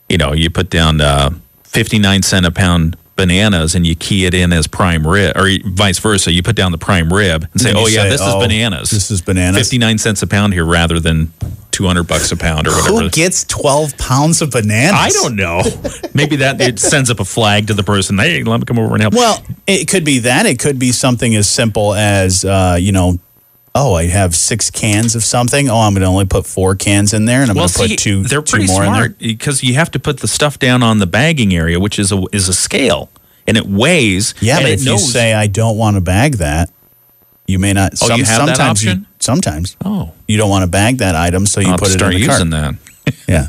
you 0.07 0.17
know, 0.17 0.33
you 0.33 0.49
put 0.49 0.69
down 0.69 1.01
uh, 1.01 1.31
59 1.63 2.21
cent 2.21 2.45
a 2.45 2.51
pound 2.51 2.95
bananas 3.15 3.75
and 3.75 3.85
you 3.87 3.95
key 3.95 4.25
it 4.25 4.33
in 4.33 4.51
as 4.53 4.67
prime 4.67 5.05
rib, 5.05 5.35
or 5.37 5.49
vice 5.65 5.99
versa. 5.99 6.31
You 6.31 6.43
put 6.43 6.55
down 6.55 6.71
the 6.71 6.77
prime 6.77 7.11
rib 7.11 7.47
and 7.51 7.61
say, 7.61 7.69
And 7.69 7.77
oh, 7.77 7.87
yeah, 7.87 8.03
say, 8.03 8.09
this 8.09 8.21
is 8.21 8.27
"Oh, 8.27 8.39
bananas. 8.39 8.91
this 8.91 9.11
is 9.11 9.21
bananas." 9.21 9.57
59 9.59 9.97
cents 9.97 10.21
a 10.21 10.27
pound 10.27 10.53
here 10.53 10.65
rather 10.65 10.99
than 10.99 11.31
200 11.71 12.03
bucks 12.03 12.31
a 12.31 12.37
pound 12.37 12.67
or 12.67 12.71
whatever. 12.71 13.01
Who 13.01 13.09
gets 13.09 13.43
12 13.45 13.97
pounds 13.97 14.41
of 14.41 14.51
bananas? 14.51 14.93
I 14.95 15.09
don't 15.09 15.35
know. 15.35 15.61
Maybe 16.13 16.37
that 16.37 16.61
it 16.61 16.79
sends 16.79 17.09
up 17.09 17.19
a 17.19 17.25
flag 17.25 17.67
to 17.67 17.73
the 17.73 17.83
person. 17.83 18.17
Hey, 18.17 18.43
let 18.43 18.59
me 18.59 18.65
come 18.65 18.79
over 18.79 18.93
and 18.93 19.01
help. 19.01 19.13
Well, 19.13 19.43
it 19.67 19.87
could 19.89 20.05
be 20.05 20.19
that. 20.19 20.45
It 20.45 20.59
could 20.59 20.79
be 20.79 20.91
something 20.93 21.35
as 21.35 21.49
simple 21.49 21.93
as, 21.93 22.45
uh, 22.45 22.77
you 22.79 22.91
know, 22.93 23.19
oh, 23.75 23.93
I 23.93 24.05
have 24.07 24.33
six 24.33 24.71
cans 24.71 25.15
of 25.15 25.23
something. 25.23 25.69
Oh, 25.69 25.79
I'm 25.79 25.93
going 25.93 26.01
to 26.01 26.07
only 26.07 26.25
put 26.25 26.47
four 26.47 26.75
cans 26.75 27.13
in 27.13 27.25
there, 27.25 27.41
and 27.41 27.51
I'm 27.51 27.57
well, 27.57 27.67
going 27.67 27.89
to 27.89 27.95
put 27.95 27.99
two, 27.99 28.23
they're 28.23 28.41
two 28.41 28.65
more 28.65 28.83
in 28.83 28.91
there. 28.93 29.05
smart 29.05 29.19
because 29.19 29.61
you 29.61 29.75
have 29.75 29.91
to 29.91 29.99
put 29.99 30.21
the 30.21 30.27
stuff 30.27 30.57
down 30.57 30.81
on 30.81 30.99
the 30.99 31.05
bagging 31.05 31.53
area, 31.53 31.79
which 31.79 31.99
is 31.99 32.11
a 32.11 32.23
is 32.31 32.47
a 32.47 32.53
scale, 32.53 33.11
and 33.45 33.57
it 33.57 33.67
weighs. 33.67 34.33
Yeah, 34.41 34.55
and 34.55 34.63
but 34.63 34.71
it 34.71 34.81
if 34.81 34.85
you 34.85 34.97
say 34.97 35.33
I 35.33 35.47
don't 35.47 35.77
want 35.77 35.97
to 35.97 36.01
bag 36.01 36.35
that, 36.35 36.71
you 37.45 37.59
may 37.59 37.73
not. 37.73 37.93
Oh, 38.01 38.15
you 38.15 38.23
have 38.23 38.47
that 38.47 38.55
sometimes 38.55 38.79
option? 38.79 38.99
You, 38.99 39.05
sometimes 39.19 39.77
oh, 39.85 40.13
you 40.27 40.37
don't 40.37 40.49
want 40.49 40.63
to 40.63 40.69
bag 40.69 40.99
that 40.99 41.15
item, 41.15 41.45
so 41.45 41.59
you 41.59 41.69
I'll 41.69 41.77
put 41.77 41.93
it 41.93 42.01
in 42.01 42.09
the 42.09 42.17
using 42.17 42.51
cart. 42.51 42.75
that. 42.75 42.75
Yeah. 43.27 43.47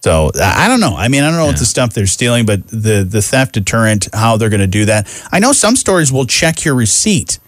so 0.00 0.30
I 0.36 0.66
I 0.66 0.68
don't 0.68 0.78
know. 0.78 0.94
I 0.94 1.08
mean, 1.08 1.24
I 1.24 1.30
don't 1.30 1.38
know 1.38 1.46
what 1.46 1.58
the 1.58 1.64
stuff 1.64 1.92
they're 1.92 2.06
stealing, 2.06 2.46
but 2.46 2.66
the 2.68 3.06
the 3.08 3.22
theft 3.22 3.54
deterrent, 3.54 4.08
how 4.12 4.36
they're 4.36 4.50
going 4.50 4.60
to 4.60 4.66
do 4.68 4.84
that. 4.84 5.08
I 5.32 5.40
know 5.40 5.52
some 5.52 5.74
stores 5.74 6.12
will 6.12 6.26
check 6.26 6.64
your 6.64 6.76
receipt 6.76 7.40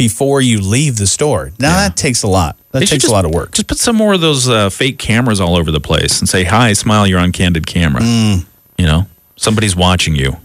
before 0.00 0.40
you 0.40 0.60
leave 0.62 0.96
the 0.96 1.06
store. 1.06 1.52
Now 1.58 1.68
Yeah. 1.68 1.88
that 1.88 1.96
takes 1.96 2.22
a 2.22 2.26
lot. 2.28 2.56
That 2.72 2.78
They 2.80 2.86
takes 2.86 3.02
just- 3.02 3.10
a 3.12 3.14
lot 3.14 3.24
of 3.26 3.32
work. 3.32 3.52
Just 3.52 3.66
put 3.68 3.78
some 3.78 3.96
more 3.96 4.14
of 4.14 4.20
those 4.22 4.48
uh, 4.48 4.70
fake 4.70 4.98
cameras 4.98 5.40
all 5.40 5.56
over 5.56 5.70
the 5.70 5.80
place 5.80 6.20
and 6.20 6.28
say, 6.28 6.44
"Hi, 6.44 6.72
smile. 6.72 7.06
You're 7.06 7.18
on 7.20 7.32
candid 7.32 7.66
camera." 7.66 8.00
Mm. 8.02 8.44
You 8.78 8.86
know, 8.86 9.06
somebody's 9.36 9.76
watching 9.76 10.14
you. 10.16 10.36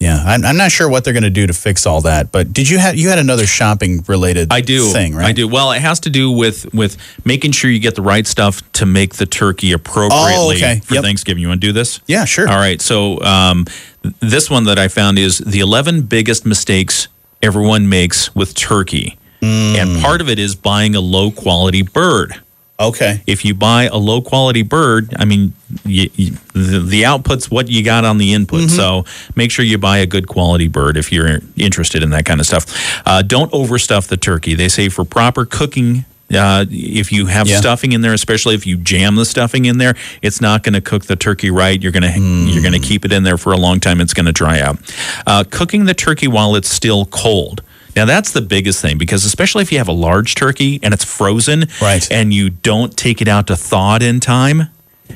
Yeah, 0.00 0.22
I'm, 0.24 0.44
I'm 0.44 0.56
not 0.56 0.70
sure 0.70 0.88
what 0.88 1.02
they're 1.02 1.12
going 1.12 1.24
to 1.34 1.40
do 1.42 1.48
to 1.48 1.52
fix 1.52 1.84
all 1.84 2.02
that. 2.02 2.30
But 2.30 2.52
did 2.52 2.68
you 2.68 2.78
have 2.78 2.94
you 2.94 3.08
had 3.08 3.18
another 3.18 3.46
shopping 3.46 4.04
related? 4.06 4.52
I 4.52 4.60
do. 4.60 4.92
thing, 4.92 5.12
right? 5.14 5.26
I 5.26 5.32
do. 5.32 5.48
Well, 5.48 5.72
it 5.72 5.80
has 5.80 5.98
to 6.00 6.10
do 6.10 6.30
with 6.30 6.72
with 6.74 6.96
making 7.24 7.50
sure 7.52 7.68
you 7.70 7.80
get 7.80 7.94
the 7.96 8.02
right 8.02 8.26
stuff 8.26 8.60
to 8.74 8.86
make 8.86 9.14
the 9.14 9.26
turkey 9.26 9.72
appropriately 9.72 10.36
Oh, 10.36 10.50
okay. 10.54 10.80
for 10.84 10.94
Yep. 10.94 11.02
Thanksgiving. 11.04 11.42
You 11.42 11.48
want 11.48 11.60
to 11.62 11.66
do 11.66 11.72
this? 11.72 11.98
Yeah, 12.06 12.26
sure. 12.26 12.46
All 12.48 12.58
right. 12.58 12.80
So 12.80 13.20
um, 13.22 13.64
this 14.20 14.48
one 14.50 14.64
that 14.64 14.78
I 14.78 14.86
found 14.88 15.18
is 15.18 15.38
the 15.38 15.58
11 15.60 16.02
biggest 16.02 16.46
mistakes 16.46 17.08
everyone 17.42 17.88
makes 17.88 18.34
with 18.34 18.54
turkey. 18.54 19.18
Mm. 19.40 19.74
And 19.76 20.02
part 20.02 20.20
of 20.20 20.28
it 20.28 20.38
is 20.38 20.56
buying 20.56 20.94
a 20.94 21.00
low 21.00 21.30
quality 21.30 21.82
bird. 21.82 22.40
Okay. 22.80 23.22
If 23.26 23.44
you 23.44 23.54
buy 23.54 23.84
a 23.84 23.96
low 23.96 24.20
quality 24.20 24.62
bird, 24.62 25.12
I 25.18 25.24
mean, 25.24 25.52
you, 25.84 26.10
you, 26.14 26.30
the, 26.54 26.78
the 26.78 27.04
output's 27.04 27.50
what 27.50 27.68
you 27.68 27.82
got 27.82 28.04
on 28.04 28.18
the 28.18 28.32
input. 28.32 28.60
Mm-hmm. 28.60 28.76
So 28.76 29.04
make 29.34 29.50
sure 29.50 29.64
you 29.64 29.78
buy 29.78 29.98
a 29.98 30.06
good 30.06 30.28
quality 30.28 30.68
bird 30.68 30.96
if 30.96 31.10
you're 31.10 31.40
interested 31.56 32.04
in 32.04 32.10
that 32.10 32.24
kind 32.24 32.38
of 32.38 32.46
stuff. 32.46 33.02
Uh, 33.04 33.22
don't 33.22 33.50
overstuff 33.50 34.06
the 34.06 34.16
turkey. 34.16 34.54
They 34.54 34.68
say 34.68 34.88
for 34.88 35.04
proper 35.04 35.44
cooking, 35.44 36.04
uh, 36.34 36.64
if 36.70 37.10
you 37.12 37.26
have 37.26 37.46
Yeah. 37.48 37.58
stuffing 37.60 37.92
in 37.92 38.00
there, 38.02 38.12
especially 38.12 38.54
if 38.54 38.66
you 38.66 38.76
jam 38.76 39.16
the 39.16 39.24
stuffing 39.24 39.64
in 39.64 39.78
there, 39.78 39.94
it's 40.22 40.40
not 40.40 40.62
going 40.62 40.74
to 40.74 40.80
cook 40.80 41.06
the 41.06 41.16
turkey 41.16 41.50
right. 41.50 41.80
You're 41.82 41.92
going 41.92 42.02
to 42.12 42.20
you're 42.52 42.62
going 42.62 42.80
to 42.80 42.86
keep 42.86 43.04
it 43.04 43.12
in 43.12 43.22
there 43.22 43.38
for 43.38 43.52
a 43.52 43.56
long 43.56 43.80
time. 43.80 44.00
It's 44.00 44.14
going 44.14 44.26
to 44.26 44.32
dry 44.32 44.60
out. 44.60 44.78
Uh, 45.26 45.44
cooking 45.50 45.84
the 45.86 45.94
turkey 45.94 46.28
while 46.28 46.54
it's 46.54 46.68
still 46.68 47.06
cold. 47.06 47.62
Now 47.96 48.04
that's 48.04 48.30
the 48.32 48.42
biggest 48.42 48.80
thing 48.80 48.96
because 48.98 49.24
especially 49.24 49.62
if 49.62 49.72
you 49.72 49.78
have 49.78 49.88
a 49.88 49.92
large 49.92 50.34
turkey 50.34 50.78
and 50.82 50.94
it's 50.94 51.04
frozen, 51.04 51.64
Right. 51.80 52.06
and 52.12 52.32
you 52.32 52.50
don't 52.50 52.96
take 52.96 53.20
it 53.20 53.26
out 53.28 53.46
to 53.48 53.56
thaw 53.56 53.96
it 53.96 54.02
in 54.02 54.20
time, 54.20 54.68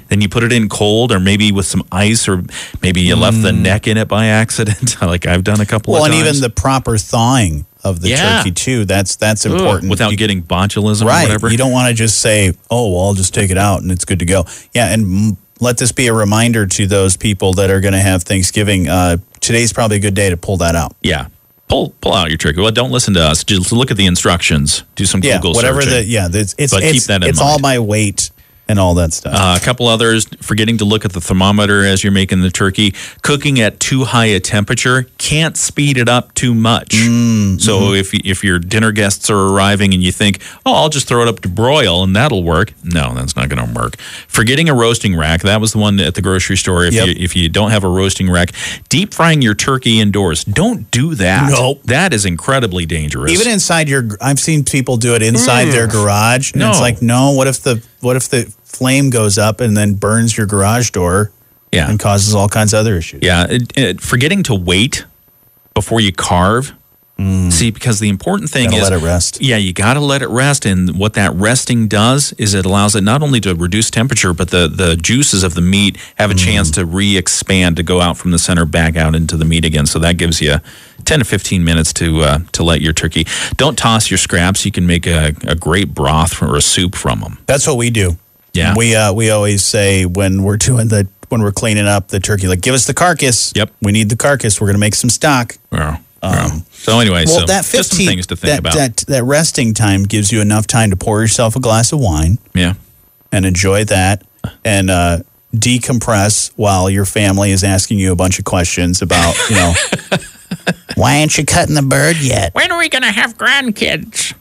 then 0.08 0.20
you 0.22 0.28
put 0.28 0.42
it 0.42 0.52
in 0.52 0.68
cold 0.68 1.12
or 1.12 1.20
maybe 1.20 1.52
with 1.52 1.66
some 1.66 1.84
ice 1.92 2.26
or 2.26 2.42
maybe 2.82 3.02
you 3.02 3.14
left 3.14 3.42
the 3.42 3.52
neck 3.52 3.86
in 3.86 3.98
it 3.98 4.08
by 4.08 4.26
accident, 4.42 5.00
like 5.02 5.26
I've 5.26 5.44
done 5.44 5.60
a 5.60 5.66
couple 5.66 5.92
Mm. 5.94 5.96
Well, 5.98 6.04
of 6.06 6.10
times 6.10 6.16
well 6.22 6.28
and 6.28 6.36
even 6.36 6.42
the 6.42 6.50
proper 6.50 6.96
thawing 6.98 7.66
of 7.84 8.00
the 8.00 8.08
Yeah. 8.10 8.38
turkey 8.38 8.52
too. 8.52 8.84
That's 8.84 9.16
that's 9.16 9.44
important. 9.46 9.90
without 9.90 10.10
You- 10.12 10.16
getting 10.16 10.42
botulism 10.42 11.02
or 11.02 11.06
right. 11.06 11.22
whatever. 11.24 11.50
You 11.50 11.56
don't 11.56 11.72
want 11.72 11.88
to 11.88 11.94
just 11.94 12.18
say, 12.18 12.52
"Oh, 12.70 12.92
well, 12.92 13.06
I'll 13.06 13.14
just 13.14 13.34
take 13.34 13.50
it 13.50 13.58
out 13.58 13.82
and 13.82 13.90
it's 13.90 14.04
good 14.04 14.18
to 14.20 14.24
go." 14.24 14.46
Yeah, 14.74 14.92
and 14.92 15.36
let 15.60 15.78
this 15.78 15.92
be 15.92 16.06
a 16.08 16.12
reminder 16.12 16.66
to 16.66 16.86
those 16.86 17.16
people 17.16 17.52
that 17.54 17.70
are 17.70 17.80
going 17.80 17.94
to 17.94 18.00
have 18.00 18.22
Thanksgiving. 18.24 18.88
Uh, 18.88 19.16
today's 19.40 19.72
probably 19.72 19.96
a 19.98 20.00
good 20.00 20.14
day 20.14 20.28
to 20.30 20.36
pull 20.36 20.56
that 20.58 20.74
out. 20.76 20.94
Yeah. 21.02 21.26
pull 21.68 21.94
pull 22.02 22.12
out 22.12 22.28
your 22.28 22.36
turkey. 22.36 22.60
Well, 22.60 22.70
don't 22.70 22.90
listen 22.90 23.14
to 23.14 23.22
us. 23.22 23.44
Just 23.44 23.72
look 23.72 23.90
at 23.90 23.96
the 23.96 24.04
instructions. 24.04 24.82
Do 24.94 25.06
some 25.06 25.22
Yeah, 25.24 25.36
Google 25.36 25.54
whatever 25.54 25.80
searching. 25.80 26.00
the 26.00 26.04
yeah, 26.06 26.28
it's 26.30 26.54
it's 26.58 26.70
But 26.72 26.82
keep 26.82 26.96
it's, 26.96 27.06
that 27.06 27.22
in 27.22 27.30
it's 27.30 27.40
all 27.40 27.52
mind. 27.58 27.62
by 27.62 27.78
weight 27.78 28.30
and 28.72 28.80
all 28.80 28.94
that 28.94 29.12
stuff. 29.12 29.34
Uh, 29.36 29.56
a 29.60 29.64
couple 29.64 29.86
others, 29.86 30.26
forgetting 30.40 30.78
to 30.78 30.84
look 30.84 31.04
at 31.04 31.12
the 31.12 31.20
thermometer 31.20 31.84
as 31.84 32.02
you're 32.02 32.12
making 32.12 32.40
the 32.40 32.50
turkey. 32.50 32.94
Cooking 33.22 33.60
at 33.60 33.78
too 33.78 34.04
high 34.04 34.26
a 34.26 34.40
temperature 34.40 35.04
can't 35.18 35.56
speed 35.56 35.96
it 35.98 36.08
up 36.08 36.32
too 36.34 36.54
much. 36.54 36.88
Mm, 36.88 37.60
So 37.60 37.78
mm-hmm. 37.78 37.94
if 37.96 38.14
if 38.14 38.42
your 38.42 38.58
dinner 38.58 38.90
guests 38.90 39.30
are 39.30 39.38
arriving 39.38 39.92
and 39.94 40.02
you 40.02 40.10
think, 40.10 40.42
oh, 40.66 40.74
I'll 40.74 40.88
just 40.88 41.06
throw 41.06 41.22
it 41.22 41.28
up 41.28 41.40
to 41.40 41.48
broil 41.48 42.02
and 42.02 42.16
that'll 42.16 42.42
work. 42.42 42.72
No, 42.82 43.14
that's 43.14 43.36
not 43.36 43.48
going 43.48 43.64
to 43.64 43.72
work. 43.80 43.96
Forgetting 44.26 44.68
a 44.68 44.74
roasting 44.74 45.14
rack. 45.16 45.42
That 45.42 45.60
was 45.60 45.72
the 45.72 45.78
one 45.78 46.00
at 46.00 46.14
the 46.14 46.22
grocery 46.22 46.56
store. 46.56 46.84
If 46.84 46.94
Yep. 46.94 47.06
you 47.08 47.14
if 47.18 47.36
you 47.36 47.48
don't 47.50 47.70
have 47.70 47.84
a 47.84 47.88
roasting 47.88 48.30
rack, 48.30 48.52
deep 48.88 49.12
frying 49.14 49.42
your 49.42 49.54
turkey 49.54 50.00
indoors. 50.00 50.44
Don't 50.44 50.90
do 50.90 51.14
that. 51.16 51.50
Nope. 51.50 51.82
That 51.84 52.12
is 52.14 52.24
incredibly 52.24 52.86
dangerous. 52.86 53.30
Even 53.30 53.52
inside 53.52 53.88
your, 53.88 54.08
I've 54.20 54.40
seen 54.40 54.64
people 54.64 54.96
do 54.96 55.14
it 55.14 55.22
inside 55.22 55.66
their 55.66 55.86
garage. 55.86 56.52
And 56.52 56.60
No. 56.60 56.70
it's 56.70 56.80
like, 56.80 57.02
no. 57.02 57.32
What 57.32 57.46
if 57.46 57.60
the 57.62 57.82
what 58.02 58.16
if 58.16 58.28
the 58.28 58.52
flame 58.64 59.10
goes 59.10 59.38
up 59.38 59.60
and 59.60 59.76
then 59.76 59.94
burns 59.94 60.36
your 60.36 60.46
garage 60.46 60.90
door 60.90 61.32
yeah. 61.72 61.88
and 61.88 61.98
causes 61.98 62.34
all 62.34 62.48
kinds 62.48 62.74
of 62.74 62.80
other 62.80 62.96
issues? 62.96 63.20
Yeah, 63.22 63.46
it, 63.48 63.78
it, 63.78 64.00
forgetting 64.00 64.42
to 64.44 64.54
wait 64.54 65.06
before 65.74 66.00
you 66.00 66.12
carve. 66.12 66.74
See, 67.50 67.70
because 67.70 68.00
the 68.00 68.08
important 68.08 68.50
thing 68.50 68.68
Mm. 68.68 68.72
Gotta 68.72 68.82
is 68.84 68.90
let 68.90 69.00
it 69.00 69.04
rest. 69.04 69.40
Yeah, 69.40 69.56
you 69.56 69.72
got 69.72 69.94
to 69.94 70.00
let 70.00 70.22
it 70.22 70.28
rest, 70.28 70.64
and 70.66 70.96
what 70.98 71.14
that 71.14 71.32
resting 71.34 71.86
does 71.88 72.32
is 72.38 72.54
it 72.54 72.64
allows 72.64 72.94
it 72.96 73.02
not 73.02 73.22
only 73.22 73.40
to 73.40 73.54
reduce 73.54 73.90
temperature, 73.90 74.32
but 74.32 74.50
the 74.50 74.68
the 74.68 74.96
juices 74.96 75.42
of 75.42 75.54
the 75.54 75.60
meat 75.60 75.96
have 76.16 76.30
a 76.30 76.34
chance 76.34 76.70
Mm. 76.70 76.74
to 76.74 76.86
re-expand 76.86 77.76
to 77.76 77.82
go 77.82 78.00
out 78.00 78.16
from 78.16 78.30
the 78.30 78.38
center 78.38 78.64
back 78.64 78.96
out 78.96 79.14
into 79.14 79.36
the 79.36 79.44
meat 79.44 79.64
again. 79.64 79.86
So 79.86 79.98
that 79.98 80.16
gives 80.16 80.40
you 80.40 80.56
ten 81.04 81.18
to 81.18 81.24
fifteen 81.24 81.64
minutes 81.64 81.92
to 81.94 82.20
uh, 82.22 82.38
to 82.52 82.62
let 82.62 82.80
your 82.80 82.92
turkey. 82.92 83.26
Don't 83.56 83.76
toss 83.76 84.10
your 84.10 84.18
scraps. 84.18 84.64
You 84.64 84.72
can 84.72 84.86
make 84.86 85.06
a, 85.06 85.34
a 85.46 85.54
great 85.54 85.94
broth 85.94 86.42
or 86.42 86.56
a 86.56 86.62
soup 86.62 86.94
from 86.94 87.20
them. 87.20 87.38
That's 87.46 87.66
what 87.66 87.76
we 87.76 87.90
do. 87.90 88.16
Yeah. 88.54 88.74
We 88.76 88.94
uh, 88.94 89.12
we 89.12 89.30
always 89.30 89.64
say 89.64 90.04
when 90.06 90.42
we're 90.42 90.56
doing 90.58 90.88
the 90.88 91.06
when 91.28 91.42
we're 91.42 91.52
cleaning 91.52 91.86
up 91.86 92.08
the 92.08 92.20
turkey, 92.20 92.46
like 92.48 92.60
give 92.60 92.74
us 92.74 92.86
the 92.86 92.94
carcass. 92.94 93.52
Yep. 93.54 93.70
We 93.80 93.92
need 93.92 94.08
the 94.10 94.16
carcass. 94.16 94.60
We're 94.60 94.66
gonna 94.68 94.78
make 94.78 94.94
some 94.94 95.10
stock. 95.10 95.56
Yeah. 95.72 95.98
Yeah. 96.22 96.50
so 96.72 97.00
anyway, 97.00 97.22
Um, 97.22 97.26
Well, 97.26 97.40
so 97.40 97.46
that 97.46 97.64
just 97.64 97.70
some 97.70 97.78
fifteen 97.96 98.06
things 98.08 98.26
to 98.28 98.36
think 98.36 98.50
that, 98.50 98.58
about. 98.60 98.74
that 98.74 98.96
that 99.08 99.24
resting 99.24 99.74
time 99.74 100.04
gives 100.04 100.30
you 100.30 100.40
enough 100.40 100.66
time 100.66 100.90
to 100.90 100.96
pour 100.96 101.20
yourself 101.20 101.56
a 101.56 101.60
glass 101.60 101.92
of 101.92 101.98
wine 101.98 102.38
yeah. 102.54 102.74
and 103.32 103.44
enjoy 103.44 103.84
that 103.84 104.22
and 104.64 104.90
uh, 104.90 105.18
decompress 105.54 106.52
while 106.56 106.88
your 106.88 107.04
family 107.04 107.50
is 107.50 107.64
asking 107.64 107.98
you 107.98 108.12
a 108.12 108.16
bunch 108.16 108.38
of 108.38 108.44
questions 108.44 109.02
about 109.02 109.34
you 109.50 109.56
know 109.56 109.74
why 110.96 111.20
aren't 111.20 111.36
you 111.38 111.44
cutting 111.44 111.74
the 111.74 111.82
bird 111.82 112.16
yet? 112.18 112.54
When 112.54 112.70
are 112.70 112.78
we 112.78 112.88
gonna 112.88 113.10
have 113.12 113.36
grandkids? 113.36 114.34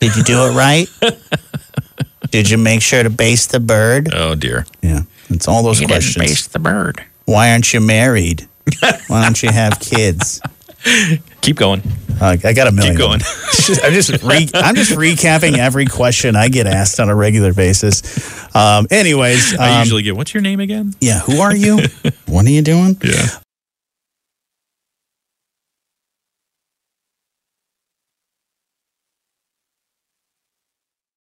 Did 0.00 0.16
you 0.16 0.22
do 0.24 0.46
it 0.46 0.54
right? 0.54 0.88
Did 2.30 2.48
you 2.48 2.58
make 2.58 2.80
sure 2.82 3.02
to 3.02 3.10
baste 3.10 3.50
the 3.52 3.60
bird? 3.60 4.10
Oh 4.14 4.34
dear. 4.34 4.66
Yeah, 4.82 5.02
it's 5.28 5.48
all 5.48 5.62
those 5.62 5.80
questions. 5.80 6.48
the 6.48 6.58
bird. 6.58 7.04
Why 7.24 7.52
aren't 7.52 7.72
you 7.72 7.80
married? 7.80 8.48
Why 9.08 9.22
don't 9.22 9.42
you 9.42 9.50
have 9.50 9.80
kids? 9.80 10.40
Keep 11.40 11.56
going. 11.56 11.82
Uh, 12.20 12.36
I 12.44 12.52
got 12.52 12.66
a 12.66 12.72
million. 12.72 12.94
Keep 12.94 12.98
going. 12.98 13.20
I'm 13.82 13.92
just 13.92 14.10
re- 14.22 14.48
I'm 14.54 14.74
just 14.74 14.92
recapping 14.92 15.56
every 15.56 15.86
question 15.86 16.36
I 16.36 16.48
get 16.48 16.66
asked 16.66 17.00
on 17.00 17.08
a 17.08 17.14
regular 17.14 17.54
basis. 17.54 18.54
Um, 18.54 18.86
anyways, 18.90 19.56
I 19.56 19.76
um, 19.76 19.80
usually 19.80 20.02
get, 20.02 20.16
what's 20.16 20.34
your 20.34 20.42
name 20.42 20.60
again? 20.60 20.94
yeah. 21.00 21.20
Who 21.20 21.40
are 21.40 21.54
you? 21.54 21.80
what 22.26 22.46
are 22.46 22.50
you 22.50 22.62
doing? 22.62 22.96
Yeah. 23.02 23.26